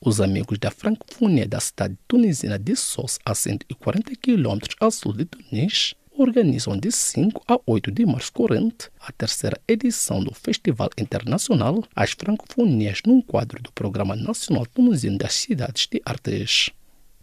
Os 0.01 0.19
amigos 0.19 0.59
da 0.59 0.69
francofonia 0.69 1.47
da 1.47 1.61
cidade 1.61 1.97
tunisina 2.05 2.59
de 2.59 2.75
Sos, 2.75 3.17
a 3.23 3.33
140 3.33 4.11
km 4.17 4.59
a 4.81 4.91
sul 4.91 5.13
de 5.13 5.23
Tunis, 5.23 5.95
organizam 6.17 6.77
de 6.77 6.91
5 6.91 7.43
a 7.47 7.59
8 7.65 7.91
de 7.91 8.05
março 8.05 8.31
corrente 8.31 8.89
a 8.99 9.11
terceira 9.11 9.59
edição 9.67 10.23
do 10.23 10.33
Festival 10.33 10.89
Internacional 10.97 11.83
As 11.95 12.11
Francofonias 12.11 13.01
num 13.05 13.21
quadro 13.21 13.61
do 13.61 13.71
Programa 13.71 14.15
Nacional 14.15 14.65
Tunisino 14.65 15.17
das 15.17 15.33
Cidades 15.33 15.87
de 15.87 16.01
Artes. 16.05 16.71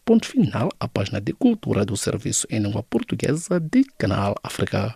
Ponto 0.04 0.26
final 0.26 0.68
à 0.80 0.88
página 0.88 1.20
de 1.20 1.32
cultura 1.32 1.84
do 1.84 1.96
Serviço 1.96 2.46
em 2.50 2.60
Língua 2.60 2.82
Portuguesa 2.82 3.60
de 3.60 3.84
Canal 3.96 4.34
África. 4.42 4.94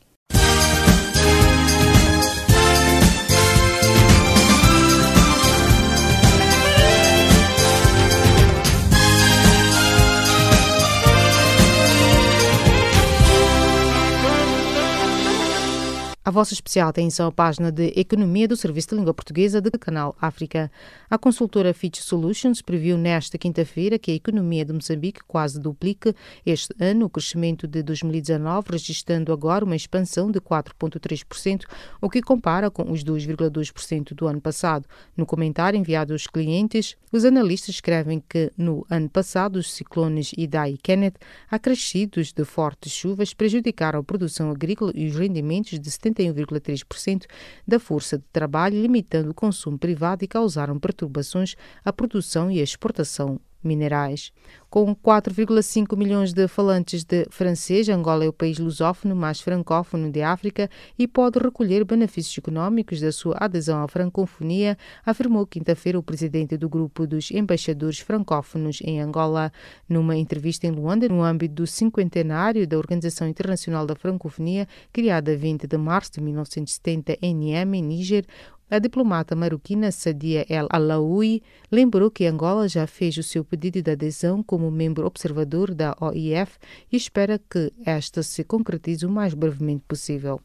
A 16.26 16.30
vossa 16.32 16.54
especial 16.54 16.92
tem 16.92 17.08
a 17.20 17.30
página 17.30 17.70
de 17.70 17.92
Economia 17.94 18.48
do 18.48 18.56
Serviço 18.56 18.88
de 18.88 18.96
Língua 18.96 19.14
Portuguesa 19.14 19.60
do 19.60 19.70
Canal 19.78 20.16
África. 20.20 20.72
A 21.08 21.16
consultora 21.16 21.72
Fitch 21.72 22.00
Solutions 22.00 22.60
previu 22.60 22.98
nesta 22.98 23.38
quinta-feira 23.38 23.96
que 23.96 24.10
a 24.10 24.14
economia 24.14 24.64
de 24.64 24.72
Moçambique 24.72 25.20
quase 25.24 25.60
duplique 25.60 26.12
este 26.44 26.74
ano 26.80 27.06
o 27.06 27.08
crescimento 27.08 27.68
de 27.68 27.80
2019, 27.80 28.72
registrando 28.72 29.32
agora 29.32 29.64
uma 29.64 29.76
expansão 29.76 30.28
de 30.28 30.40
4,3%, 30.40 31.62
o 32.00 32.10
que 32.10 32.20
compara 32.20 32.72
com 32.72 32.90
os 32.90 33.04
2,2% 33.04 34.12
do 34.12 34.26
ano 34.26 34.40
passado. 34.40 34.84
No 35.16 35.26
comentário 35.26 35.78
enviado 35.78 36.12
aos 36.12 36.26
clientes, 36.26 36.96
os 37.12 37.24
analistas 37.24 37.76
escrevem 37.76 38.20
que 38.28 38.50
no 38.58 38.84
ano 38.90 39.08
passado 39.08 39.60
os 39.60 39.72
ciclones 39.72 40.32
Idai 40.36 40.72
e 40.72 40.78
Kenneth, 40.78 41.20
acrescidos 41.48 42.32
de 42.32 42.44
fortes 42.44 42.90
chuvas, 42.90 43.32
prejudicaram 43.32 44.00
a 44.00 44.02
produção 44.02 44.50
agrícola 44.50 44.90
e 44.92 45.06
os 45.06 45.14
rendimentos 45.14 45.78
de 45.78 45.88
70 45.88 46.15
71,3% 46.16 47.24
da 47.66 47.78
força 47.78 48.18
de 48.18 48.24
trabalho, 48.32 48.80
limitando 48.80 49.30
o 49.30 49.34
consumo 49.34 49.78
privado 49.78 50.24
e 50.24 50.28
causaram 50.28 50.78
perturbações 50.78 51.54
à 51.84 51.92
produção 51.92 52.50
e 52.50 52.60
à 52.60 52.62
exportação 52.62 53.40
minerais. 53.66 54.32
Com 54.70 54.94
4,5 54.94 55.96
milhões 55.96 56.32
de 56.32 56.46
falantes 56.48 57.02
de 57.02 57.26
francês, 57.30 57.88
Angola 57.88 58.24
é 58.24 58.28
o 58.28 58.32
país 58.32 58.58
lusófono 58.58 59.16
mais 59.16 59.40
francófono 59.40 60.10
de 60.10 60.22
África 60.22 60.68
e 60.98 61.06
pode 61.08 61.38
recolher 61.38 61.84
benefícios 61.84 62.36
econômicos 62.36 63.00
da 63.00 63.10
sua 63.10 63.36
adesão 63.38 63.82
à 63.82 63.88
francofonia, 63.88 64.76
afirmou 65.04 65.46
quinta-feira 65.46 65.98
o 65.98 66.02
presidente 66.02 66.56
do 66.56 66.68
grupo 66.68 67.06
dos 67.06 67.30
embaixadores 67.30 68.00
francófonos 68.00 68.80
em 68.82 69.00
Angola. 69.00 69.52
Numa 69.88 70.16
entrevista 70.16 70.66
em 70.66 70.70
Luanda, 70.70 71.08
no 71.08 71.22
âmbito 71.22 71.54
do 71.54 71.66
cinquentenário 71.66 72.66
da 72.66 72.76
Organização 72.76 73.26
Internacional 73.26 73.86
da 73.86 73.94
Francofonia, 73.94 74.68
criada 74.92 75.36
20 75.36 75.66
de 75.66 75.76
março 75.78 76.12
de 76.12 76.20
1970 76.20 77.18
em 77.22 77.34
Niamey, 77.34 77.82
Níger, 77.82 78.26
A 78.68 78.80
diplomata 78.80 79.36
marroquina 79.36 79.92
Sadia 79.92 80.44
El 80.48 80.66
Alaoui 80.70 81.40
lembrou 81.70 82.10
que 82.10 82.26
Angola 82.26 82.66
já 82.66 82.84
fez 82.84 83.16
o 83.16 83.22
seu 83.22 83.44
pedido 83.44 83.80
de 83.80 83.92
adesão 83.92 84.42
como 84.42 84.72
membro 84.72 85.06
observador 85.06 85.72
da 85.72 85.96
OIF 86.00 86.58
e 86.90 86.96
espera 86.96 87.38
que 87.38 87.72
esta 87.84 88.24
se 88.24 88.42
concretize 88.42 89.06
o 89.06 89.08
mais 89.08 89.34
brevemente 89.34 89.84
possível. 89.86 90.40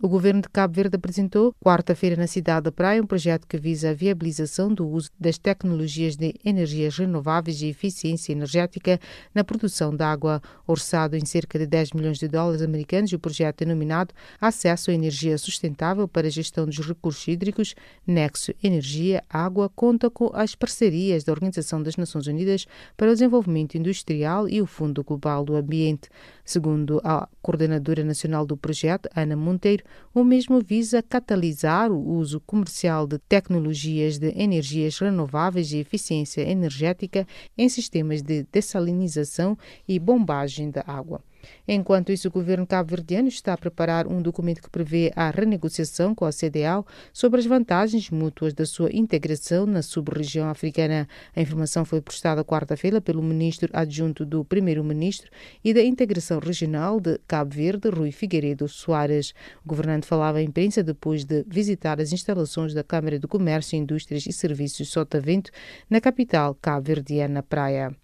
O 0.00 0.06
governo 0.06 0.42
de 0.42 0.48
Cabo 0.48 0.74
Verde 0.74 0.94
apresentou, 0.94 1.52
quarta-feira, 1.60 2.14
na 2.14 2.28
cidade 2.28 2.64
da 2.64 2.72
Praia, 2.72 3.02
um 3.02 3.06
projeto 3.06 3.48
que 3.48 3.58
visa 3.58 3.90
a 3.90 3.92
viabilização 3.92 4.72
do 4.72 4.86
uso 4.86 5.10
das 5.18 5.38
tecnologias 5.38 6.14
de 6.14 6.36
energias 6.44 6.96
renováveis 6.96 7.60
e 7.62 7.66
eficiência 7.66 8.30
energética 8.30 9.00
na 9.34 9.42
produção 9.42 9.92
de 9.92 10.04
água. 10.04 10.40
Orçado 10.68 11.16
em 11.16 11.24
cerca 11.24 11.58
de 11.58 11.66
10 11.66 11.94
milhões 11.94 12.18
de 12.20 12.28
dólares 12.28 12.62
americanos, 12.62 13.12
o 13.12 13.18
projeto 13.18 13.64
denominado 13.64 14.14
Acesso 14.40 14.92
à 14.92 14.94
Energia 14.94 15.36
Sustentável 15.36 16.06
para 16.06 16.28
a 16.28 16.30
Gestão 16.30 16.64
dos 16.64 16.78
Recursos 16.78 17.26
Hídricos, 17.26 17.74
Nexo 18.06 18.54
Energia 18.62 19.24
Água, 19.28 19.68
conta 19.68 20.08
com 20.08 20.30
as 20.32 20.54
parcerias 20.54 21.24
da 21.24 21.32
Organização 21.32 21.82
das 21.82 21.96
Nações 21.96 22.28
Unidas 22.28 22.66
para 22.96 23.08
o 23.08 23.12
Desenvolvimento 23.12 23.76
Industrial 23.76 24.48
e 24.48 24.62
o 24.62 24.66
Fundo 24.66 25.02
Global 25.02 25.44
do 25.44 25.56
Ambiente. 25.56 26.08
Segundo 26.44 27.00
a 27.02 27.28
coordenadora 27.42 28.04
nacional 28.04 28.46
do 28.46 28.56
projeto, 28.56 29.08
Ana 29.16 29.34
Monteiro, 29.34 29.87
o 30.14 30.24
mesmo 30.24 30.60
visa 30.60 31.02
catalisar 31.02 31.90
o 31.90 31.98
uso 31.98 32.40
comercial 32.40 33.06
de 33.06 33.18
tecnologias 33.18 34.18
de 34.18 34.28
energias 34.40 34.98
renováveis 34.98 35.72
e 35.72 35.78
eficiência 35.78 36.42
energética 36.42 37.26
em 37.56 37.68
sistemas 37.68 38.22
de 38.22 38.44
dessalinização 38.52 39.56
e 39.86 39.98
bombagem 39.98 40.70
da 40.70 40.82
água. 40.86 41.22
Enquanto 41.66 42.12
isso, 42.12 42.28
o 42.28 42.30
governo 42.30 42.66
cabo-verdiano 42.66 43.28
está 43.28 43.52
a 43.52 43.58
preparar 43.58 44.06
um 44.06 44.22
documento 44.22 44.62
que 44.62 44.70
prevê 44.70 45.12
a 45.14 45.30
renegociação 45.30 46.14
com 46.14 46.24
a 46.24 46.30
CDAO 46.32 46.86
sobre 47.12 47.40
as 47.40 47.46
vantagens 47.46 48.10
mútuas 48.10 48.54
da 48.54 48.64
sua 48.64 48.90
integração 48.92 49.66
na 49.66 49.82
sub-região 49.82 50.48
africana. 50.48 51.08
A 51.34 51.40
informação 51.40 51.84
foi 51.84 52.00
prestada 52.00 52.44
quarta-feira 52.44 53.00
pelo 53.00 53.22
ministro 53.22 53.68
adjunto 53.72 54.24
do 54.24 54.44
primeiro-ministro 54.44 55.30
e 55.62 55.74
da 55.74 55.82
integração 55.82 56.38
regional 56.38 57.00
de 57.00 57.18
Cabo 57.26 57.54
Verde, 57.54 57.88
Rui 57.90 58.12
Figueiredo 58.12 58.68
Soares. 58.68 59.34
O 59.64 59.68
governante 59.68 60.06
falava 60.06 60.38
à 60.38 60.42
imprensa 60.42 60.82
depois 60.82 61.24
de 61.24 61.44
visitar 61.46 62.00
as 62.00 62.12
instalações 62.12 62.72
da 62.72 62.82
Câmara 62.82 63.18
de 63.18 63.26
Comércio, 63.26 63.76
Indústrias 63.76 64.26
e 64.26 64.32
Serviços 64.32 64.88
Sotavento 64.88 65.50
na 65.88 66.00
capital 66.00 66.54
cabo-verdiana 66.54 67.42
Praia. 67.42 67.94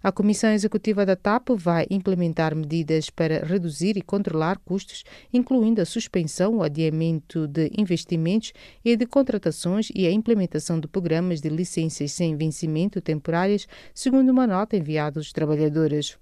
A 0.00 0.12
Comissão 0.12 0.52
Executiva 0.52 1.04
da 1.04 1.16
TAP 1.16 1.48
vai 1.56 1.84
implementar 1.90 2.54
medidas 2.54 3.10
para 3.10 3.44
reduzir 3.44 3.96
e 3.96 4.02
controlar 4.02 4.58
custos, 4.58 5.02
incluindo 5.32 5.80
a 5.80 5.84
suspensão, 5.84 6.58
o 6.58 6.62
adiamento 6.62 7.48
de 7.48 7.72
investimentos 7.76 8.52
e 8.84 8.96
de 8.96 9.06
contratações 9.06 9.88
e 9.92 10.06
a 10.06 10.12
implementação 10.12 10.78
de 10.78 10.86
programas 10.86 11.40
de 11.40 11.48
licenças 11.48 12.12
sem 12.12 12.36
vencimento 12.36 13.00
temporárias, 13.00 13.66
segundo 13.92 14.30
uma 14.30 14.46
nota 14.46 14.76
enviada 14.76 15.18
aos 15.18 15.32
trabalhadores. 15.32 16.16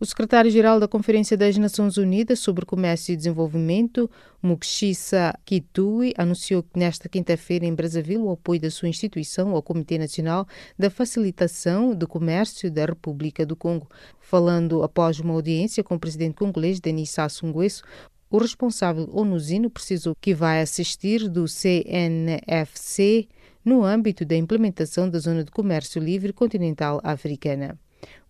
O 0.00 0.06
secretário-geral 0.06 0.80
da 0.80 0.88
Conferência 0.88 1.36
das 1.36 1.56
Nações 1.56 1.96
Unidas 1.96 2.38
sobre 2.40 2.64
Comércio 2.64 3.12
e 3.12 3.16
Desenvolvimento, 3.16 4.10
Mukshisa 4.42 5.34
Kitui, 5.44 6.12
anunciou 6.16 6.62
que 6.62 6.78
nesta 6.78 7.08
quinta-feira 7.08 7.66
em 7.66 7.74
Brazzaville 7.74 8.22
o 8.22 8.30
apoio 8.30 8.60
da 8.60 8.70
sua 8.70 8.88
instituição 8.88 9.54
ao 9.54 9.62
Comitê 9.62 9.98
Nacional 9.98 10.46
da 10.78 10.90
Facilitação 10.90 11.94
do 11.94 12.06
Comércio 12.06 12.70
da 12.70 12.86
República 12.86 13.44
do 13.44 13.56
Congo. 13.56 13.88
Falando 14.20 14.82
após 14.82 15.20
uma 15.20 15.34
audiência 15.34 15.82
com 15.82 15.94
o 15.94 16.00
presidente 16.00 16.34
congolês 16.34 16.80
Denis 16.80 17.10
Sassou 17.10 17.48
Nguesso, 17.48 17.82
o 18.30 18.38
responsável 18.38 19.08
onusino 19.12 19.70
precisou 19.70 20.14
que 20.20 20.34
vai 20.34 20.60
assistir 20.60 21.28
do 21.28 21.48
CNFC 21.48 23.26
no 23.64 23.84
âmbito 23.84 24.24
da 24.24 24.36
implementação 24.36 25.08
da 25.08 25.18
Zona 25.18 25.44
de 25.44 25.50
Comércio 25.50 26.00
Livre 26.00 26.32
Continental 26.32 27.00
Africana. 27.02 27.78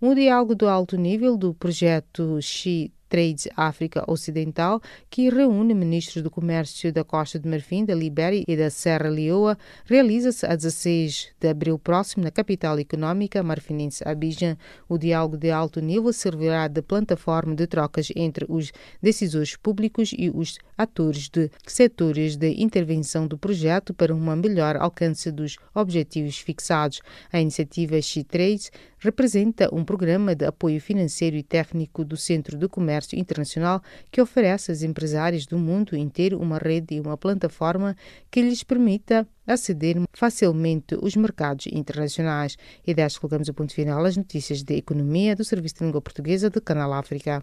Um 0.01 0.15
diálogo 0.15 0.55
do 0.55 0.69
alto 0.69 0.97
nível 0.97 1.37
do 1.37 1.53
projeto 1.55 2.41
Xi 2.41 2.93
Trade 3.09 3.51
África 3.57 4.05
Ocidental, 4.07 4.81
que 5.09 5.31
reúne 5.31 5.75
ministros 5.75 6.23
do 6.23 6.31
comércio 6.31 6.93
da 6.93 7.03
Costa 7.03 7.39
de 7.39 7.49
Marfim, 7.49 7.85
da 7.85 7.95
Libéria 7.95 8.45
e 8.47 8.57
da 8.57 8.71
Serra 8.71 9.09
Leoa, 9.09 9.57
realiza-se 9.85 10.45
a 10.47 10.55
16 10.55 11.29
de 11.41 11.49
abril 11.49 11.79
próximo 11.79 12.25
na 12.25 12.31
capital 12.31 12.79
econômica 12.79 13.43
marfinense 13.43 14.07
Abidjan. 14.07 14.57
O 14.89 14.99
diálogo 14.99 15.37
de 15.37 15.51
alto 15.51 15.81
nível 15.81 16.13
servirá 16.13 16.69
de 16.69 16.83
plataforma 16.83 17.55
de 17.55 17.67
trocas 17.67 18.13
entre 18.15 18.45
os 18.49 18.73
decisores 19.03 19.57
públicos 19.57 20.11
e 20.17 20.31
os 20.31 20.59
atores 20.77 21.29
de 21.29 21.51
setores 21.67 22.37
de 22.37 22.63
intervenção 22.63 23.27
do 23.27 23.39
projeto 23.39 23.95
para 23.95 24.15
um 24.15 24.37
melhor 24.37 24.77
alcance 24.77 25.31
dos 25.31 25.57
objetivos 25.75 26.39
fixados. 26.39 27.01
A 27.33 27.41
iniciativa 27.41 28.01
X-Trade 28.01 28.71
representa 28.99 29.73
um 29.73 29.85
programa 29.85 30.35
de 30.35 30.45
apoio 30.45 30.81
financeiro 30.81 31.37
e 31.37 31.43
técnico 31.43 32.05
do 32.05 32.17
Centro 32.17 32.57
de 32.57 32.69
Comércio 32.69 32.98
Internacional 33.17 33.83
que 34.11 34.21
oferece 34.21 34.71
aos 34.71 34.83
empresários 34.83 35.47
do 35.47 35.59
mundo 35.59 35.97
inteiro 35.97 36.39
uma 36.39 36.59
rede 36.59 36.95
e 36.95 37.01
uma 37.01 37.17
plataforma 37.17 37.97
que 38.31 38.43
lhes 38.43 38.63
permita 38.63 39.27
aceder 39.47 39.97
facilmente 40.13 40.97
os 41.01 41.17
mercados 41.17 41.67
internacionais. 41.67 42.57
E 42.87 42.95
desta 42.95 43.21
colocamos 43.21 43.49
o 43.49 43.55
ponto 43.55 43.73
final 43.73 44.05
às 44.05 44.17
notícias 44.17 44.63
de 44.63 44.75
economia 44.77 45.35
do 45.37 45.45
Serviço 45.45 45.77
de 45.77 45.85
Língua 45.85 46.01
Portuguesa 46.01 46.51
do 46.51 46.61
Canal 46.61 46.93
África. 46.93 47.41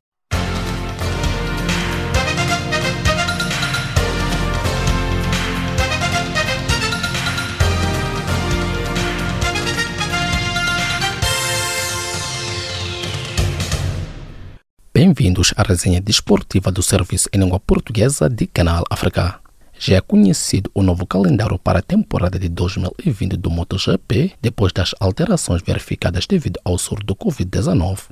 Bem-vindos 15.18 15.54
à 15.56 15.64
resenha 15.64 16.02
desportiva 16.02 16.70
do 16.70 16.84
Serviço 16.84 17.30
em 17.32 17.40
Língua 17.40 17.58
Portuguesa 17.58 18.30
de 18.30 18.46
Canal 18.46 18.84
África. 18.90 19.40
Já 19.80 19.96
é 19.96 20.02
conhecido 20.02 20.70
o 20.74 20.84
novo 20.84 21.06
calendário 21.06 21.58
para 21.58 21.80
a 21.80 21.82
temporada 21.82 22.38
de 22.38 22.50
2020 22.50 23.38
do 23.38 23.50
MotoGP 23.50 24.34
depois 24.42 24.74
das 24.74 24.94
alterações 25.00 25.62
verificadas 25.66 26.28
devido 26.28 26.60
ao 26.66 26.78
surto 26.78 27.06
do 27.06 27.16
Covid-19. 27.16 28.10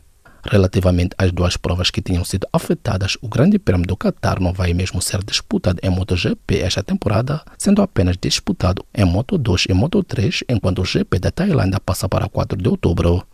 Relativamente 0.49 1.13
às 1.17 1.29
duas 1.33 1.57
provas 1.57 1.91
que 1.91 2.01
tinham 2.01 2.23
sido 2.23 2.47
afetadas, 2.53 3.17
o 3.21 3.27
Grande 3.27 3.59
Prêmio 3.59 3.85
do 3.85 3.97
Qatar 3.97 4.39
não 4.39 4.53
vai 4.53 4.73
mesmo 4.73 5.01
ser 5.01 5.21
disputado 5.25 5.81
em 5.83 5.89
MotoGP 5.89 6.59
esta 6.59 6.81
temporada, 6.81 7.43
sendo 7.57 7.81
apenas 7.81 8.15
disputado 8.15 8.85
em 8.95 9.05
Moto2 9.05 9.65
e 9.69 9.73
Moto3, 9.73 10.45
enquanto 10.47 10.81
o 10.81 10.85
GP 10.85 11.19
da 11.19 11.31
Tailândia 11.31 11.81
passa 11.81 12.07
para 12.07 12.29
4 12.29 12.57
de 12.57 12.69
outubro. 12.69 13.27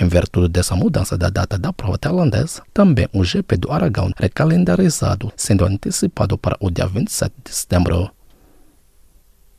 Em 0.00 0.08
virtude 0.08 0.48
dessa 0.48 0.74
mudança 0.74 1.18
da 1.18 1.28
data 1.28 1.58
da 1.58 1.74
prova 1.74 1.98
tailandesa, 1.98 2.62
também 2.72 3.06
o 3.12 3.22
GP 3.22 3.58
do 3.58 3.70
Aragão 3.70 4.10
é 4.18 4.30
calendarizado, 4.30 5.30
sendo 5.36 5.62
antecipado 5.62 6.38
para 6.38 6.56
o 6.58 6.70
dia 6.70 6.86
27 6.86 7.34
de 7.44 7.54
setembro. 7.54 8.10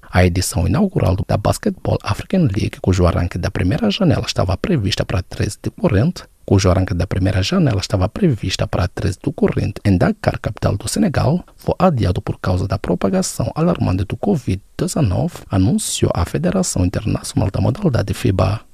A 0.02 0.26
edição 0.26 0.66
inaugural 0.68 1.16
da 1.28 1.38
Basketball 1.38 2.00
African 2.02 2.42
League, 2.42 2.80
cujo 2.82 3.06
arranque 3.06 3.38
da 3.38 3.52
primeira 3.52 3.92
janela 3.92 4.26
estava 4.26 4.58
prevista 4.58 5.06
para 5.06 5.22
13 5.22 5.60
de 5.62 5.70
corrente, 5.70 6.24
cujo 6.44 6.72
arranque 6.72 6.96
da 6.96 7.06
primeira 7.06 7.44
janela 7.44 7.80
estava 7.80 8.10
prevista 8.10 8.66
para 8.66 8.88
13 8.88 9.20
do 9.22 9.32
corrente 9.32 9.76
em 9.86 9.96
Dakar, 9.96 10.39
capital 10.39 10.76
do 10.76 10.89
Senegal, 10.89 11.46
foi 11.56 11.76
adiado 11.78 12.20
por 12.20 12.39
causa 12.39 12.68
da 12.68 12.80
propagação 12.80 13.52
alarmante 13.54 14.06
do 14.06 14.18
Covid-19, 14.18 15.44
anunciou 15.52 16.12
a 16.16 16.26
Federação 16.26 16.84
Internacional 16.84 17.52
da 17.52 17.62
Modalidade 17.62 18.12
FIBA. 18.16 18.71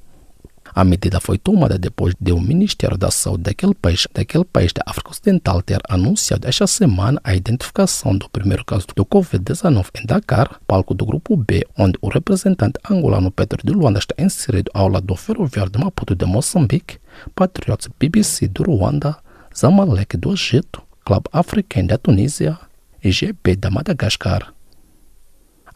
A 0.78 0.84
medida 0.84 1.20
foi 1.20 1.40
tomada 1.40 1.76
depois 1.76 2.14
de 2.22 2.32
o 2.32 2.40
Ministério 2.40 3.00
da 3.00 3.10
Saúde 3.10 3.46
daquele 3.46 3.74
país, 3.74 4.08
daquele 4.14 4.46
país 4.46 4.72
da 4.72 4.84
África 4.86 5.10
Ocidental 5.10 5.60
ter 5.64 5.80
anunciado 5.90 6.48
esta 6.48 6.68
semana 6.68 7.20
a 7.24 7.34
identificação 7.34 8.16
do 8.16 8.30
primeiro 8.30 8.64
caso 8.64 8.86
do 8.96 9.04
Covid-19 9.04 9.88
em 9.96 10.06
Dakar, 10.06 10.62
palco 10.68 10.94
do 10.94 11.04
Grupo 11.04 11.36
B, 11.36 11.66
onde 11.76 11.98
o 12.00 12.10
representante 12.10 12.80
angolano 12.88 13.32
Pedro 13.32 13.66
de 13.66 13.74
Luanda 13.74 13.98
está 13.98 14.14
inserido 14.20 14.70
ao 14.72 14.88
lado 14.88 15.08
do 15.08 15.16
ferroviário 15.16 15.72
de 15.72 15.80
Maputo 15.80 16.14
de 16.14 16.26
Moçambique, 16.28 17.00
Patriots 17.34 17.90
BBC 18.00 18.48
do 18.48 18.62
Ruanda, 18.62 19.18
Zamalek 19.58 20.16
do 20.16 20.32
Egito, 20.32 20.84
Club 21.04 21.26
Africain 21.34 21.88
da 21.88 21.98
Tunísia 21.98 22.56
e 23.04 23.10
GB 23.10 23.56
da 23.56 23.72
Madagascar. 23.72 24.54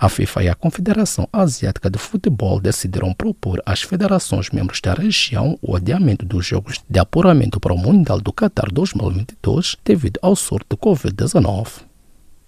A 0.04 0.10
FIFA 0.10 0.44
e 0.44 0.50
a 0.50 0.56
Confederação 0.56 1.30
Asiática 1.32 1.88
de 1.88 2.00
Futebol 2.00 2.60
decidiram 2.60 3.14
propor 3.14 3.62
às 3.64 3.84
federações 3.84 4.50
membros 4.50 4.82
da 4.82 4.96
região 4.96 5.60
o 5.62 5.76
adiamento 5.76 6.26
dos 6.26 6.44
jogos 6.44 6.82
de 6.90 6.98
apuramento 6.98 7.60
para 7.60 7.72
o 7.72 7.78
Mundial 7.78 8.20
do 8.20 8.34
Qatar 8.34 8.74
2022 8.74 9.78
devido 9.86 10.20
ao 10.20 10.36
surto 10.36 10.76
de 10.76 10.82
Covid-19. 10.82 11.84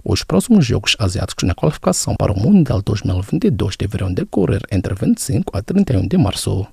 Os 0.03 0.23
próximos 0.23 0.65
Jogos 0.65 0.95
Asiáticos 0.97 1.43
na 1.43 1.53
qualificação 1.53 2.15
para 2.15 2.33
o 2.33 2.39
Mundial 2.39 2.81
2022 2.81 3.77
deverão 3.77 4.11
decorrer 4.11 4.63
entre 4.71 4.95
25 4.95 5.55
a 5.55 5.61
31 5.61 6.07
de 6.07 6.17
março. 6.17 6.65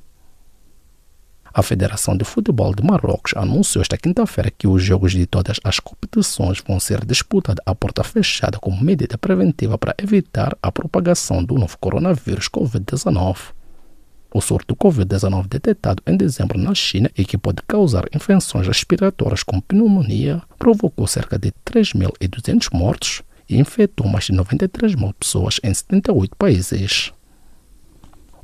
A 1.53 1.63
Federação 1.63 2.17
de 2.17 2.25
Futebol 2.25 2.73
de 2.73 2.83
Marrocos 2.83 3.33
anunciou 3.35 3.83
esta 3.83 3.99
quinta-feira 3.99 4.53
que 4.57 4.69
os 4.69 4.83
jogos 4.83 5.13
de 5.13 5.27
todas 5.27 5.59
as 5.65 5.81
competições 5.81 6.63
vão 6.65 6.79
ser 6.79 7.05
disputados 7.05 7.63
à 7.67 7.75
porta 7.75 8.05
fechada 8.05 8.59
como 8.59 8.81
medida 8.83 9.19
preventiva 9.19 9.77
para 9.77 9.95
evitar 9.99 10.57
a 10.63 10.71
propagação 10.71 11.43
do 11.43 11.57
novo 11.57 11.77
coronavírus 11.79 12.49
Covid-19. 12.49 13.37
O 14.33 14.41
surto 14.41 14.75
do 14.75 14.77
Covid-19 14.77 15.49
detectado 15.49 16.01
em 16.07 16.17
dezembro 16.17 16.57
na 16.57 16.73
China 16.73 17.11
e 17.19 17.25
que 17.25 17.37
pode 17.37 17.63
causar 17.67 18.05
infecções 18.15 18.69
respiratórias 18.69 19.43
como 19.43 19.61
pneumonia 19.61 20.41
provocou 20.57 21.09
cerca 21.09 21.37
de 21.37 21.53
3.200 21.67 22.69
mortos 22.73 23.23
e 23.49 23.59
infectou 23.59 24.07
mais 24.07 24.27
de 24.27 24.33
93 24.33 24.95
mil 24.95 25.13
pessoas 25.15 25.59
em 25.65 25.75
78 25.75 26.37
países. 26.37 27.13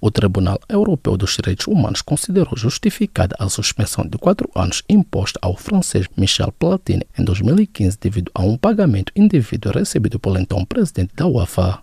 O 0.01 0.11
Tribunal 0.11 0.59
Europeu 0.68 1.16
dos 1.16 1.34
Direitos 1.34 1.66
Humanos 1.66 2.03
considerou 2.03 2.57
justificada 2.57 3.34
a 3.38 3.49
suspensão 3.49 4.07
de 4.07 4.18
quatro 4.18 4.51
anos 4.55 4.82
imposta 4.88 5.38
ao 5.42 5.57
francês 5.57 6.07
Michel 6.16 6.53
Platini 6.53 7.07
em 7.18 7.24
2015 7.24 7.99
devido 7.99 8.30
a 8.34 8.42
um 8.42 8.57
pagamento 8.57 9.12
indevido 9.16 9.70
recebido 9.70 10.18
pelo 10.18 10.38
então 10.38 10.64
presidente 10.64 11.14
da 11.14 11.26
UEFA. 11.26 11.82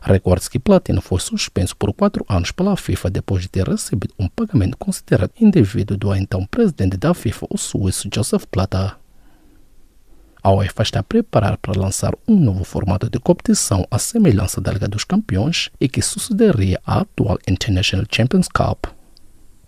Recorde-se 0.00 0.50
que 0.50 0.58
Platini 0.58 1.00
foi 1.00 1.20
suspenso 1.20 1.76
por 1.76 1.92
quatro 1.92 2.24
anos 2.28 2.50
pela 2.50 2.76
FIFA 2.76 3.10
depois 3.10 3.42
de 3.42 3.48
ter 3.48 3.68
recebido 3.68 4.14
um 4.18 4.28
pagamento 4.28 4.76
considerado 4.76 5.30
indevido 5.40 5.96
do 5.96 6.14
então 6.14 6.44
presidente 6.44 6.96
da 6.96 7.14
FIFA, 7.14 7.46
o 7.50 7.56
suíço 7.56 8.08
Joseph 8.12 8.44
Platter. 8.50 9.01
A 10.44 10.50
UEFA 10.50 10.82
está 10.82 11.04
preparada 11.04 11.56
para 11.56 11.78
lançar 11.78 12.12
um 12.26 12.34
novo 12.34 12.64
formato 12.64 13.08
de 13.08 13.20
competição 13.20 13.86
à 13.88 13.96
semelhança 13.96 14.60
da 14.60 14.72
Liga 14.72 14.88
dos 14.88 15.04
Campeões 15.04 15.70
e 15.80 15.88
que 15.88 16.02
sucederia 16.02 16.80
à 16.84 17.02
atual 17.02 17.38
International 17.46 18.04
Champions 18.10 18.48
Cup. 18.48 18.86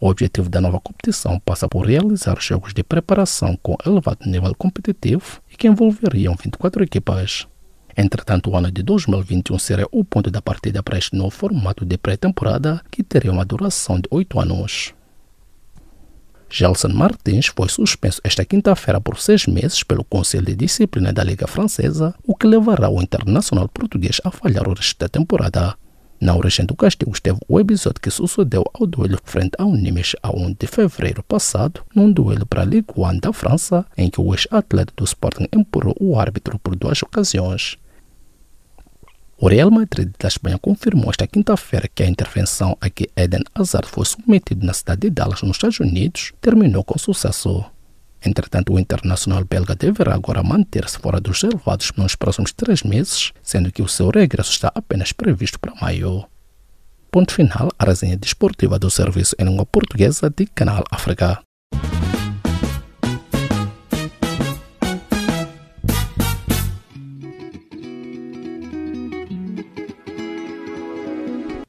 O 0.00 0.08
objetivo 0.08 0.48
da 0.48 0.60
nova 0.60 0.80
competição 0.80 1.38
passa 1.38 1.68
por 1.68 1.86
realizar 1.86 2.40
jogos 2.40 2.74
de 2.74 2.82
preparação 2.82 3.56
com 3.62 3.76
elevado 3.86 4.28
nível 4.28 4.52
competitivo 4.56 5.40
e 5.48 5.56
que 5.56 5.68
envolveriam 5.68 6.34
24 6.34 6.82
equipas. 6.82 7.46
Entretanto, 7.96 8.50
o 8.50 8.56
ano 8.56 8.72
de 8.72 8.82
2021 8.82 9.56
será 9.60 9.86
o 9.92 10.04
ponto 10.04 10.28
da 10.28 10.42
partida 10.42 10.82
para 10.82 10.98
este 10.98 11.14
novo 11.14 11.30
formato 11.30 11.84
de 11.84 11.96
pré-temporada, 11.96 12.82
que 12.90 13.04
teria 13.04 13.30
uma 13.30 13.44
duração 13.44 14.00
de 14.00 14.08
oito 14.10 14.40
anos. 14.40 14.92
Gelson 16.56 16.90
Martins 16.94 17.46
foi 17.46 17.68
suspenso 17.68 18.20
esta 18.22 18.44
quinta-feira 18.44 19.00
por 19.00 19.18
seis 19.18 19.44
meses 19.44 19.82
pelo 19.82 20.04
Conselho 20.04 20.46
de 20.46 20.54
Disciplina 20.54 21.12
da 21.12 21.24
Liga 21.24 21.48
Francesa, 21.48 22.14
o 22.22 22.36
que 22.36 22.46
levará 22.46 22.88
o 22.88 23.02
internacional 23.02 23.68
português 23.68 24.20
a 24.22 24.30
falhar 24.30 24.68
o 24.68 24.72
resto 24.72 24.96
da 25.00 25.08
temporada. 25.08 25.74
Na 26.20 26.36
origem 26.36 26.64
do 26.64 26.76
castigo 26.76 27.10
esteve 27.10 27.40
o 27.48 27.58
episódio 27.58 28.00
que 28.00 28.08
sucedeu 28.08 28.64
ao 28.72 28.86
duelo 28.86 29.18
frente 29.24 29.56
ao 29.58 29.72
Nimes 29.72 30.14
a 30.22 30.30
1 30.30 30.54
de 30.56 30.68
fevereiro 30.68 31.24
passado, 31.24 31.82
num 31.92 32.12
duelo 32.12 32.46
para 32.46 32.62
a 32.62 32.64
Ligue 32.64 32.86
1 32.96 33.18
da 33.18 33.32
França, 33.32 33.84
em 33.96 34.08
que 34.08 34.20
o 34.20 34.32
ex-atleta 34.32 34.92
do 34.96 35.02
Sporting 35.02 35.48
empurrou 35.52 35.96
o 35.98 36.16
árbitro 36.16 36.56
por 36.60 36.76
duas 36.76 37.02
ocasiões. 37.02 37.78
O 39.36 39.48
Real 39.48 39.70
Madrid 39.70 40.12
da 40.18 40.28
Espanha 40.28 40.58
confirmou 40.58 41.10
esta 41.10 41.26
quinta-feira 41.26 41.88
que 41.92 42.04
a 42.04 42.08
intervenção 42.08 42.76
a 42.80 42.88
que 42.88 43.10
Eden 43.16 43.42
Hazard 43.54 43.88
foi 43.88 44.04
submetido 44.04 44.64
na 44.64 44.72
cidade 44.72 45.02
de 45.02 45.10
Dallas, 45.10 45.42
nos 45.42 45.56
Estados 45.56 45.80
Unidos, 45.80 46.32
terminou 46.40 46.84
com 46.84 46.96
sucesso. 46.96 47.64
Entretanto, 48.24 48.72
o 48.72 48.78
internacional 48.78 49.44
belga 49.44 49.74
deverá 49.74 50.14
agora 50.14 50.42
manter-se 50.42 50.98
fora 50.98 51.20
dos 51.20 51.42
relevados 51.42 51.92
nos 51.96 52.14
próximos 52.14 52.52
três 52.52 52.82
meses, 52.82 53.32
sendo 53.42 53.72
que 53.72 53.82
o 53.82 53.88
seu 53.88 54.08
regresso 54.08 54.52
está 54.52 54.72
apenas 54.74 55.12
previsto 55.12 55.58
para 55.58 55.74
maio. 55.74 56.24
Ponto 57.10 57.34
final, 57.34 57.68
a 57.78 57.84
resenha 57.84 58.16
desportiva 58.16 58.78
do 58.78 58.90
serviço 58.90 59.36
em 59.38 59.44
língua 59.44 59.66
portuguesa 59.66 60.30
de 60.30 60.46
Canal 60.46 60.84
África. 60.90 61.43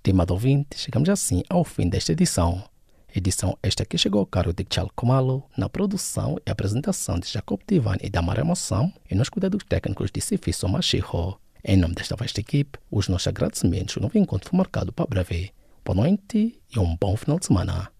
Estimado 0.00 0.32
ouvinte, 0.32 0.78
chegamos 0.78 1.10
assim 1.10 1.42
ao 1.46 1.62
fim 1.62 1.86
desta 1.86 2.12
edição. 2.12 2.64
Edição 3.14 3.58
esta 3.62 3.84
que 3.84 3.98
chegou 3.98 4.20
ao 4.20 4.26
cargo 4.26 4.50
de 4.50 4.64
Tchal 4.64 4.90
Kumalo, 4.96 5.44
na 5.58 5.68
produção 5.68 6.38
e 6.46 6.50
apresentação 6.50 7.18
de 7.18 7.28
Jacob 7.28 7.60
Tivan 7.66 7.96
e 8.00 8.08
da 8.08 8.22
Mara 8.22 8.42
Moção, 8.42 8.90
e 9.10 9.14
nos 9.14 9.28
cuidados 9.28 9.62
técnicos 9.62 10.10
de 10.10 10.22
Sifiso 10.22 10.66
Machiho. 10.70 11.38
Em 11.62 11.76
nome 11.76 11.94
desta 11.94 12.16
vasta 12.16 12.40
equipe, 12.40 12.78
os 12.90 13.08
nossos 13.08 13.28
agradecimentos. 13.28 13.94
O 13.98 14.00
novo 14.00 14.16
encontro 14.16 14.48
foi 14.48 14.56
marcado 14.56 14.90
para 14.90 15.04
breve. 15.04 15.52
Boa 15.84 15.96
noite 15.96 16.58
e 16.74 16.78
um 16.78 16.96
bom 16.98 17.14
final 17.14 17.38
de 17.38 17.44
semana. 17.44 17.92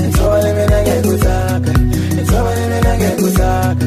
Nitsobale 0.00 0.52
mina 0.52 0.82
ngekuzakha 0.82 1.72
Nitsobale 2.14 2.66
mina 2.68 2.96
ngekuzakha 2.98 3.86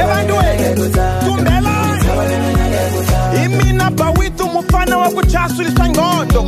Ebantwini 0.00 0.90
tumbelani 1.24 1.86
Imina 3.44 3.90
bawithu 3.90 4.44
umfana 4.44 4.98
wakuchasuliswa 4.98 5.88
ngqondo 5.88 6.42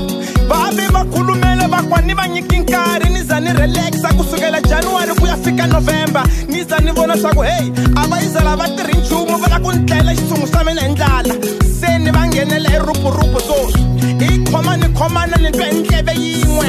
babe 0.48 0.88
bakhulumele 0.92 1.68
bakwani 1.68 2.14
vanyika 2.14 2.56
inkarhi 2.56 3.08
ni 3.12 3.22
za 3.22 3.40
ni 3.40 3.52
relaxa 3.52 4.08
kusukela 4.16 4.60
januwari 4.60 5.14
ku 5.14 5.26
ya 5.26 5.36
fika 5.36 5.66
novhemba 5.66 6.22
ni 6.48 6.62
za 6.64 6.78
ni 6.78 6.92
vona 6.92 7.16
swaku 7.16 7.42
heyi 7.42 7.72
a 7.96 8.06
va 8.06 8.20
yizala 8.20 8.56
va 8.56 8.68
tirhi 8.68 8.98
nchumu 9.00 9.38
va 9.38 9.48
la 9.48 9.60
ku 9.60 9.72
ni 9.72 9.84
tlela 9.86 10.14
xitshungu 10.14 10.46
xa 10.46 10.64
mina 10.64 10.82
hi 10.82 10.92
ndlala 10.92 11.34
se 11.80 11.98
ni 11.98 12.10
va 12.10 12.26
nghenela 12.26 12.70
erupurupu 12.76 13.40
swoswi 13.40 13.82
i 14.20 14.38
khoma 14.50 14.76
ni 14.76 14.88
khomana 14.88 15.36
ni 15.36 15.50
twa 15.52 15.66
hi 15.66 15.78
ndleve 15.78 16.12
yin'we 16.12 16.66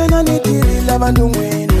anyonyanitirila 0.00 0.98
bantu 0.98 1.28
ngwenu 1.28 1.72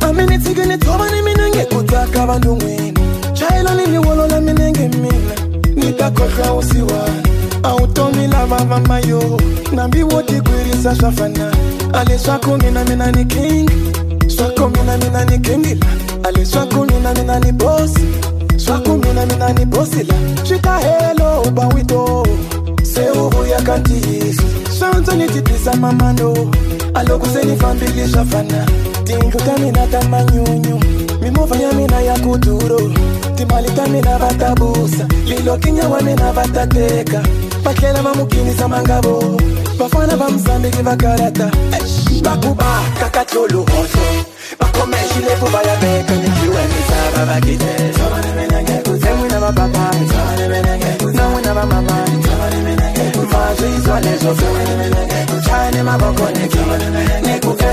amene 0.00 0.38
tsikene 0.38 0.78
tsopani 0.78 1.22
mine 1.22 1.50
ngekutaka 1.50 2.26
bantu 2.26 2.56
ngwenu 2.56 3.00
chayela 3.32 3.74
limiwolola 3.74 4.40
mine 4.40 4.70
ngemina 4.70 5.34
nitakhohlwa 5.76 6.54
usiwana 6.54 7.22
automi 7.62 8.26
lavavamayo 8.26 9.40
nambiwotigwirisa 9.72 10.96
swafana 10.96 11.52
ale 11.92 12.18
swako 12.18 12.56
mina 12.58 12.84
mina 12.84 13.12
ni 13.12 13.24
king. 13.24 13.70
Swako 14.28 14.68
mina 14.68 14.98
mina 14.98 15.24
ni 15.24 15.38
kingila 15.38 15.86
ale 16.24 16.46
swako 16.46 16.86
mina 16.86 17.14
mina 17.14 17.40
ni 17.40 17.52
bosi 17.52 18.06
swako 18.56 18.96
mina 18.96 19.26
mina 19.26 19.52
ni 19.52 19.64
bosila 19.64 20.14
ba 21.54 21.68
wito. 21.68 22.26
se 22.82 23.10
uvuya 23.10 23.62
kantiyiso 23.62 24.42
swantsonititisa 24.78 25.76
mamano 25.76 26.34
a 26.94 27.02
loko 27.04 27.26
se 27.26 27.44
ni 27.44 27.56
fambile 27.56 28.08
swa 28.08 28.24
fana. 28.24 28.66
Tindlu 29.04 29.38
ta 29.46 29.58
mina 29.58 29.86
ta 29.86 30.00
manyunyu 30.08 30.80
mimovha 31.22 31.56
ya 31.56 31.72
mina 31.72 32.00
ya 32.00 32.18
kuduro. 32.18 32.80
Timali 33.36 33.70
ta 33.76 33.86
mina 33.88 34.18
va 34.18 34.28
ta 34.40 34.54
busa. 34.54 35.04
Lilokinya 35.26 35.88
wa 35.88 36.00
mina 36.02 36.32
va 36.32 36.44
ta 36.54 36.66
teka. 36.66 37.20
Va 37.64 37.74
tlhela 37.74 38.02
va 38.02 38.14
mukinisa 38.14 38.68
mangavo 38.68 39.36
vafana 39.78 40.16
va 40.16 40.30
mzambiki 40.30 40.82
va 40.82 40.96
karata. 40.96 41.50
Va 42.22 42.36
ku 42.42 42.54
ba 42.54 42.70
kakatloluhohlo 43.00 44.06
va 44.60 44.66
khome 44.74 44.98
xilefu 45.10 45.46
va 45.54 45.60
ya 45.68 45.76
veka 45.82 46.14
nikiwe 46.22 46.62
misava 46.72 47.22
va 49.42 49.52
papani 49.52 50.06
na 51.14 51.24
n'wina 51.28 51.52
va 51.54 51.64
mamani 51.66 53.01
mfashe 53.24 53.66
izwane 53.76 54.12
zofe 54.22 54.46
tshane 55.44 55.82
maboko 55.82 56.24
neke 56.36 56.60
nekufe 57.26 57.70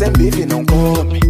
sem 0.00 0.12
vive 0.14 0.46
não 0.46 0.64
come 0.64 1.20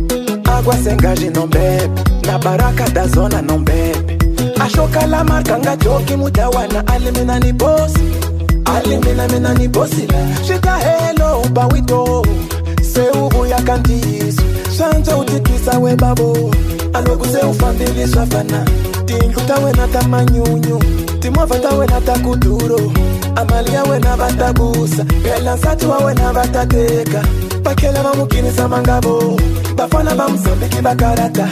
Água 0.48 0.74
sem 0.76 0.96
gás 0.96 1.18
não 1.34 1.48
bebe 1.48 1.90
Na 2.24 2.38
barraca 2.38 2.88
da 2.90 3.04
zona 3.08 3.42
não 3.42 3.60
bebe 3.64 4.16
Achou 4.60 4.86
que 4.88 4.98
ela 4.98 5.24
marca 5.24 5.58
Ngajoki 5.58 6.14
mudawana 6.16 6.84
Alimina 6.86 7.40
ni 7.40 7.52
bosse 7.52 7.98
Alimina 8.66 9.26
mina 9.26 9.54
ni 9.54 9.66
bosse 9.66 10.06
Chega 10.46 10.76
hello 10.78 11.42
bawito 11.50 12.22
Seubuya 12.80 13.60
kantiso 13.62 14.40
Shanta 14.76 15.16
utikisa 15.16 15.76
we 15.80 15.96
babo 15.96 16.32
Alwegu 16.92 17.24
seu 17.24 17.52
family 17.54 18.06
swafana. 18.06 18.64
Tindlu 19.04 19.40
tawe 19.48 19.72
na 19.72 19.88
tamanyunyu 19.88 20.78
Timovha 21.20 21.58
tawe 21.58 21.86
na 21.86 22.00
takuduro 22.00 22.92
Amali 23.34 23.74
yawe 23.74 23.98
na 23.98 24.16
vatagusa 24.16 25.04
Belansa 25.04 25.76
tiwawe 25.76 26.14
na 26.14 26.32
vatateka. 26.32 27.24
bakela 27.62 28.02
bamokinisa 28.02 28.68
mangabo. 28.68 29.36
Bafana 29.76 30.14
bamzambiki 30.14 30.80
bakarata 30.82 31.48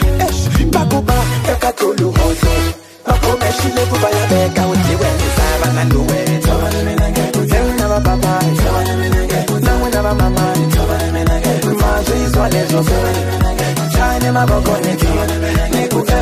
bakuba 0.71 1.13
kakatolo 1.45 2.13
bakomeshile 3.07 3.81
kubayabeka 3.89 4.61
utiwenisa 4.67 5.45
bangaluwetho 5.61 6.55
nabababa 7.79 8.41
nangwe 9.61 9.89
nabamama 9.89 10.41
manje 11.81 12.13
izwa 12.25 12.49
lezo 12.49 12.83
shayine 13.93 14.31
maboko 14.31 14.77
nethi 14.83 15.07
nekuve 15.73 16.19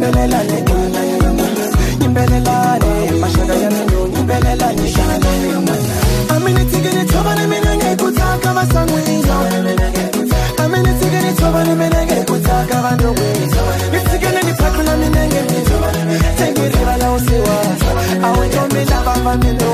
nyimbelelane 0.00 0.62
ngana 0.62 1.00
yama 1.10 1.44
nyimbelelane 2.00 2.90
mashaka 3.20 3.54
yamenyo 3.62 4.00
nyimbelelane 4.12 4.88
shana 4.92 5.30
yama. 5.52 5.74
Amene 6.34 6.64
tigene 6.70 7.04
tobane 7.04 7.46
mina 7.46 7.76
ngekutaka 7.76 8.54
basamwiza 8.56 9.34
amene 10.64 10.90
tigene 11.00 11.32
tobane 11.38 11.74
mina 11.74 12.04
ngekutaka 12.06 12.76
bandokwiza 12.84 13.62
nitigene 13.92 14.40
niphakula 14.46 14.96
mina 14.96 15.22
ngemizo 15.28 15.76
tengiriba 16.38 16.96
lawusiwa 16.96 17.56
awetomela 18.26 18.98
bambamino 19.06 19.70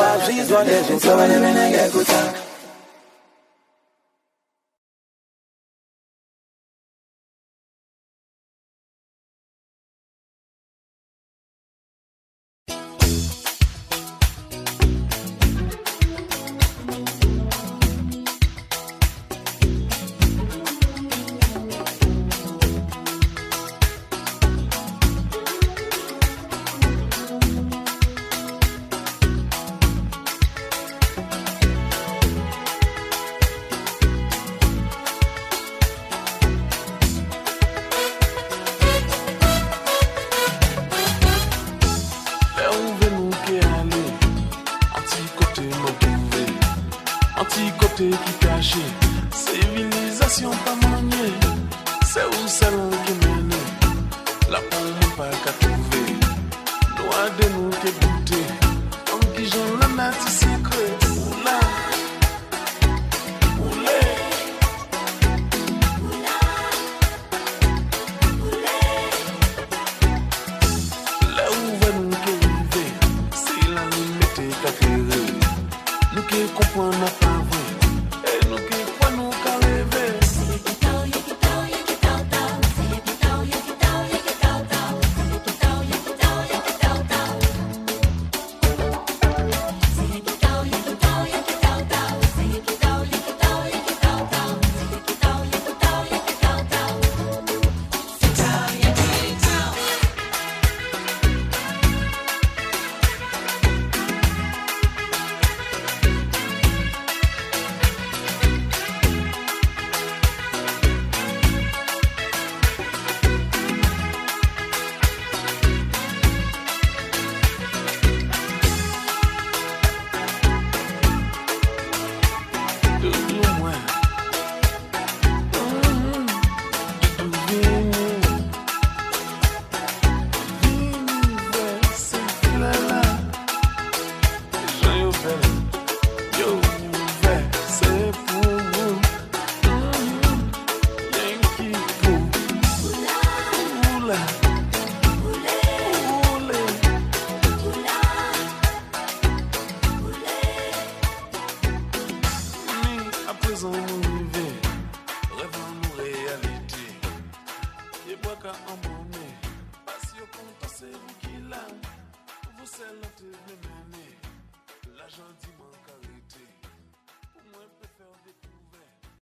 wazvizwa 0.00 0.64
ndezvitsovenemenengekuta 0.64 2.43
de 57.30 57.48
nous 57.54 57.70
te 57.70 57.90
goûter. 58.04 58.44
Comme 59.10 59.32
qui 59.34 59.46
j'en 59.46 59.78
la 59.80 59.88
main 59.88 60.10
ici. 60.26 60.53